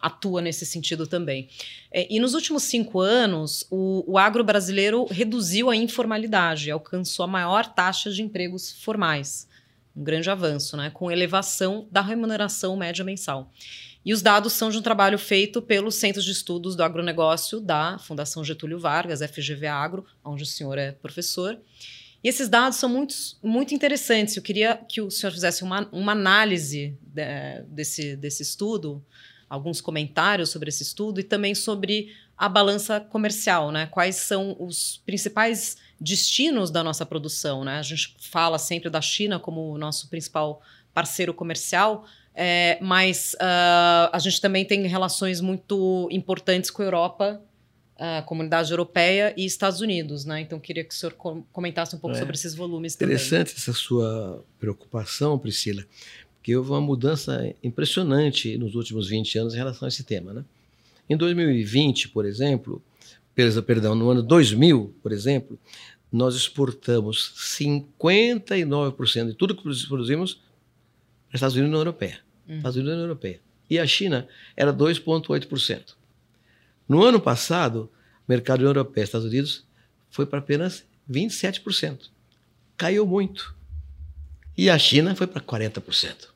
atua 0.00 0.40
nesse 0.40 0.64
sentido 0.64 1.04
também. 1.04 1.48
É, 1.90 2.06
e 2.08 2.20
nos 2.20 2.34
últimos 2.34 2.62
cinco 2.62 3.00
anos, 3.00 3.66
o, 3.70 4.04
o 4.06 4.16
agro 4.16 4.44
brasileiro 4.44 5.04
reduziu 5.10 5.68
a 5.68 5.74
informalidade, 5.74 6.70
alcançou 6.70 7.24
a 7.24 7.28
maior 7.28 7.66
taxa 7.66 8.10
de 8.10 8.22
empregos 8.22 8.70
formais. 8.70 9.48
Um 9.96 10.04
grande 10.04 10.30
avanço, 10.30 10.76
né, 10.76 10.90
com 10.90 11.10
elevação 11.10 11.88
da 11.90 12.00
remuneração 12.00 12.76
média 12.76 13.04
mensal. 13.04 13.50
E 14.04 14.14
os 14.14 14.22
dados 14.22 14.54
são 14.54 14.70
de 14.70 14.78
um 14.78 14.82
trabalho 14.82 15.18
feito 15.18 15.60
pelo 15.60 15.90
Centro 15.90 16.22
de 16.22 16.30
Estudos 16.30 16.74
do 16.74 16.82
Agronegócio 16.82 17.60
da 17.60 17.98
Fundação 17.98 18.42
Getúlio 18.42 18.78
Vargas, 18.78 19.20
FGV 19.20 19.66
Agro, 19.66 20.06
onde 20.24 20.42
o 20.42 20.46
senhor 20.46 20.78
é 20.78 20.92
professor. 20.92 21.58
E 22.22 22.28
esses 22.28 22.48
dados 22.48 22.78
são 22.78 22.88
muito, 22.88 23.14
muito 23.42 23.74
interessantes. 23.74 24.36
Eu 24.36 24.42
queria 24.42 24.76
que 24.76 25.00
o 25.00 25.10
senhor 25.10 25.32
fizesse 25.32 25.62
uma, 25.62 25.88
uma 25.92 26.12
análise 26.12 26.96
de, 27.02 27.62
desse, 27.68 28.16
desse 28.16 28.42
estudo, 28.42 29.04
alguns 29.48 29.80
comentários 29.80 30.50
sobre 30.50 30.70
esse 30.70 30.82
estudo 30.82 31.20
e 31.20 31.24
também 31.24 31.54
sobre 31.54 32.14
a 32.36 32.48
balança 32.48 33.00
comercial, 33.00 33.70
né? 33.70 33.86
Quais 33.86 34.16
são 34.16 34.56
os 34.58 35.02
principais 35.04 35.76
destinos 36.00 36.70
da 36.70 36.82
nossa 36.82 37.04
produção, 37.04 37.64
né? 37.64 37.78
A 37.78 37.82
gente 37.82 38.16
fala 38.18 38.58
sempre 38.58 38.88
da 38.88 39.02
China 39.02 39.38
como 39.38 39.72
o 39.72 39.76
nosso 39.76 40.08
principal 40.08 40.62
parceiro 40.94 41.34
comercial, 41.34 42.06
é, 42.34 42.78
mas 42.80 43.34
uh, 43.34 44.10
a 44.12 44.18
gente 44.18 44.40
também 44.40 44.64
tem 44.64 44.86
relações 44.86 45.40
muito 45.40 46.08
importantes 46.10 46.70
com 46.70 46.82
a 46.82 46.84
Europa, 46.84 47.40
a 47.98 48.22
comunidade 48.22 48.70
europeia 48.70 49.34
e 49.36 49.44
Estados 49.44 49.80
Unidos, 49.80 50.24
né? 50.24 50.40
Então 50.40 50.58
queria 50.58 50.82
que 50.82 50.94
o 50.94 50.96
senhor 50.96 51.14
comentasse 51.52 51.94
um 51.94 51.98
pouco 51.98 52.16
é. 52.16 52.18
sobre 52.18 52.34
esses 52.34 52.54
volumes 52.54 52.94
Interessante 52.94 53.48
também. 53.48 53.54
essa 53.58 53.72
sua 53.74 54.42
preocupação, 54.58 55.38
Priscila, 55.38 55.84
porque 56.36 56.56
houve 56.56 56.70
uma 56.70 56.80
mudança 56.80 57.54
impressionante 57.62 58.56
nos 58.56 58.74
últimos 58.74 59.08
20 59.08 59.38
anos 59.38 59.54
em 59.54 59.58
relação 59.58 59.84
a 59.84 59.88
esse 59.90 60.02
tema, 60.02 60.32
né? 60.32 60.44
Em 61.10 61.16
2020, 61.16 62.08
por 62.08 62.24
exemplo, 62.24 62.82
perdão, 63.66 63.94
no 63.94 64.08
ano 64.08 64.22
2000, 64.22 64.94
por 65.02 65.12
exemplo, 65.12 65.58
nós 66.10 66.34
exportamos 66.34 67.34
59% 67.36 69.26
de 69.26 69.34
tudo 69.34 69.54
que 69.54 69.62
produzimos 69.62 70.40
Estados 71.32 71.54
Unidos 71.54 71.68
e 71.68 71.70
União 71.70 71.80
Europeia. 71.80 72.18
Uhum. 72.48 72.56
Estados 72.56 72.76
Unidos 72.76 72.90
e 72.90 72.94
União 72.94 73.08
Europeia. 73.08 73.40
E 73.68 73.78
a 73.78 73.86
China 73.86 74.28
era 74.56 74.72
2,8%. 74.72 75.94
No 76.88 77.04
ano 77.04 77.20
passado, 77.20 77.90
o 78.26 78.30
mercado 78.30 78.60
União 78.60 78.70
Europeia 78.70 79.02
e 79.02 79.06
Estados 79.06 79.26
Unidos 79.26 79.64
foi 80.10 80.26
para 80.26 80.40
apenas 80.40 80.84
27%. 81.08 82.10
Caiu 82.76 83.06
muito. 83.06 83.54
E 84.56 84.68
a 84.68 84.78
China 84.78 85.14
foi 85.14 85.26
para 85.26 85.40
40%. 85.40 86.28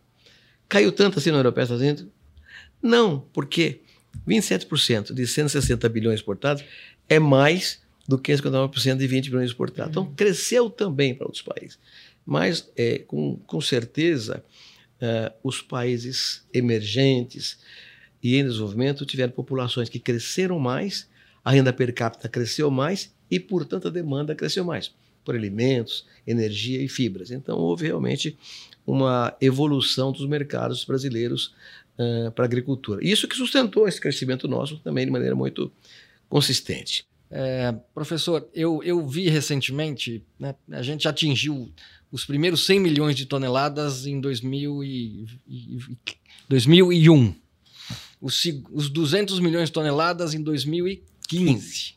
Caiu 0.68 0.92
tanto 0.92 1.18
assim 1.18 1.30
na 1.30 1.36
União 1.36 1.46
Europeia 1.46 1.62
e 1.62 1.66
Estados 1.66 1.82
Unidos? 1.82 2.06
Não, 2.80 3.20
porque 3.32 3.80
27% 4.26 5.12
de 5.12 5.26
160 5.26 5.88
bilhões 5.88 6.20
exportados 6.20 6.64
é 7.08 7.18
mais 7.18 7.82
do 8.06 8.18
que 8.18 8.32
59% 8.32 8.96
de 8.96 9.06
20 9.06 9.24
bilhões 9.26 9.50
exportados. 9.50 9.90
Então, 9.90 10.04
uhum. 10.04 10.14
cresceu 10.14 10.70
também 10.70 11.14
para 11.14 11.26
outros 11.26 11.42
países. 11.42 11.78
Mas, 12.24 12.70
é, 12.76 12.98
com, 13.00 13.36
com 13.46 13.60
certeza, 13.60 14.44
uh, 15.00 15.34
os 15.42 15.60
países 15.60 16.44
emergentes 16.52 17.58
e 18.22 18.36
em 18.36 18.44
desenvolvimento 18.44 19.04
tiveram 19.04 19.32
populações 19.32 19.88
que 19.88 19.98
cresceram 19.98 20.58
mais, 20.58 21.08
a 21.44 21.50
renda 21.50 21.72
per 21.72 21.92
capita 21.92 22.28
cresceu 22.28 22.70
mais 22.70 23.14
e, 23.30 23.38
portanto, 23.38 23.88
a 23.88 23.90
demanda 23.90 24.34
cresceu 24.34 24.64
mais 24.64 24.92
por 25.24 25.34
alimentos, 25.34 26.06
energia 26.26 26.82
e 26.82 26.88
fibras. 26.88 27.30
Então, 27.30 27.58
houve 27.58 27.86
realmente 27.86 28.36
uma 28.86 29.34
evolução 29.40 30.12
dos 30.12 30.26
mercados 30.26 30.84
brasileiros 30.84 31.54
uh, 31.98 32.30
para 32.32 32.44
a 32.44 32.46
agricultura. 32.46 33.00
Isso 33.02 33.26
que 33.26 33.36
sustentou 33.36 33.88
esse 33.88 34.00
crescimento 34.00 34.46
nosso 34.46 34.78
também 34.78 35.06
de 35.06 35.10
maneira 35.10 35.34
muito 35.34 35.72
consistente. 36.28 37.06
É, 37.30 37.74
professor, 37.94 38.48
eu, 38.54 38.82
eu 38.82 39.06
vi 39.06 39.28
recentemente, 39.28 40.24
né, 40.38 40.54
a 40.70 40.82
gente 40.82 41.08
atingiu 41.08 41.72
os 42.12 42.24
primeiros 42.24 42.64
100 42.64 42.80
milhões 42.80 43.16
de 43.16 43.26
toneladas 43.26 44.06
em 44.06 44.20
2000 44.20 44.84
e, 44.84 45.26
e, 45.48 45.78
2001. 46.48 47.34
Os, 48.20 48.42
os 48.70 48.88
200 48.88 49.40
milhões 49.40 49.68
de 49.68 49.72
toneladas 49.72 50.32
em 50.32 50.42
2015. 50.42 51.94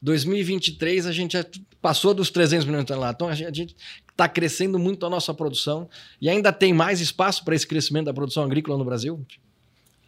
2023 0.00 1.06
a 1.06 1.12
gente 1.12 1.36
passou 1.82 2.14
dos 2.14 2.30
300 2.30 2.64
milhões 2.64 2.84
de 2.84 2.88
toneladas. 2.88 3.14
Então 3.16 3.28
a 3.28 3.34
gente 3.34 3.76
está 4.10 4.28
crescendo 4.28 4.78
muito 4.78 5.04
a 5.04 5.10
nossa 5.10 5.34
produção 5.34 5.88
e 6.20 6.28
ainda 6.28 6.52
tem 6.52 6.72
mais 6.72 7.00
espaço 7.00 7.44
para 7.44 7.54
esse 7.54 7.66
crescimento 7.66 8.06
da 8.06 8.14
produção 8.14 8.42
agrícola 8.42 8.78
no 8.78 8.84
Brasil? 8.84 9.24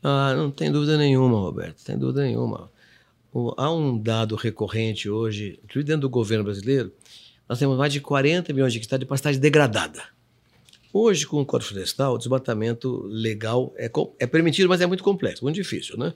Ah, 0.02 0.32
não 0.34 0.50
tem 0.50 0.72
dúvida 0.72 0.96
nenhuma, 0.96 1.38
Roberto, 1.38 1.84
tem 1.84 1.98
dúvida 1.98 2.22
nenhuma. 2.22 2.70
Há 3.56 3.70
um 3.70 3.98
dado 3.98 4.36
recorrente 4.36 5.08
hoje, 5.08 5.58
inclusive 5.62 5.84
dentro 5.84 6.02
do 6.02 6.10
governo 6.10 6.44
brasileiro, 6.44 6.92
nós 7.48 7.58
temos 7.58 7.76
mais 7.76 7.92
de 7.92 8.00
40 8.00 8.52
milhões 8.52 8.72
de 8.72 8.78
hectares 8.78 9.00
de 9.00 9.06
pastagem 9.06 9.40
degradada. 9.40 10.02
Hoje, 10.92 11.26
com 11.26 11.40
o 11.40 11.46
Código 11.46 11.70
Florestal, 11.70 12.14
o 12.14 12.18
desmatamento 12.18 13.04
legal 13.06 13.72
é, 13.76 13.90
é 14.18 14.26
permitido, 14.26 14.68
mas 14.68 14.80
é 14.80 14.86
muito 14.86 15.04
complexo, 15.04 15.44
muito 15.44 15.56
difícil, 15.56 15.98
né? 15.98 16.14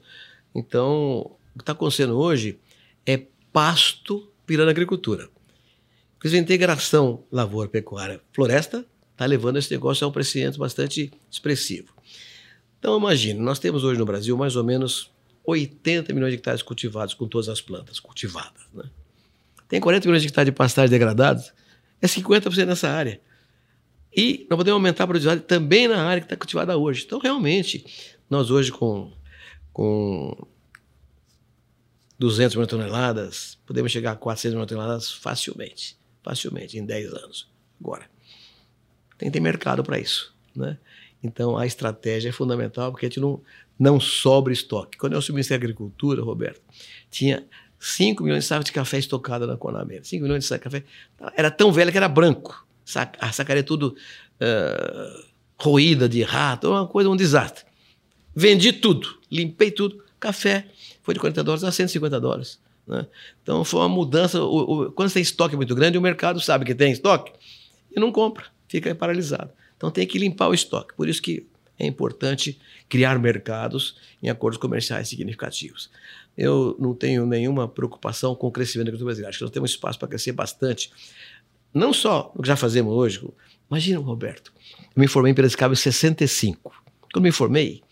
Então, 0.55 1.31
o 1.55 1.59
que 1.59 1.63
está 1.63 1.73
acontecendo 1.73 2.19
hoje 2.19 2.59
é 3.07 3.23
pasto 3.53 4.29
virando 4.47 4.71
agricultura. 4.71 5.29
Porque 6.19 6.35
a 6.35 6.39
integração 6.39 7.23
lavoura-pecuária-floresta 7.31 8.87
está 9.13 9.27
levando 9.27 9.59
esse 9.59 9.71
negócio 9.71 10.07
a 10.07 10.09
um 10.09 10.13
crescimento 10.13 10.59
bastante 10.59 11.13
expressivo. 11.31 11.93
Então, 12.79 12.97
imagine, 12.99 13.39
nós 13.39 13.59
temos 13.59 13.85
hoje 13.85 13.99
no 13.99 14.07
Brasil 14.07 14.37
mais 14.37 14.57
ou 14.57 14.65
menos 14.65 15.12
80 15.45 16.13
milhões 16.13 16.33
de 16.33 16.39
hectares 16.39 16.63
cultivados 16.63 17.15
com 17.15 17.27
todas 17.27 17.49
as 17.49 17.61
plantas 17.61 17.99
cultivadas, 17.99 18.63
né? 18.73 18.85
tem 19.69 19.81
40 19.81 20.07
milhões 20.07 20.23
de 20.23 20.29
hectares 20.29 20.47
de 20.47 20.53
pastagem 20.53 20.91
degradados, 20.91 21.53
é 22.01 22.07
50% 22.07 22.67
nessa 22.67 22.91
área. 22.91 23.21
E 24.15 24.47
nós 24.51 24.59
podemos 24.59 24.75
aumentar 24.75 25.05
a 25.05 25.07
produtividade 25.07 25.47
também 25.47 25.89
na 25.89 26.05
área 26.05 26.21
que 26.21 26.27
está 26.27 26.37
cultivada 26.37 26.77
hoje. 26.77 27.05
Então, 27.07 27.19
realmente, 27.19 27.85
nós 28.29 28.51
hoje 28.51 28.71
com, 28.71 29.11
com 29.73 30.47
200 32.19 32.55
milhões 32.55 32.69
de 32.69 32.77
toneladas, 32.77 33.59
podemos 33.65 33.91
chegar 33.91 34.13
a 34.13 34.17
400 34.17 34.53
milhões 34.53 34.69
de 34.69 34.75
toneladas 34.75 35.13
facilmente. 35.13 35.97
Facilmente, 36.23 36.79
em 36.79 36.85
10 36.85 37.15
anos. 37.15 37.51
Agora, 37.81 38.09
tem 39.17 39.29
que 39.29 39.33
ter 39.33 39.41
mercado 39.41 39.83
para 39.83 39.99
isso. 39.99 40.35
Né? 40.55 40.77
Então, 41.23 41.57
a 41.57 41.67
estratégia 41.67 42.29
é 42.29 42.33
fundamental, 42.33 42.91
porque 42.91 43.07
a 43.07 43.09
gente 43.09 43.21
não, 43.21 43.41
não 43.83 43.99
sobra 43.99 44.53
estoque. 44.53 44.97
Quando 44.97 45.15
eu 45.15 45.19
assumi 45.19 45.35
o 45.35 45.37
Ministério 45.39 45.61
da 45.61 45.65
Agricultura, 45.67 46.23
Roberto, 46.23 46.61
tinha 47.11 47.45
5 47.81 48.23
milhões 48.23 48.45
de 48.45 48.49
sacas 48.49 48.65
de 48.65 48.71
café 48.71 48.97
estocada 48.97 49.45
na 49.45 49.57
Conamera. 49.57 50.05
5 50.05 50.23
milhões 50.23 50.45
de 50.45 50.49
sacas 50.49 50.73
de 50.73 50.81
café. 50.81 51.33
Era 51.37 51.51
tão 51.51 51.73
velha 51.73 51.91
que 51.91 51.97
era 51.97 52.09
branco. 52.09 52.65
A 53.19 53.33
sacaria 53.33 53.65
tudo 53.65 53.97
uh, 54.41 55.25
roída 55.59 56.09
de 56.09 56.23
rato, 56.23 56.71
uma 56.71 56.87
coisa, 56.87 57.11
um 57.11 57.17
desastre. 57.17 57.65
Vendi 58.33 58.73
tudo, 58.73 59.19
limpei 59.29 59.73
tudo. 59.73 60.01
Café 60.21 60.67
foi 61.03 61.15
de 61.15 61.19
40 61.19 61.43
dólares 61.43 61.65
a 61.65 61.73
150 61.73 62.21
dólares. 62.21 62.61
Né? 62.87 63.05
Então 63.43 63.65
foi 63.65 63.81
uma 63.81 63.89
mudança. 63.89 64.41
O, 64.45 64.85
o, 64.85 64.93
quando 64.93 65.09
você 65.09 65.15
tem 65.15 65.23
estoque 65.23 65.57
muito 65.57 65.75
grande, 65.75 65.99
o 65.99 66.01
mercado 66.01 66.41
sabe 66.41 66.65
que 66.65 66.75
tem 66.75 66.93
estoque 66.93 67.33
e 67.91 67.99
não 67.99 68.13
compra, 68.13 68.45
fica 68.69 68.95
paralisado. 68.95 69.51
Então 69.77 69.91
tem 69.91 70.07
que 70.07 70.19
limpar 70.21 70.49
o 70.49 70.55
estoque. 70.55 70.95
Por 70.95 71.09
isso 71.09 71.21
que 71.21 71.49
é 71.85 71.89
importante 71.89 72.59
criar 72.89 73.19
mercados 73.19 73.97
em 74.23 74.29
acordos 74.29 74.59
comerciais 74.59 75.09
significativos 75.09 75.91
eu 76.37 76.77
não 76.79 76.95
tenho 76.95 77.27
nenhuma 77.27 77.69
preocupação 77.69 78.35
com 78.35 78.47
o 78.47 78.53
crescimento 78.53 78.87
da 78.87 78.91
agricultura 78.91 79.07
brasileira. 79.07 79.29
Acho 79.31 79.39
que 79.39 79.45
nós 79.45 79.51
temos 79.51 79.71
espaço 79.71 79.99
para 79.99 80.09
crescer 80.09 80.33
bastante. 80.33 80.91
Não 81.75 81.93
só 81.93 82.33
no 82.35 82.43
que 82.43 82.49
já 82.49 82.57
fazemos 82.57 82.93
hoje. 82.93 83.27
Imagina, 83.71 83.99
Roberto, 83.99 84.53
eu 84.95 85.01
me 85.01 85.07
formei 85.07 85.33
em 85.33 85.35
Piracicaba 85.35 85.73
em 85.73 85.77
65. 85.77 86.73
Quando 87.13 87.23
me 87.23 87.33
formei, 87.33 87.83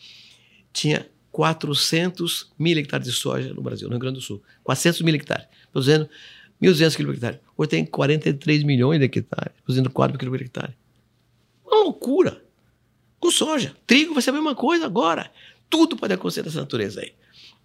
tinha 0.73 1.07
400 1.33 2.53
mil 2.59 2.79
hectares 2.79 3.07
de 3.07 3.13
soja 3.13 3.53
no 3.55 3.63
Brasil, 3.63 3.89
no 3.89 3.95
Rio 3.95 4.01
Grande 4.01 4.17
do 4.17 4.23
Sul. 4.23 4.43
400 4.65 5.03
mil 5.03 5.15
hectares, 5.15 5.47
produzindo 5.71 6.09
1.200 6.63 6.97
quilos 6.97 7.11
por 7.11 7.15
hectare. 7.15 7.41
Hoje 7.57 7.71
tem 7.71 7.85
43 7.85 8.63
milhões 8.63 8.99
de 8.99 9.05
hectares, 9.05 9.53
produzindo 9.63 9.91
4 9.91 10.19
quilos 10.19 10.37
por 10.37 10.43
hectare. 10.43 10.75
Uma 11.65 11.85
loucura! 11.85 12.43
Com 13.21 13.31
soja. 13.31 13.77
Trigo 13.87 14.15
vai 14.15 14.23
ser 14.23 14.31
a 14.31 14.33
mesma 14.33 14.55
coisa 14.55 14.87
agora. 14.87 15.31
Tudo 15.69 15.97
pode 15.97 16.13
acontecer 16.13 16.43
dessa 16.43 16.61
natureza 16.61 17.03
aí. 17.03 17.13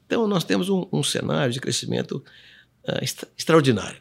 Então, 0.06 0.28
nós 0.28 0.44
temos 0.44 0.70
um, 0.70 0.86
um 0.92 1.02
cenário 1.02 1.52
de 1.52 1.60
crescimento 1.60 2.24
uh, 2.88 3.02
extra, 3.02 3.28
extraordinário. 3.36 4.00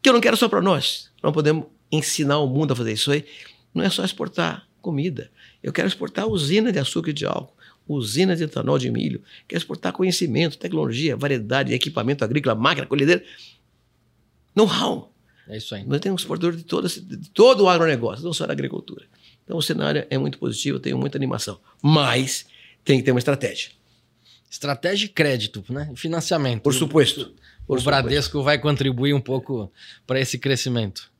Que 0.00 0.08
eu 0.08 0.12
não 0.12 0.20
quero 0.20 0.36
só 0.36 0.48
para 0.48 0.62
nós. 0.62 1.10
Não 1.22 1.32
podemos 1.32 1.66
ensinar 1.90 2.38
o 2.38 2.46
mundo 2.46 2.72
a 2.72 2.76
fazer 2.76 2.92
isso 2.92 3.10
aí. 3.10 3.26
Não 3.74 3.84
é 3.84 3.90
só 3.90 4.04
exportar 4.04 4.66
comida. 4.80 5.30
Eu 5.62 5.72
quero 5.72 5.88
exportar 5.88 6.26
usina 6.26 6.72
de 6.72 6.78
açúcar 6.78 7.10
e 7.10 7.12
de 7.12 7.26
álcool, 7.26 7.54
usina 7.86 8.36
de 8.36 8.44
etanol 8.44 8.78
de 8.78 8.90
milho, 8.90 9.22
quer 9.46 9.56
exportar 9.56 9.92
conhecimento, 9.92 10.56
tecnologia, 10.56 11.16
variedade, 11.16 11.74
equipamento 11.74 12.24
agrícola, 12.24 12.54
máquina, 12.54 12.86
colhedeira, 12.86 13.22
know-how. 14.54 15.12
É 15.48 15.56
isso 15.56 15.74
aí. 15.74 15.84
Nós 15.84 16.00
temos 16.00 16.22
exportador 16.22 16.54
de 16.54 16.62
todo, 16.62 16.88
de 16.88 17.30
todo 17.30 17.64
o 17.64 17.68
agronegócio, 17.68 18.24
não 18.24 18.32
só 18.32 18.46
da 18.46 18.52
agricultura. 18.52 19.06
Então 19.48 19.56
o 19.56 19.62
cenário 19.62 20.06
é 20.10 20.18
muito 20.18 20.38
positivo, 20.38 20.76
eu 20.76 20.80
tenho 20.80 20.98
muita 20.98 21.16
animação. 21.16 21.58
Mas 21.82 22.44
tem 22.84 22.98
que 22.98 23.04
ter 23.04 23.12
uma 23.12 23.18
estratégia. 23.18 23.70
Estratégia 24.50 25.08
de 25.08 25.14
crédito, 25.14 25.64
né? 25.70 25.90
Financiamento. 25.96 26.60
Por 26.60 26.74
suposto. 26.74 27.34
Por 27.66 27.78
o 27.78 27.82
Bradesco 27.82 28.42
vai 28.42 28.58
contribuir 28.58 29.14
um 29.14 29.20
pouco 29.22 29.72
para 30.06 30.20
esse 30.20 30.38
crescimento. 30.38 31.10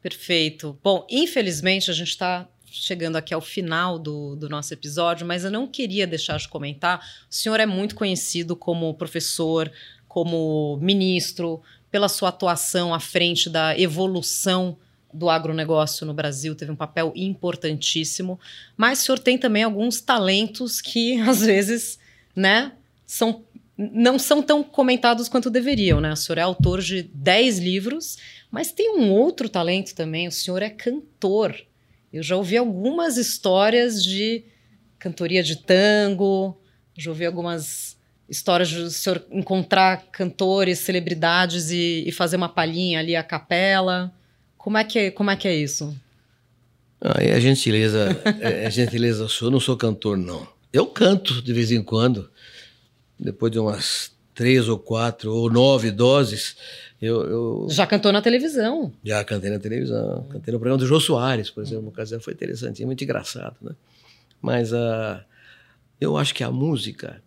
Perfeito. 0.00 0.78
Bom, 0.84 1.04
infelizmente 1.10 1.90
a 1.90 1.94
gente 1.94 2.10
está 2.10 2.48
chegando 2.64 3.16
aqui 3.16 3.34
ao 3.34 3.40
final 3.40 3.98
do, 3.98 4.36
do 4.36 4.48
nosso 4.48 4.72
episódio, 4.72 5.26
mas 5.26 5.42
eu 5.42 5.50
não 5.50 5.66
queria 5.66 6.06
deixar 6.06 6.36
de 6.38 6.48
comentar. 6.48 7.00
O 7.28 7.34
senhor 7.34 7.58
é 7.58 7.66
muito 7.66 7.96
conhecido 7.96 8.54
como 8.54 8.94
professor, 8.94 9.70
como 10.06 10.78
ministro, 10.80 11.60
pela 11.90 12.08
sua 12.08 12.28
atuação 12.28 12.94
à 12.94 13.00
frente 13.00 13.50
da 13.50 13.76
evolução 13.76 14.78
do 15.14 15.30
agronegócio 15.30 16.06
no 16.06 16.12
Brasil, 16.12 16.54
teve 16.54 16.72
um 16.72 16.76
papel 16.76 17.12
importantíssimo. 17.14 18.38
Mas 18.76 19.00
o 19.00 19.04
senhor 19.04 19.18
tem 19.18 19.38
também 19.38 19.62
alguns 19.62 20.00
talentos 20.00 20.80
que, 20.80 21.20
às 21.22 21.40
vezes, 21.40 21.98
né, 22.34 22.72
são, 23.06 23.42
não 23.78 24.18
são 24.18 24.42
tão 24.42 24.62
comentados 24.62 25.28
quanto 25.28 25.48
deveriam. 25.48 26.00
Né? 26.00 26.12
O 26.12 26.16
senhor 26.16 26.38
é 26.38 26.42
autor 26.42 26.80
de 26.80 27.02
10 27.02 27.58
livros 27.60 28.18
mas 28.54 28.70
tem 28.70 28.96
um 28.96 29.10
outro 29.10 29.48
talento 29.48 29.96
também, 29.96 30.28
o 30.28 30.30
senhor 30.32 30.62
é 30.62 30.70
cantor. 30.70 31.60
Eu 32.12 32.22
já 32.22 32.36
ouvi 32.36 32.56
algumas 32.56 33.16
histórias 33.16 34.00
de 34.00 34.44
cantoria 34.96 35.42
de 35.42 35.56
tango, 35.56 36.56
já 36.96 37.10
ouvi 37.10 37.26
algumas 37.26 37.96
histórias 38.28 38.68
de 38.68 38.78
o 38.78 38.90
senhor 38.90 39.26
encontrar 39.32 40.04
cantores, 40.12 40.78
celebridades 40.78 41.72
e, 41.72 42.04
e 42.06 42.12
fazer 42.12 42.36
uma 42.36 42.48
palhinha 42.48 43.00
ali 43.00 43.16
à 43.16 43.24
capela. 43.24 44.14
Como 44.64 44.78
é 44.78 44.84
que 44.84 44.98
é, 44.98 45.10
como 45.10 45.30
é, 45.30 45.36
que 45.36 45.46
é 45.46 45.54
isso? 45.54 45.94
Ah, 46.98 47.22
é 47.22 47.34
a 47.34 47.38
gentileza, 47.38 48.18
é, 48.40 48.64
é 48.64 48.70
gentileza 48.70 49.28
sua. 49.28 49.48
Eu 49.48 49.50
não 49.50 49.60
sou 49.60 49.76
cantor, 49.76 50.16
não. 50.16 50.48
Eu 50.72 50.86
canto 50.86 51.42
de 51.42 51.52
vez 51.52 51.70
em 51.70 51.82
quando, 51.82 52.30
depois 53.20 53.52
de 53.52 53.58
umas 53.58 54.10
três 54.34 54.66
ou 54.66 54.78
quatro 54.78 55.34
ou 55.34 55.50
nove 55.50 55.90
doses. 55.90 56.56
Eu, 56.98 57.26
eu, 57.28 57.66
Já 57.68 57.86
cantou 57.86 58.10
na 58.10 58.22
televisão? 58.22 58.90
Já 59.04 59.22
cantei 59.22 59.50
na 59.50 59.58
televisão. 59.58 60.26
Cantei 60.30 60.50
no 60.50 60.58
programa 60.58 60.78
do 60.78 60.86
Jô 60.86 60.98
Soares, 60.98 61.50
por 61.50 61.62
exemplo. 61.62 61.82
Uma 61.82 61.90
ocasião 61.90 62.18
foi 62.18 62.32
interessante, 62.32 62.82
muito 62.86 63.04
engraçado, 63.04 63.56
né? 63.60 63.72
Mas 64.40 64.72
uh, 64.72 65.20
eu 66.00 66.16
acho 66.16 66.34
que 66.34 66.42
a 66.42 66.50
música, 66.50 67.22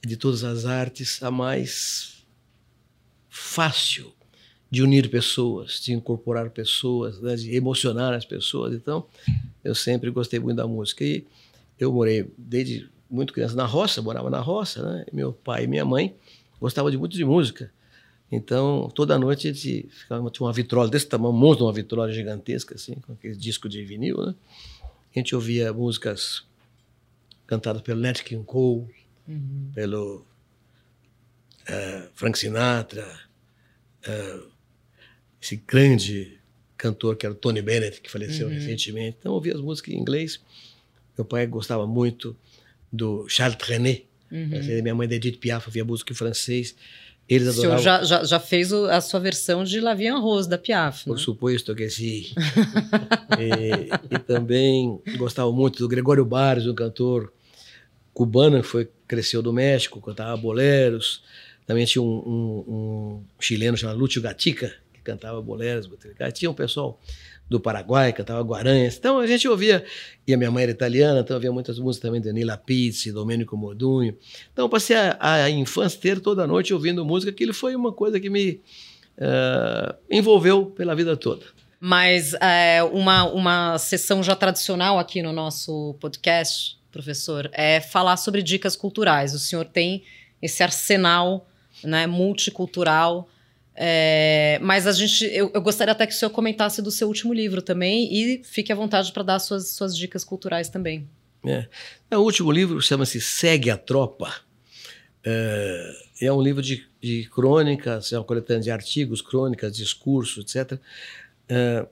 de 0.00 0.16
todas 0.16 0.44
as 0.44 0.64
artes, 0.64 1.20
a 1.24 1.30
mais 1.32 2.24
fácil 3.28 4.14
de 4.72 4.82
unir 4.82 5.10
pessoas, 5.10 5.82
de 5.82 5.92
incorporar 5.92 6.48
pessoas, 6.48 7.20
né? 7.20 7.36
de 7.36 7.54
emocionar 7.54 8.14
as 8.14 8.24
pessoas. 8.24 8.72
Então, 8.72 9.06
eu 9.62 9.74
sempre 9.74 10.10
gostei 10.10 10.40
muito 10.40 10.56
da 10.56 10.66
música. 10.66 11.04
E 11.04 11.26
eu 11.78 11.92
morei 11.92 12.26
desde 12.38 12.88
muito 13.10 13.34
criança 13.34 13.54
na 13.54 13.66
roça, 13.66 14.00
morava 14.00 14.30
na 14.30 14.40
roça, 14.40 14.82
né? 14.82 15.04
Meu 15.12 15.30
pai 15.30 15.64
e 15.64 15.66
minha 15.66 15.84
mãe 15.84 16.16
gostavam 16.58 16.90
de 16.90 16.96
muito 16.96 17.14
de 17.14 17.22
música. 17.22 17.70
Então, 18.30 18.90
toda 18.94 19.18
noite 19.18 19.46
a 19.46 19.52
gente 19.52 19.90
ficava, 19.90 20.30
tinha 20.30 20.46
uma 20.46 20.52
vitrola 20.54 20.88
desse 20.88 21.06
tamanho, 21.06 21.34
um 21.34 21.36
monstro, 21.36 21.66
uma 21.66 21.72
vitrola 21.72 22.10
gigantesca, 22.10 22.74
assim, 22.74 22.94
com 22.94 23.12
aquele 23.12 23.36
disco 23.36 23.68
de 23.68 23.84
vinil, 23.84 24.24
né? 24.24 24.34
A 25.14 25.18
gente 25.18 25.34
ouvia 25.34 25.70
músicas 25.70 26.46
cantadas 27.46 27.82
pelo 27.82 28.00
Nat 28.00 28.22
King 28.22 28.42
Cole, 28.42 28.88
uhum. 29.28 29.70
pelo 29.74 30.24
uh, 31.68 32.08
Frank 32.14 32.38
Sinatra, 32.38 33.06
uh, 34.08 34.51
esse 35.42 35.56
grande 35.56 36.38
cantor 36.76 37.16
que 37.16 37.26
era 37.26 37.32
o 37.32 37.36
Tony 37.36 37.60
Bennett, 37.60 38.00
que 38.00 38.10
faleceu 38.10 38.46
uhum. 38.46 38.54
recentemente. 38.54 39.16
Então, 39.20 39.32
ouvia 39.32 39.54
as 39.54 39.60
músicas 39.60 39.94
em 39.94 39.98
inglês. 39.98 40.40
Meu 41.16 41.24
pai 41.24 41.46
gostava 41.46 41.86
muito 41.86 42.36
do 42.92 43.26
Charles 43.28 43.56
Trenet. 43.56 44.06
Uhum. 44.30 44.82
Minha 44.82 44.94
mãe, 44.94 45.08
Edith 45.10 45.38
Piaf, 45.38 45.66
ouvia 45.66 45.84
música 45.84 46.12
em 46.12 46.16
francês. 46.16 46.74
Eles 47.28 47.48
adoravam... 47.48 47.76
O 47.76 47.82
senhor 47.82 47.98
já, 47.98 48.04
já, 48.04 48.24
já 48.24 48.40
fez 48.40 48.72
a 48.72 49.00
sua 49.00 49.20
versão 49.20 49.64
de 49.64 49.80
La 49.80 49.94
Vie 49.94 50.08
en 50.08 50.20
Rose, 50.20 50.48
da 50.48 50.58
Piaf, 50.58 51.04
Por 51.04 51.16
né? 51.16 51.22
suposto 51.22 51.74
que 51.74 51.88
sim. 51.88 52.26
e, 53.38 54.14
e, 54.14 54.18
também 54.20 55.00
gostava 55.16 55.52
muito 55.52 55.78
do 55.78 55.88
Gregório 55.88 56.24
Barros, 56.24 56.66
um 56.66 56.74
cantor 56.74 57.32
cubano 58.12 58.60
que 58.60 58.68
foi, 58.68 58.88
cresceu 59.06 59.42
do 59.42 59.52
México, 59.52 60.00
cantava 60.00 60.36
boleros. 60.36 61.22
Também 61.66 61.86
tinha 61.86 62.02
um, 62.02 62.06
um, 62.06 62.74
um 62.74 63.24
chileno 63.40 63.76
chamado 63.76 63.98
Lúcio 63.98 64.20
Gatica, 64.20 64.74
cantava 65.02 65.40
boleros. 65.40 65.88
Tinha 66.32 66.50
um 66.50 66.54
pessoal 66.54 67.00
do 67.48 67.60
Paraguai, 67.60 68.12
cantava 68.12 68.42
Guaranhas. 68.42 68.96
Então 68.96 69.18
a 69.18 69.26
gente 69.26 69.46
ouvia, 69.46 69.84
e 70.26 70.32
a 70.32 70.36
minha 70.36 70.50
mãe 70.50 70.62
era 70.62 70.72
italiana, 70.72 71.20
então 71.20 71.36
havia 71.36 71.52
muitas 71.52 71.78
músicas 71.78 72.10
também 72.10 72.20
de 72.20 72.56
Pizzi, 72.64 73.12
Domenico 73.12 73.56
Modunho. 73.56 74.16
Então 74.52 74.64
eu 74.64 74.68
passei 74.68 74.96
a, 74.96 75.16
a 75.20 75.50
infância 75.50 75.96
inteira, 75.96 76.20
toda 76.20 76.46
noite, 76.46 76.72
ouvindo 76.72 77.04
música, 77.04 77.30
aquilo 77.30 77.52
foi 77.52 77.76
uma 77.76 77.92
coisa 77.92 78.18
que 78.18 78.30
me 78.30 78.60
uh, 79.18 79.94
envolveu 80.10 80.66
pela 80.66 80.94
vida 80.94 81.16
toda. 81.16 81.44
Mas 81.78 82.32
é, 82.34 82.82
uma, 82.82 83.24
uma 83.24 83.78
sessão 83.78 84.22
já 84.22 84.36
tradicional 84.36 84.98
aqui 84.98 85.20
no 85.20 85.32
nosso 85.32 85.96
podcast, 86.00 86.78
professor, 86.92 87.50
é 87.52 87.80
falar 87.80 88.16
sobre 88.16 88.40
dicas 88.40 88.76
culturais. 88.76 89.34
O 89.34 89.38
senhor 89.38 89.64
tem 89.64 90.04
esse 90.40 90.62
arsenal 90.62 91.46
né, 91.82 92.06
multicultural 92.06 93.28
é, 93.74 94.58
mas 94.62 94.86
a 94.86 94.92
gente, 94.92 95.24
eu, 95.24 95.50
eu, 95.52 95.62
gostaria 95.62 95.92
até 95.92 96.06
que 96.06 96.12
o 96.12 96.16
senhor 96.16 96.30
comentasse 96.30 96.82
do 96.82 96.90
seu 96.90 97.08
último 97.08 97.32
livro 97.32 97.62
também 97.62 98.12
e 98.12 98.42
fique 98.44 98.70
à 98.70 98.74
vontade 98.74 99.10
para 99.12 99.22
dar 99.22 99.38
suas, 99.38 99.68
suas 99.68 99.96
dicas 99.96 100.24
culturais 100.24 100.68
também. 100.68 101.08
É. 101.44 101.66
é 102.10 102.16
o 102.16 102.20
último 102.20 102.52
livro 102.52 102.80
chama-se 102.80 103.20
Segue 103.20 103.70
a 103.70 103.76
Tropa. 103.76 104.32
É, 105.24 105.92
é 106.22 106.32
um 106.32 106.42
livro 106.42 106.60
de, 106.60 106.86
de, 107.00 107.28
crônicas, 107.30 108.12
é 108.12 108.18
uma 108.18 108.24
coletânea 108.24 108.62
de 108.62 108.70
artigos, 108.70 109.22
crônicas, 109.22 109.74
discursos, 109.74 110.44
etc. 110.44 110.78
É, 111.48 111.86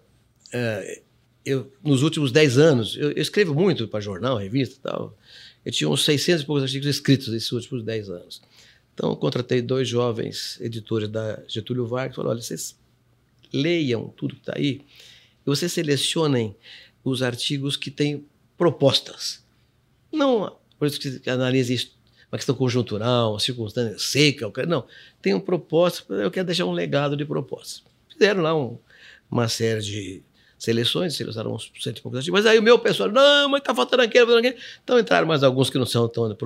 é, 0.52 1.02
eu, 1.44 1.72
nos 1.82 2.02
últimos 2.02 2.30
10 2.30 2.58
anos, 2.58 2.96
eu, 2.96 3.12
eu 3.12 3.22
escrevo 3.22 3.54
muito 3.54 3.88
para 3.88 4.00
jornal, 4.00 4.36
revista 4.36 4.76
e 4.76 4.80
tal. 4.80 5.16
Eu 5.64 5.72
tinha 5.72 5.88
uns 5.88 6.04
600 6.04 6.42
e 6.42 6.46
poucos 6.46 6.62
artigos 6.62 6.86
escritos 6.86 7.28
nesses 7.28 7.50
últimos 7.52 7.82
10 7.82 8.10
anos. 8.10 8.42
Então, 9.00 9.16
contratei 9.16 9.62
dois 9.62 9.88
jovens 9.88 10.60
editores 10.60 11.08
da 11.08 11.42
Getúlio 11.48 11.86
Vargas 11.86 12.14
falaram: 12.14 12.32
olha, 12.32 12.42
vocês 12.42 12.78
leiam 13.50 14.08
tudo 14.08 14.34
que 14.34 14.42
está 14.42 14.52
aí 14.54 14.82
e 15.40 15.46
vocês 15.46 15.72
selecionem 15.72 16.54
os 17.02 17.22
artigos 17.22 17.78
que 17.78 17.90
têm 17.90 18.26
propostas. 18.58 19.42
Não, 20.12 20.54
por 20.78 20.86
isso 20.86 21.00
que 21.00 21.30
analise 21.30 21.72
isso, 21.72 21.98
uma 22.30 22.36
questão 22.36 22.54
conjuntural, 22.54 23.30
uma 23.32 23.40
circunstância 23.40 23.98
seca, 23.98 24.52
não. 24.66 24.86
Tem 25.22 25.32
um 25.32 25.40
propósito, 25.40 26.12
eu 26.12 26.30
quero 26.30 26.44
deixar 26.44 26.66
um 26.66 26.72
legado 26.72 27.16
de 27.16 27.24
propostas. 27.24 27.82
Fizeram 28.12 28.42
lá 28.42 28.54
um, 28.54 28.76
uma 29.30 29.48
série 29.48 29.80
de 29.80 30.22
seleções, 30.60 31.16
selecionaram 31.16 31.56
uns 31.56 31.72
cento 31.80 31.98
e 31.98 32.02
poucos 32.02 32.18
artigos. 32.18 32.38
Mas 32.38 32.46
aí 32.46 32.58
o 32.58 32.62
meu 32.62 32.78
pessoal, 32.78 33.10
não, 33.10 33.48
mas 33.48 33.62
tá 33.62 33.74
faltando 33.74 34.02
aquele, 34.02 34.26
faltando 34.26 34.46
aquele. 34.46 34.62
Então 34.84 34.98
entraram 34.98 35.26
mais 35.26 35.42
alguns 35.42 35.70
que 35.70 35.78
não 35.78 35.86
são 35.86 36.06
tão 36.06 36.36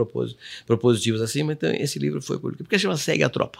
propositivos 0.64 1.20
assim, 1.20 1.42
mas 1.42 1.56
então 1.56 1.70
esse 1.72 1.98
livro 1.98 2.22
foi 2.22 2.38
publicado. 2.38 2.64
Porque 2.64 2.78
chama 2.78 2.96
Segue 2.96 3.24
a 3.24 3.28
Tropa. 3.28 3.58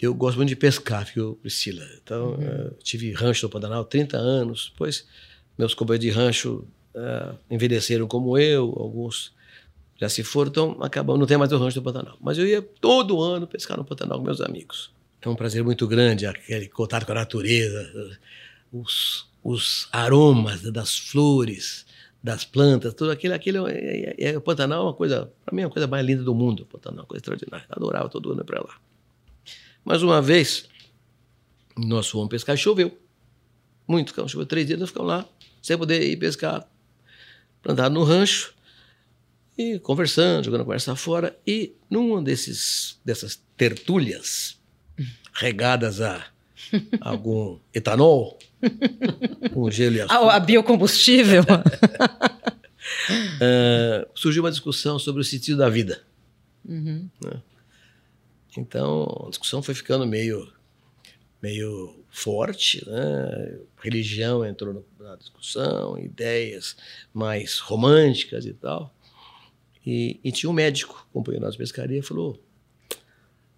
Eu 0.00 0.14
gosto 0.14 0.36
muito 0.36 0.48
de 0.48 0.56
pescar, 0.56 1.04
viu, 1.04 1.38
Priscila? 1.42 1.84
Então, 2.02 2.30
uhum. 2.30 2.68
uh, 2.68 2.76
tive 2.82 3.12
rancho 3.12 3.46
no 3.46 3.50
Pantanal 3.50 3.84
30 3.84 4.16
anos. 4.16 4.70
Depois, 4.72 5.06
meus 5.58 5.74
companheiros 5.74 6.06
de 6.06 6.10
rancho 6.18 6.64
uh, 6.94 7.36
envelheceram 7.50 8.06
como 8.06 8.38
eu, 8.38 8.74
alguns 8.78 9.36
já 10.00 10.08
se 10.08 10.22
foram, 10.22 10.50
então 10.50 10.76
acabamos, 10.80 11.18
não 11.18 11.26
tem 11.26 11.36
mais 11.36 11.50
o 11.50 11.58
rancho 11.58 11.80
do 11.80 11.82
Pantanal. 11.82 12.16
Mas 12.20 12.38
eu 12.38 12.46
ia 12.46 12.62
todo 12.62 13.20
ano 13.20 13.46
pescar 13.46 13.76
no 13.76 13.84
Pantanal 13.84 14.18
com 14.18 14.24
meus 14.24 14.40
amigos. 14.40 14.92
É 15.20 15.28
um 15.28 15.34
prazer 15.34 15.64
muito 15.64 15.86
grande, 15.88 16.24
aquele 16.24 16.68
contato 16.68 17.04
com 17.04 17.10
a 17.10 17.16
natureza, 17.16 18.16
os, 18.72 19.27
os 19.42 19.88
aromas 19.92 20.62
das 20.62 20.98
flores, 20.98 21.86
das 22.22 22.44
plantas, 22.44 22.94
tudo 22.94 23.10
aquilo, 23.10 23.34
aquilo 23.34 23.68
é, 23.68 23.74
é, 23.74 24.14
é, 24.18 24.36
o 24.36 24.40
Pantanal 24.40 24.80
é 24.80 24.84
uma 24.84 24.94
coisa, 24.94 25.32
para 25.44 25.54
mim 25.54 25.62
é 25.62 25.64
a 25.64 25.70
coisa 25.70 25.86
mais 25.86 26.04
linda 26.04 26.22
do 26.22 26.34
mundo, 26.34 26.64
o 26.64 26.66
Pantanal, 26.66 26.98
é 26.98 27.02
uma 27.02 27.06
coisa 27.06 27.20
extraordinária. 27.20 27.66
Adorava 27.70 28.08
todo 28.08 28.32
ano 28.32 28.44
para 28.44 28.60
lá. 28.60 28.76
Mas 29.84 30.02
uma 30.02 30.20
vez, 30.20 30.68
nós 31.76 32.08
fomos 32.08 32.28
pescar 32.28 32.54
e 32.54 32.58
choveu. 32.58 32.98
Muito, 33.86 34.12
choveu 34.28 34.46
três 34.46 34.66
dias, 34.66 34.78
nós 34.78 34.90
ficamos 34.90 35.08
lá, 35.08 35.26
sem 35.62 35.78
poder 35.78 36.02
ir 36.02 36.16
pescar, 36.16 36.68
plantado 37.62 37.94
no 37.94 38.04
rancho, 38.04 38.52
e 39.56 39.78
conversando, 39.78 40.44
jogando 40.44 40.64
conversa 40.64 40.94
fora, 40.94 41.36
e 41.46 41.74
numa 41.90 42.22
desses, 42.22 43.00
dessas 43.04 43.42
tertúlias 43.56 44.60
regadas 45.32 46.00
a 46.00 46.26
algum 47.00 47.58
etanol, 47.72 48.38
com 49.52 49.70
gelo 49.70 49.96
e 49.96 50.00
açúcar. 50.00 50.16
A, 50.16 50.36
a 50.36 50.40
biocombustível. 50.40 51.42
uh, 51.42 51.46
surgiu 54.14 54.42
uma 54.42 54.50
discussão 54.50 54.98
sobre 54.98 55.20
o 55.20 55.24
sentido 55.24 55.58
da 55.58 55.68
vida. 55.68 56.02
Uhum. 56.64 57.08
Né? 57.24 57.42
Então, 58.56 59.24
a 59.26 59.30
discussão 59.30 59.62
foi 59.62 59.74
ficando 59.74 60.06
meio, 60.06 60.52
meio 61.40 62.04
forte, 62.10 62.84
né? 62.88 63.58
religião 63.80 64.44
entrou 64.44 64.84
na 64.98 65.16
discussão, 65.16 65.98
ideias 65.98 66.76
mais 67.14 67.58
românticas 67.58 68.44
e 68.46 68.52
tal. 68.52 68.92
E, 69.86 70.20
e 70.22 70.32
tinha 70.32 70.50
um 70.50 70.52
médico, 70.52 71.08
companheiro 71.12 71.50
de 71.50 71.56
pescaria, 71.56 72.02
falou: 72.02 72.38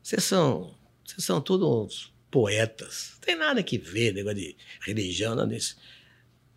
vocês 0.03 0.23
são, 0.23 0.75
vocês 1.05 1.25
são 1.25 1.41
todos 1.41 2.13
poetas, 2.31 3.13
não 3.15 3.21
tem 3.21 3.37
nada 3.37 3.63
que 3.63 3.77
ver, 3.77 4.15
negócio 4.15 4.39
de 4.39 4.57
religião, 4.81 5.35
nada 5.35 5.53
disso. 5.53 5.77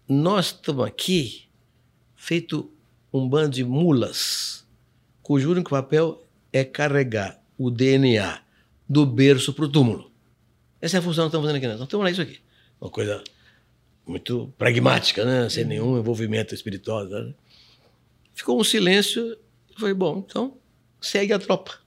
Nós 0.07 0.47
estamos 0.47 0.85
aqui 0.85 1.45
feito 2.15 2.71
um 3.11 3.27
bando 3.27 3.55
de 3.55 3.63
mulas, 3.63 4.65
cujo 5.21 5.51
único 5.51 5.69
papel 5.71 6.25
é 6.51 6.63
carregar 6.63 7.41
o 7.57 7.69
DNA 7.69 8.41
do 8.87 9.05
berço 9.05 9.53
para 9.53 9.65
o 9.65 9.69
túmulo. 9.69 10.11
Essa 10.81 10.97
é 10.97 10.99
a 10.99 11.01
função 11.01 11.25
que 11.25 11.27
estamos 11.29 11.45
fazendo 11.45 11.57
aqui. 11.57 11.67
Né? 11.67 11.73
Então, 11.75 11.85
estamos 11.85 12.03
lá 12.03 12.11
isso 12.11 12.21
aqui. 12.21 12.39
Uma 12.79 12.89
coisa 12.89 13.23
muito 14.05 14.53
pragmática, 14.57 15.23
né? 15.23 15.49
sem 15.49 15.63
nenhum 15.63 15.97
envolvimento 15.97 16.53
espiritual. 16.53 17.05
Né? 17.05 17.33
Ficou 18.33 18.59
um 18.59 18.63
silêncio. 18.63 19.37
Falei, 19.77 19.93
bom, 19.93 20.23
então 20.27 20.57
segue 20.99 21.33
a 21.33 21.39
tropa. 21.39 21.79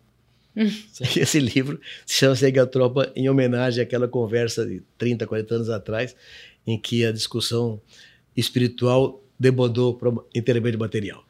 Esse 1.17 1.39
livro 1.39 1.79
se 2.07 2.15
chama 2.15 2.35
Segue 2.35 2.59
a 2.59 2.67
Tropa 2.67 3.13
em 3.15 3.29
homenagem 3.29 3.83
àquela 3.83 4.09
conversa 4.09 4.65
de 4.65 4.83
30, 4.97 5.27
40 5.27 5.55
anos 5.55 5.71
atrás, 5.71 6.17
em 6.67 6.81
que 6.81 7.05
a 7.05 7.13
discussão 7.13 7.81
espiritual 8.37 9.23
debandou 9.39 9.95
para 9.95 10.11
intermédio 10.35 10.81
material. 10.81 11.25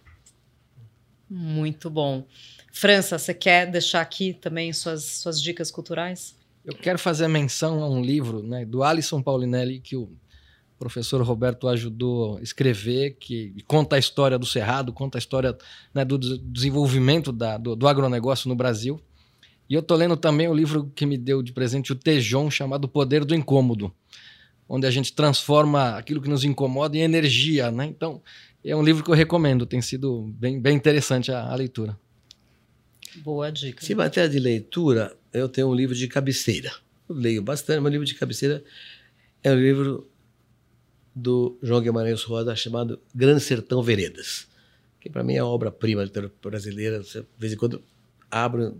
Muito 1.28 1.90
bom. 1.90 2.24
França, 2.72 3.18
você 3.18 3.34
quer 3.34 3.68
deixar 3.68 4.00
aqui 4.00 4.32
também 4.32 4.72
suas, 4.72 5.02
suas 5.02 5.42
dicas 5.42 5.70
culturais? 5.70 6.36
Eu 6.64 6.74
quero 6.74 6.98
fazer 6.98 7.26
menção 7.26 7.82
a 7.82 7.88
um 7.88 8.02
livro 8.02 8.42
né, 8.42 8.64
do 8.64 8.82
Alisson 8.82 9.22
Paulinelli 9.22 9.80
que 9.80 9.96
o 9.96 10.10
professor 10.78 11.22
Roberto 11.22 11.68
ajudou 11.68 12.36
a 12.36 12.42
escrever, 12.42 13.16
que 13.18 13.54
conta 13.66 13.96
a 13.96 13.98
história 13.98 14.38
do 14.38 14.46
Cerrado, 14.46 14.92
conta 14.92 15.16
a 15.16 15.20
história 15.20 15.56
né, 15.92 16.04
do 16.04 16.18
desenvolvimento 16.18 17.32
da, 17.32 17.56
do, 17.56 17.74
do 17.74 17.88
agronegócio 17.88 18.48
no 18.48 18.54
Brasil. 18.54 19.00
E 19.68 19.74
eu 19.74 19.82
tô 19.82 19.94
lendo 19.96 20.16
também 20.16 20.48
o 20.48 20.54
livro 20.54 20.90
que 20.94 21.04
me 21.04 21.18
deu 21.18 21.42
de 21.42 21.52
presente 21.52 21.92
o 21.92 21.96
Tejon, 21.96 22.50
chamado 22.50 22.84
O 22.84 22.88
Poder 22.88 23.24
do 23.24 23.34
Incômodo, 23.34 23.92
onde 24.68 24.86
a 24.86 24.90
gente 24.90 25.12
transforma 25.12 25.96
aquilo 25.96 26.20
que 26.20 26.28
nos 26.28 26.44
incomoda 26.44 26.96
em 26.96 27.00
energia, 27.00 27.70
né? 27.70 27.86
Então, 27.86 28.22
é 28.64 28.74
um 28.74 28.82
livro 28.82 29.04
que 29.04 29.10
eu 29.10 29.14
recomendo, 29.14 29.66
tem 29.66 29.82
sido 29.82 30.32
bem, 30.38 30.60
bem 30.60 30.76
interessante 30.76 31.32
a, 31.32 31.50
a 31.50 31.54
leitura. 31.54 31.98
Boa 33.16 33.50
dica. 33.50 33.84
Se 33.84 33.94
matéria 33.94 34.28
de 34.28 34.38
leitura, 34.38 35.16
eu 35.32 35.48
tenho 35.48 35.68
um 35.68 35.74
livro 35.74 35.94
de 35.94 36.06
cabeceira. 36.06 36.72
Eu 37.08 37.14
leio 37.14 37.42
bastante, 37.42 37.80
meu 37.80 37.90
livro 37.90 38.06
de 38.06 38.14
cabeceira 38.14 38.62
é 39.42 39.52
um 39.52 39.60
livro 39.60 40.10
do 41.14 41.56
João 41.62 41.80
Guimarães 41.80 42.22
Rosa 42.24 42.54
chamado 42.54 43.00
Grande 43.14 43.40
Sertão 43.40 43.82
Veredas, 43.82 44.46
que 45.00 45.08
para 45.08 45.22
mim 45.24 45.34
é 45.34 45.38
a 45.38 45.46
obra-prima 45.46 46.04
brasileira. 46.42 47.00
De 47.00 47.24
vez 47.38 47.52
em 47.52 47.56
quando 47.56 47.82
abro 48.30 48.78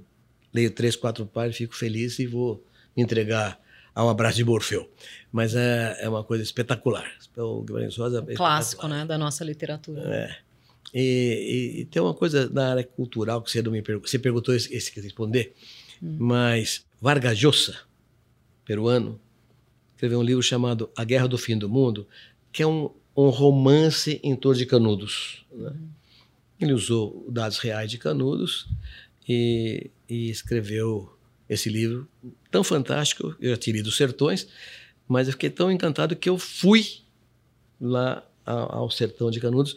leio 0.57 0.71
três, 0.71 0.97
quatro 0.97 1.27
páginas, 1.27 1.57
fico 1.57 1.77
feliz 1.77 2.19
e 2.19 2.27
vou 2.27 2.65
me 2.97 3.03
entregar 3.03 3.61
a 3.95 4.05
um 4.05 4.09
abraço 4.09 4.37
de 4.37 4.45
Morfeu. 4.45 4.91
Mas 5.31 5.55
é, 5.55 5.99
é 6.01 6.09
uma 6.09 6.25
coisa 6.25 6.43
espetacular. 6.43 7.11
O 7.37 7.63
Guimarães 7.63 7.97
Rosa 7.97 8.25
é 8.27 8.35
clássico, 8.35 8.89
né, 8.89 9.05
da 9.05 9.19
nossa 9.19 9.45
literatura. 9.45 10.03
É. 10.03 10.37
E, 10.95 11.01
e, 11.01 11.81
e, 11.81 11.85
tem 11.87 12.01
uma 12.01 12.15
coisa 12.15 12.49
na 12.49 12.71
área 12.71 12.85
cultural 12.85 13.43
que 13.43 13.51
você 13.51 13.61
não 13.61 13.73
me 13.73 13.83
perguntou, 13.83 14.09
você 14.09 14.19
perguntou 14.19 14.55
esse, 14.55 14.73
esse 14.75 14.91
que 14.91 15.01
responder, 15.01 15.53
hum. 16.03 16.17
mas 16.19 16.87
Vargas 17.01 17.39
Llosa, 17.39 17.77
peruano, 18.65 19.21
escreveu 19.95 20.21
um 20.21 20.23
livro 20.23 20.43
chamado 20.43 20.89
A 20.97 21.05
Guerra 21.05 21.27
do 21.27 21.37
Fim 21.37 21.59
do 21.59 21.69
Mundo, 21.69 22.07
que 22.53 22.63
é 22.63 22.67
um, 22.67 22.91
um 23.17 23.29
romance 23.29 24.21
em 24.23 24.37
torno 24.37 24.59
de 24.59 24.65
Canudos. 24.65 25.45
Né? 25.53 25.71
Hum. 25.71 25.89
Ele 26.59 26.73
usou 26.73 27.27
dados 27.29 27.59
reais 27.59 27.91
de 27.91 27.99
Canudos 27.99 28.67
e, 29.29 29.91
e 30.09 30.31
escreveu 30.31 31.12
esse 31.49 31.68
livro 31.68 32.09
tão 32.51 32.62
fantástico. 32.62 33.35
Eu 33.41 33.51
já 33.51 33.57
tinha 33.57 33.77
lido 33.77 33.89
Os 33.89 33.97
Sertões, 33.97 34.49
mas 35.07 35.29
eu 35.29 35.33
fiquei 35.33 35.51
tão 35.51 35.70
encantado 35.70 36.16
que 36.16 36.29
eu 36.29 36.39
fui 36.39 36.87
lá 37.81 38.27
ao 38.45 38.91
sertão 38.91 39.31
de 39.31 39.41
Canudos 39.41 39.77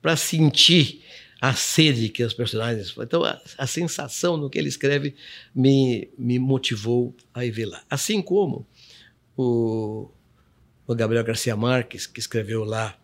para 0.00 0.16
sentir 0.16 1.02
a 1.40 1.54
sede 1.54 2.08
que 2.08 2.22
os 2.24 2.34
personagens. 2.34 2.94
Então, 2.98 3.22
a, 3.24 3.40
a, 3.56 3.66
sensação 3.66 4.36
no 4.36 4.50
que 4.50 4.58
ele 4.58 4.68
escreve 4.68 5.14
me, 5.54 6.08
me 6.18 6.38
motivou 6.38 7.14
a 7.32 7.44
ir 7.44 7.50
ver 7.50 7.66
lá. 7.66 7.82
Assim 7.88 8.20
como 8.20 8.66
o, 9.36 10.10
o 10.86 10.94
Gabriel 10.94 11.24
Garcia 11.24 11.54
Marques, 11.54 12.06
que 12.06 12.18
escreveu 12.18 12.64
lá 12.64 12.98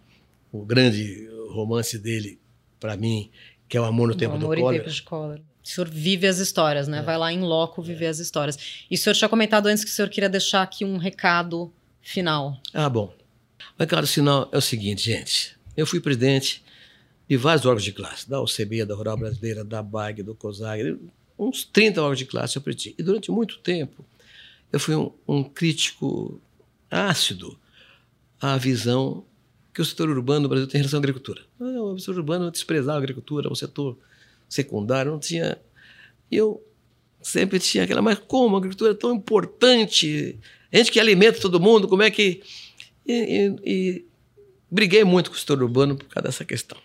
o 0.50 0.64
grande 0.64 1.28
romance 1.50 1.98
dele, 1.98 2.40
para 2.80 2.96
mim, 2.96 3.30
que 3.68 3.76
é 3.76 3.80
O 3.80 3.84
Amor 3.84 4.08
no 4.08 4.14
Tempo 4.16 4.34
Amor 4.34 4.56
do 4.56 4.62
Cólera. 4.62 4.84
O 5.64 5.68
senhor 5.68 5.88
vive 5.88 6.26
as 6.26 6.38
histórias, 6.38 6.86
né? 6.86 6.98
É. 6.98 7.02
Vai 7.02 7.16
lá 7.16 7.32
em 7.32 7.40
loco 7.40 7.82
viver 7.82 8.04
é. 8.04 8.08
as 8.08 8.18
histórias. 8.18 8.58
E 8.90 8.94
o 8.94 8.98
senhor 8.98 9.14
tinha 9.14 9.28
comentado 9.28 9.66
antes 9.66 9.82
que 9.82 9.90
o 9.90 9.92
senhor 9.92 10.08
queria 10.10 10.28
deixar 10.28 10.62
aqui 10.62 10.84
um 10.84 10.98
recado 10.98 11.72
final. 12.02 12.60
Ah, 12.72 12.88
bom. 12.88 13.14
O 13.78 13.80
recado 13.80 14.06
final 14.06 14.48
é 14.52 14.58
o 14.58 14.60
seguinte, 14.60 15.04
gente. 15.04 15.56
Eu 15.74 15.86
fui 15.86 16.00
presidente 16.00 16.62
de 17.28 17.36
vários 17.36 17.64
órgãos 17.64 17.82
de 17.82 17.92
classe, 17.92 18.28
da 18.28 18.40
OCB, 18.40 18.84
da 18.84 18.94
Rural 18.94 19.16
Brasileira, 19.16 19.64
da 19.64 19.82
BAG, 19.82 20.22
do 20.22 20.34
COSAG, 20.34 20.98
uns 21.38 21.64
30 21.64 22.00
órgãos 22.02 22.18
de 22.18 22.26
classe 22.26 22.56
eu 22.56 22.62
presidi. 22.62 22.94
E 22.98 23.02
durante 23.02 23.30
muito 23.30 23.58
tempo 23.58 24.04
eu 24.70 24.78
fui 24.78 24.94
um, 24.94 25.10
um 25.26 25.42
crítico 25.42 26.40
ácido 26.90 27.58
à 28.40 28.56
visão 28.56 29.24
que 29.72 29.80
o 29.80 29.84
setor 29.84 30.08
urbano 30.08 30.40
no 30.40 30.48
Brasil 30.48 30.68
tem 30.68 30.78
em 30.78 30.82
relação 30.82 30.98
à 30.98 31.00
agricultura. 31.00 31.42
Ah, 31.58 31.64
o 31.64 31.98
setor 31.98 32.16
urbano 32.16 32.50
desprezava 32.50 32.98
a 32.98 32.98
agricultura, 32.98 33.50
o 33.50 33.56
setor 33.56 33.98
secundário, 34.48 35.12
não 35.12 35.18
tinha. 35.18 35.58
Eu 36.30 36.62
sempre 37.22 37.58
tinha 37.58 37.84
aquela, 37.84 38.02
mas 38.02 38.18
como 38.18 38.56
a 38.56 38.58
agricultura 38.58 38.92
é 38.92 38.94
tão 38.94 39.14
importante? 39.14 40.38
A 40.72 40.76
gente 40.76 40.90
que 40.90 41.00
alimenta 41.00 41.40
todo 41.40 41.60
mundo, 41.60 41.88
como 41.88 42.02
é 42.02 42.10
que. 42.10 42.42
E, 43.06 43.12
e, 43.12 43.56
e 43.64 44.04
briguei 44.70 45.04
muito 45.04 45.30
com 45.30 45.36
o 45.36 45.38
setor 45.38 45.62
urbano 45.62 45.96
por 45.96 46.08
causa 46.08 46.28
dessa 46.28 46.44
questão. 46.44 46.78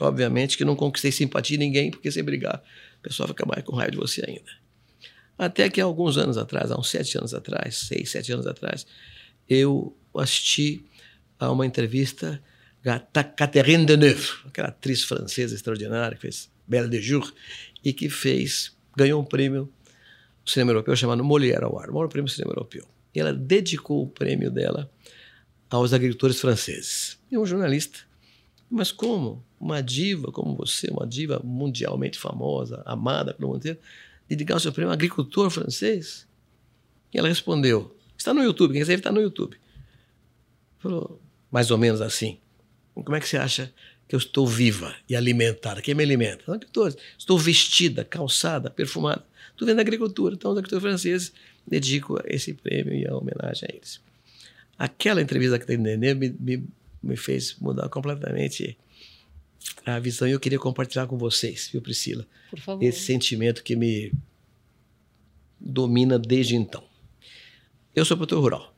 Obviamente 0.00 0.56
que 0.56 0.64
não 0.64 0.76
conquistei 0.76 1.10
simpatia 1.10 1.56
de 1.56 1.64
ninguém, 1.64 1.90
porque 1.90 2.10
sem 2.10 2.22
brigar, 2.22 2.62
o 2.98 3.02
pessoal 3.02 3.28
fica 3.28 3.44
mais 3.44 3.64
com 3.64 3.74
raiva 3.74 3.92
de 3.92 3.96
você 3.96 4.24
ainda. 4.26 4.50
Até 5.36 5.68
que 5.68 5.80
alguns 5.80 6.16
anos 6.16 6.36
atrás, 6.36 6.70
há 6.70 6.78
uns 6.78 6.88
sete 6.88 7.16
anos 7.16 7.32
atrás, 7.32 7.76
seis, 7.76 8.10
sete 8.10 8.32
anos 8.32 8.46
atrás, 8.46 8.86
eu 9.48 9.96
assisti 10.16 10.84
a 11.38 11.50
uma 11.50 11.64
entrevista 11.64 12.42
da 12.82 12.98
Catherine 13.22 13.86
Deneuve, 13.86 14.28
aquela 14.46 14.68
atriz 14.68 15.04
francesa 15.04 15.54
extraordinária 15.54 16.16
que 16.16 16.22
fez 16.22 16.50
Belle 16.68 16.88
de 16.88 17.00
Jour, 17.00 17.32
e 17.84 17.92
que 17.92 18.08
fez, 18.10 18.76
ganhou 18.96 19.20
um 19.20 19.24
prêmio 19.24 19.72
do 20.44 20.50
cinema 20.50 20.72
europeu 20.72 20.94
chamado 20.94 21.24
Molière 21.24 21.64
Award, 21.64 21.90
o 21.90 21.94
maior 21.94 22.08
prêmio 22.08 22.30
do 22.30 22.34
cinema 22.34 22.52
europeu. 22.52 22.86
E 23.14 23.20
ela 23.20 23.32
dedicou 23.32 24.02
o 24.02 24.06
prêmio 24.08 24.50
dela 24.50 24.90
aos 25.70 25.92
agricultores 25.92 26.40
franceses. 26.40 27.18
E 27.30 27.38
um 27.38 27.46
jornalista, 27.46 28.00
mas 28.70 28.92
como 28.92 29.44
uma 29.58 29.82
diva 29.82 30.30
como 30.30 30.54
você, 30.54 30.88
uma 30.90 31.06
diva 31.06 31.40
mundialmente 31.42 32.18
famosa, 32.18 32.82
amada 32.86 33.34
pelo 33.34 33.48
mundo 33.48 33.58
inteiro, 33.58 33.78
dedicar 34.28 34.56
o 34.56 34.60
seu 34.60 34.72
prêmio 34.72 34.90
a 34.90 34.94
agricultor 34.94 35.50
francês? 35.50 36.26
E 37.12 37.18
ela 37.18 37.28
respondeu, 37.28 37.96
está 38.16 38.34
no 38.34 38.42
YouTube, 38.42 38.72
quem 38.72 38.80
quiser 38.80 38.98
está 38.98 39.10
no 39.10 39.20
YouTube. 39.20 39.56
Falou, 40.78 41.20
mais 41.50 41.70
ou 41.70 41.78
menos 41.78 42.00
assim, 42.00 42.38
como 42.94 43.16
é 43.16 43.20
que 43.20 43.28
você 43.28 43.38
acha 43.38 43.72
que 44.08 44.14
eu 44.14 44.18
estou 44.18 44.46
viva 44.46 44.96
e 45.06 45.14
alimentada. 45.14 45.82
Quem 45.82 45.94
me 45.94 46.02
alimenta? 46.02 46.42
Os 46.44 46.54
agricultores. 46.54 46.96
Estou 47.18 47.38
vestida, 47.38 48.04
calçada, 48.04 48.70
perfumada. 48.70 49.22
Estou 49.50 49.68
vendo 49.68 49.78
a 49.78 49.82
agricultura. 49.82 50.34
Então, 50.34 50.50
os 50.50 50.56
agricultores 50.56 50.82
franceses 50.82 51.32
dedico 51.66 52.18
esse 52.24 52.54
prêmio 52.54 52.94
e 52.94 53.06
a 53.06 53.14
homenagem 53.14 53.68
a 53.70 53.74
eles. 53.76 54.00
Aquela 54.78 55.20
entrevista 55.20 55.58
que 55.58 55.66
tem 55.66 55.76
Nenê 55.76 56.14
me, 56.14 56.30
me, 56.40 56.64
me 57.02 57.16
fez 57.16 57.56
mudar 57.60 57.88
completamente 57.90 58.78
a 59.84 59.98
visão 59.98 60.26
e 60.26 60.30
eu 60.30 60.40
queria 60.40 60.58
compartilhar 60.58 61.06
com 61.06 61.18
vocês, 61.18 61.68
viu, 61.70 61.82
Priscila? 61.82 62.26
Por 62.48 62.58
favor. 62.60 62.82
Esse 62.82 63.00
sentimento 63.00 63.62
que 63.62 63.76
me 63.76 64.12
domina 65.60 66.18
desde 66.18 66.56
então. 66.56 66.82
Eu 67.94 68.04
sou 68.04 68.16
produtor 68.16 68.40
rural. 68.40 68.74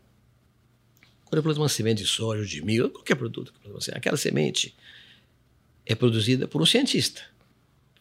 Quando 1.27 1.37
eu 1.37 1.43
planto 1.45 1.59
uma 1.59 1.69
semente 1.69 2.03
de 2.03 2.09
soja, 2.09 2.45
de 2.45 2.65
milho, 2.65 2.91
qualquer 2.91 3.15
produto, 3.15 3.53
aquela 3.93 4.17
semente 4.17 4.75
é 5.93 5.95
produzida 5.95 6.47
por 6.47 6.63
um 6.63 6.67
cientista, 6.67 7.23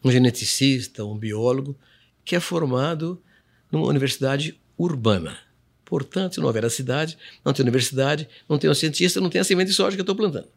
um 0.04 0.12
geneticista, 0.12 1.04
um 1.04 1.18
biólogo, 1.18 1.76
que 2.24 2.36
é 2.36 2.40
formado 2.40 3.22
numa 3.72 3.88
universidade 3.88 4.60
urbana. 4.78 5.38
Portanto, 5.84 6.36
se 6.36 6.40
não 6.40 6.48
houver 6.48 6.64
a 6.64 6.70
cidade, 6.70 7.18
não 7.44 7.52
tem 7.52 7.64
universidade, 7.64 8.30
não 8.48 8.60
tem 8.60 8.70
um 8.70 8.76
cientista, 8.76 9.20
não 9.20 9.30
tem 9.30 9.42
a 9.42 9.44
semente 9.44 9.72
de 9.72 9.76
soja 9.76 9.98
que 9.98 10.02
eu 10.02 10.04
estou 10.04 10.16
plantando. 10.16 10.48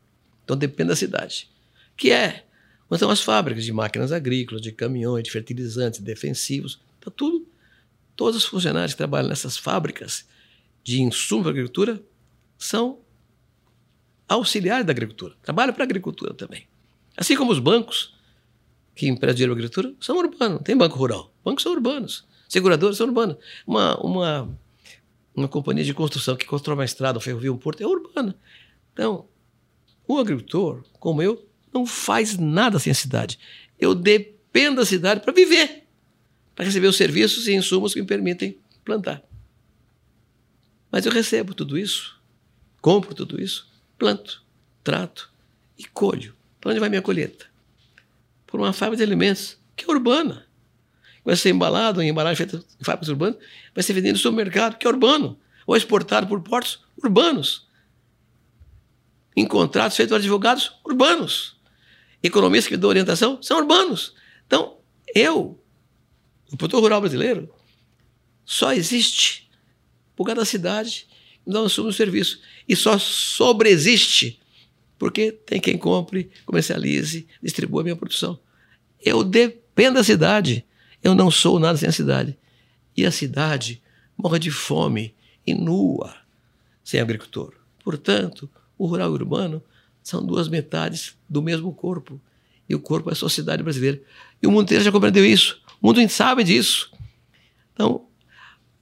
Então 0.45 0.57
depende 0.57 0.91
da 0.91 0.97
cidade. 0.97 1.49
Que 1.97 2.11
é 2.13 2.45
Então, 2.91 3.09
as 3.09 3.23
fábricas 3.23 3.65
de 3.65 3.73
máquinas 3.73 4.13
agrícolas, 4.13 4.61
de 4.61 4.71
caminhões, 4.71 5.25
de 5.25 5.31
fertilizantes, 5.31 6.01
defensivos, 6.01 6.79
tá 7.01 7.11
tudo. 7.11 7.47
Todos 8.15 8.37
os 8.37 8.45
funcionários 8.45 8.93
que 8.93 8.99
trabalham 8.99 9.31
nessas 9.31 9.57
fábricas 9.57 10.27
de 10.85 11.01
insumos 11.01 11.45
para 11.45 11.53
agricultura 11.53 12.03
são 12.59 12.99
auxiliares 14.29 14.85
da 14.85 14.93
agricultura, 14.93 15.35
trabalham 15.43 15.73
para 15.73 15.85
a 15.85 15.87
agricultura 15.87 16.35
também. 16.35 16.67
Assim 17.17 17.37
como 17.37 17.53
os 17.53 17.59
bancos 17.59 18.15
que 18.95 19.07
emprestam 19.07 19.35
dinheiro 19.35 19.53
a 19.53 19.57
agricultura 19.57 19.95
são 20.01 20.17
urbanos, 20.17 20.57
não 20.57 20.63
tem 20.63 20.77
banco 20.77 20.97
rural. 20.97 21.33
Bancos 21.45 21.63
são 21.63 21.73
urbanos, 21.73 22.27
seguradoras 22.49 22.97
são 22.97 23.07
urbanas. 23.07 23.37
Uma, 23.67 23.97
uma, 24.01 24.59
uma 25.35 25.49
companhia 25.49 25.85
de 25.85 25.95
construção 25.95 26.37
que 26.37 26.47
constrói 26.47 26.77
uma 26.77 26.85
estrada, 26.85 27.19
um 27.19 27.21
ferrovia, 27.21 27.53
um 27.53 27.59
porto, 27.59 27.83
é 27.83 27.87
urbana. 27.87 28.37
Então, 28.93 29.27
o 30.07 30.19
agricultor, 30.19 30.85
como 30.99 31.23
eu, 31.23 31.49
não 31.73 31.87
faz 31.87 32.37
nada 32.37 32.79
sem 32.79 32.91
a 32.91 32.95
cidade. 32.95 33.39
Eu 33.79 33.95
dependo 33.95 34.77
da 34.77 34.87
cidade 34.87 35.21
para 35.21 35.33
viver, 35.33 35.85
para 36.55 36.67
receber 36.67 36.87
os 36.87 36.97
serviços 36.97 37.49
e 37.49 37.55
insumos 37.55 37.95
que 37.95 38.01
me 38.01 38.07
permitem 38.07 38.59
plantar. 38.85 39.23
Mas 40.91 41.07
eu 41.07 41.13
recebo 41.13 41.55
tudo 41.55 41.79
isso, 41.79 42.21
compro 42.83 43.15
tudo 43.15 43.41
isso, 43.41 43.67
planto, 43.99 44.45
trato 44.85 45.33
e 45.79 45.85
colho. 45.85 46.35
Para 46.63 46.71
onde 46.71 46.81
vai 46.81 46.89
minha 46.89 47.03
colheita? 47.03 47.45
Por 48.47 48.61
uma 48.61 48.73
fábrica 48.73 48.99
de 48.99 49.03
alimentos, 49.03 49.59
que 49.75 49.85
é 49.85 49.89
urbana. 49.89 50.47
Vai 51.25 51.35
ser 51.35 51.51
embalado 51.51 52.01
em 52.01 52.09
embalagem 52.09 52.37
feita 52.37 52.65
em 52.81 52.85
fábricas 52.85 53.09
urbanas, 53.09 53.37
vai 53.75 53.83
ser 53.83 53.93
vendido 53.93 54.13
no 54.13 54.19
supermercado, 54.19 54.79
que 54.79 54.87
é 54.87 54.91
urbano, 54.91 55.39
ou 55.67 55.77
exportado 55.77 56.29
por 56.29 56.41
portos 56.41 56.85
urbanos. 57.03 57.67
Em 59.37 59.45
contratos 59.45 59.97
feitos 59.97 60.13
por 60.13 60.21
advogados 60.21 60.73
urbanos 60.85 61.57
economistas 62.23 62.69
que 62.69 62.77
dão 62.77 62.89
orientação 62.89 63.43
são 63.43 63.59
urbanos. 63.59 64.15
Então, 64.47 64.79
eu, 65.15 65.61
o 66.53 66.57
produtor 66.57 66.81
rural 66.81 67.01
brasileiro, 67.01 67.53
só 68.45 68.73
existe 68.73 69.51
por 70.15 70.25
causa 70.25 70.43
da 70.43 70.45
cidade 70.45 71.09
e 71.45 71.51
não 71.51 71.65
assume 71.65 71.91
o 71.91 71.93
serviço. 71.93 72.41
E 72.69 72.77
só 72.77 72.99
sobreexiste 72.99 74.41
porque 75.03 75.33
tem 75.33 75.61
quem 75.61 75.77
compre, 75.77 76.31
comercialize, 76.47 77.27
distribua 77.43 77.81
a 77.81 77.83
minha 77.83 77.97
produção. 77.97 78.39
Eu 79.05 79.25
dependo 79.25 79.95
da 79.97 80.05
cidade. 80.05 80.65
Eu 81.03 81.13
não 81.13 81.29
sou 81.29 81.59
nada 81.59 81.77
sem 81.77 81.89
a 81.89 81.93
cidade. 81.93 82.39
E 82.97 83.05
a 83.05 83.11
cidade 83.11 83.83
morre 84.17 84.39
de 84.39 84.53
fome 84.53 85.13
e 85.45 85.55
nua 85.55 86.15
sem 86.85 87.01
agricultor. 87.01 87.53
Portanto, 87.83 88.49
o 88.79 88.87
rural 88.87 89.09
e 89.09 89.11
o 89.11 89.15
urbano 89.15 89.61
são 90.05 90.25
duas 90.25 90.47
metades 90.47 91.17
do 91.29 91.43
mesmo 91.43 91.75
corpo. 91.75 92.21
E 92.69 92.75
o 92.77 92.79
corpo 92.79 93.11
é 93.11 93.13
a 93.13 93.17
sociedade 93.17 93.61
brasileira. 93.61 94.01
E 94.41 94.47
o 94.47 94.53
mundo 94.53 94.67
inteiro 94.67 94.85
já 94.85 94.93
compreendeu 94.93 95.27
isso. 95.27 95.61
O 95.81 95.89
mundo 95.89 96.09
sabe 96.09 96.45
disso. 96.45 96.93
Então, 97.75 98.07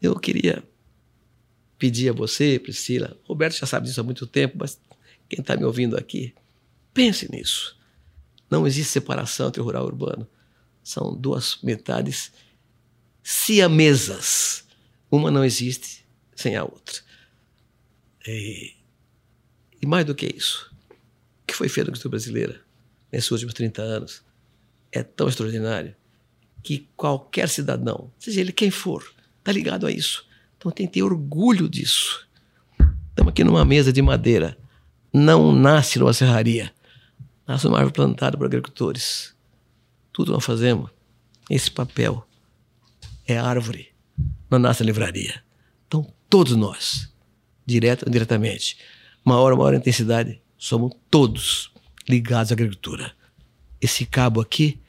eu 0.03 0.21
queria 0.21 0.63
pedir 1.79 2.11
a 2.11 2.13
você, 2.13 2.59
Priscila, 2.59 3.17
Roberto 3.25 3.57
já 3.57 3.65
sabe 3.65 3.87
disso 3.87 4.03
há 4.03 4.05
muito 4.05 4.27
tempo, 4.27 4.59
mas 4.59 4.79
quem 5.31 5.41
está 5.41 5.57
me 5.57 5.65
ouvindo 5.65 5.97
aqui, 5.97 6.35
pense 6.93 7.31
nisso. 7.31 7.79
Não 8.51 8.67
existe 8.67 8.91
separação 8.91 9.49
entre 9.49 9.61
o 9.61 9.65
rural 9.65 9.85
e 9.85 9.87
o 9.87 9.89
urbano. 9.89 10.29
São 10.83 11.15
duas 11.15 11.59
metades 11.63 12.33
siamesas. 13.23 14.65
Uma 15.11 15.31
não 15.31 15.45
existe 15.45 16.05
sem 16.35 16.57
a 16.57 16.65
outra. 16.65 17.01
E, 18.27 18.75
e 19.81 19.87
mais 19.87 20.05
do 20.05 20.15
que 20.15 20.27
isso, 20.27 20.75
que 21.47 21.55
foi 21.55 21.69
feito 21.69 21.87
na 21.87 21.93
cultura 21.93 22.11
brasileira 22.11 22.61
nesses 23.13 23.31
últimos 23.31 23.55
30 23.55 23.83
anos 23.83 24.23
é 24.93 25.03
tão 25.03 25.29
extraordinário 25.29 25.95
que 26.63 26.89
qualquer 26.97 27.49
cidadão, 27.49 28.13
seja 28.19 28.41
ele 28.41 28.53
quem 28.53 28.71
for, 28.71 29.05
está 29.39 29.53
ligado 29.53 29.87
a 29.87 29.93
isso. 29.93 30.29
Então 30.59 30.71
tem 30.71 30.87
que 30.87 30.95
ter 30.95 31.03
orgulho 31.03 31.69
disso. 31.69 32.29
Estamos 33.09 33.31
aqui 33.31 33.43
numa 33.43 33.65
mesa 33.65 33.93
de 33.93 34.03
madeira. 34.03 34.59
Não 35.13 35.53
nasce 35.53 35.99
numa 35.99 36.13
serraria. 36.13 36.73
Nasce 37.47 37.67
numa 37.67 37.79
árvore 37.79 37.95
plantada 37.95 38.37
por 38.37 38.47
agricultores. 38.47 39.35
Tudo 40.13 40.33
nós 40.33 40.45
fazemos. 40.45 40.91
Esse 41.49 41.71
papel 41.71 42.25
é 43.27 43.39
árvore. 43.39 43.89
Não 44.51 44.59
nasce 44.59 44.83
na 44.83 44.87
livraria. 44.87 45.43
Então 45.87 46.07
todos 46.29 46.55
nós, 46.55 47.13
direto 47.67 48.05
ou 48.05 48.09
indiretamente, 48.09 48.77
maior 49.25 49.53
ou 49.53 49.59
maior 49.59 49.75
intensidade, 49.75 50.41
somos 50.57 50.93
todos 51.11 51.73
ligados 52.09 52.53
à 52.53 52.55
agricultura. 52.55 53.13
Esse 53.81 54.05
cabo 54.07 54.41
aqui 54.41 54.81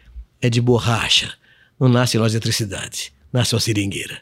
é 0.42 0.50
de 0.50 0.60
borracha, 0.60 1.34
não 1.80 1.88
nasce 1.88 2.18
nós 2.18 2.32
de 2.32 2.38
eletricidade, 2.38 3.14
nasce 3.32 3.56
uma 3.56 3.62
seringueira. 3.62 4.22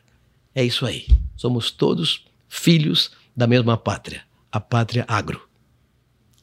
É 0.54 0.64
isso 0.64 0.86
aí. 0.86 1.08
Somos 1.36 1.72
todos 1.72 2.26
filhos 2.48 3.12
da 3.36 3.48
mesma 3.48 3.78
pátria, 3.78 4.24
a 4.52 4.60
pátria 4.60 5.06
agro. 5.08 5.49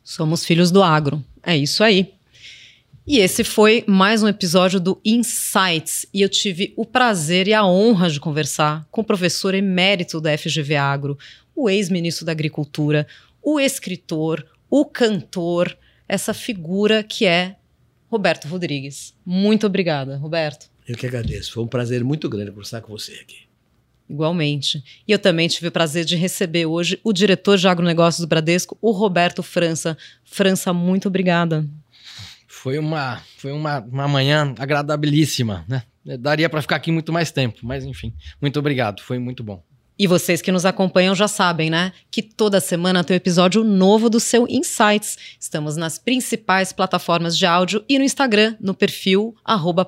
Somos 0.07 0.45
filhos 0.45 0.71
do 0.71 0.85
agro. 0.85 1.21
É 1.43 1.57
isso 1.57 1.83
aí. 1.83 2.15
E 3.05 3.19
esse 3.19 3.43
foi 3.43 3.83
mais 3.89 4.23
um 4.23 4.29
episódio 4.29 4.79
do 4.79 5.01
Insights. 5.05 6.07
E 6.15 6.23
eu 6.23 6.29
tive 6.29 6.73
o 6.77 6.87
prazer 6.87 7.49
e 7.49 7.53
a 7.53 7.67
honra 7.67 8.09
de 8.09 8.21
conversar 8.21 8.87
com 8.93 9.01
o 9.01 9.05
professor 9.05 9.53
emérito 9.53 10.21
da 10.21 10.39
FGV 10.39 10.77
Agro, 10.77 11.19
o 11.57 11.69
ex-ministro 11.69 12.25
da 12.25 12.31
Agricultura, 12.31 13.05
o 13.43 13.59
escritor, 13.59 14.47
o 14.71 14.85
cantor, 14.85 15.77
essa 16.09 16.33
figura 16.33 17.03
que 17.03 17.27
é 17.27 17.57
Roberto 18.09 18.47
Rodrigues. 18.47 19.13
Muito 19.27 19.67
obrigada, 19.67 20.17
Roberto. 20.19 20.71
Eu 20.87 20.97
que 20.97 21.07
agradeço. 21.07 21.53
Foi 21.53 21.65
um 21.65 21.69
prazer 21.69 22.05
muito 22.05 22.29
grande 22.29 22.53
conversar 22.53 22.81
com 22.81 22.97
você 22.97 23.15
aqui. 23.15 23.46
Igualmente. 24.09 24.83
E 25.07 25.13
eu 25.13 25.19
também 25.19 25.49
tive 25.49 25.69
o 25.69 25.73
prazer 25.73 26.05
de 26.05 26.17
receber 26.17 26.67
hoje 26.67 26.99
o 27.03 27.13
diretor 27.13 27.59
de 27.59 27.67
agronegócios 27.67 28.21
do 28.21 28.29
Bradesco, 28.29 28.79
o 28.81 28.93
Roberto 28.93 29.43
França. 29.43 29.99
França, 30.25 30.73
muito 30.73 31.09
obrigada. 31.09 31.67
Foi 32.47 32.79
uma, 32.79 33.21
foi 33.37 33.53
uma, 33.53 33.81
uma 33.81 34.09
manhã 34.09 34.55
agradabilíssima, 34.59 35.65
né? 35.69 35.83
Daria 36.19 36.49
para 36.49 36.63
ficar 36.63 36.77
aqui 36.77 36.93
muito 36.93 37.13
mais 37.13 37.33
tempo, 37.33 37.59
mas 37.63 37.85
enfim, 37.85 38.15
muito 38.41 38.59
obrigado, 38.61 39.03
foi 39.03 39.19
muito 39.19 39.43
bom. 39.43 39.61
E 39.99 40.07
vocês 40.07 40.43
que 40.43 40.53
nos 40.53 40.67
acompanham 40.67 41.15
já 41.15 41.27
sabem, 41.27 41.71
né? 41.71 41.91
Que 42.11 42.21
toda 42.21 42.61
semana 42.61 43.03
tem 43.03 43.15
um 43.15 43.17
episódio 43.17 43.65
novo 43.65 44.11
do 44.11 44.21
seu 44.21 44.47
Insights. 44.49 45.17
Estamos 45.41 45.77
nas 45.77 45.99
principais 45.99 46.71
plataformas 46.71 47.35
de 47.37 47.47
áudio 47.47 47.83
e 47.89 47.99
no 47.99 48.05
Instagram, 48.05 48.55
no 48.61 48.75
perfil 48.75 49.35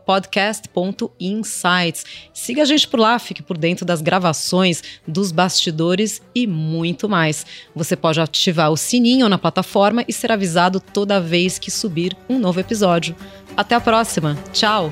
podcast.insights. 0.07 2.07
Siga 2.33 2.63
a 2.63 2.65
gente 2.65 2.89
por 2.89 2.99
lá, 2.99 3.19
fique 3.19 3.43
por 3.43 3.59
dentro 3.59 3.85
das 3.85 4.01
gravações, 4.01 4.83
dos 5.07 5.31
bastidores 5.31 6.23
e 6.35 6.47
muito 6.47 7.07
mais. 7.09 7.45
Você 7.75 7.95
pode 7.95 8.19
ativar 8.19 8.73
o 8.73 8.77
sininho 8.77 9.29
na 9.29 9.37
plataforma 9.37 10.05
e 10.09 10.13
ser 10.13 10.33
avisado 10.33 10.81
toda 10.81 11.21
vez 11.21 11.59
que 11.59 11.71
subir 11.71 12.17
um 12.29 12.39
novo 12.39 12.61
episódio. 12.61 13.15
Até 13.55 13.75
a 13.75 13.81
próxima. 13.81 14.39
Tchau! 14.53 14.91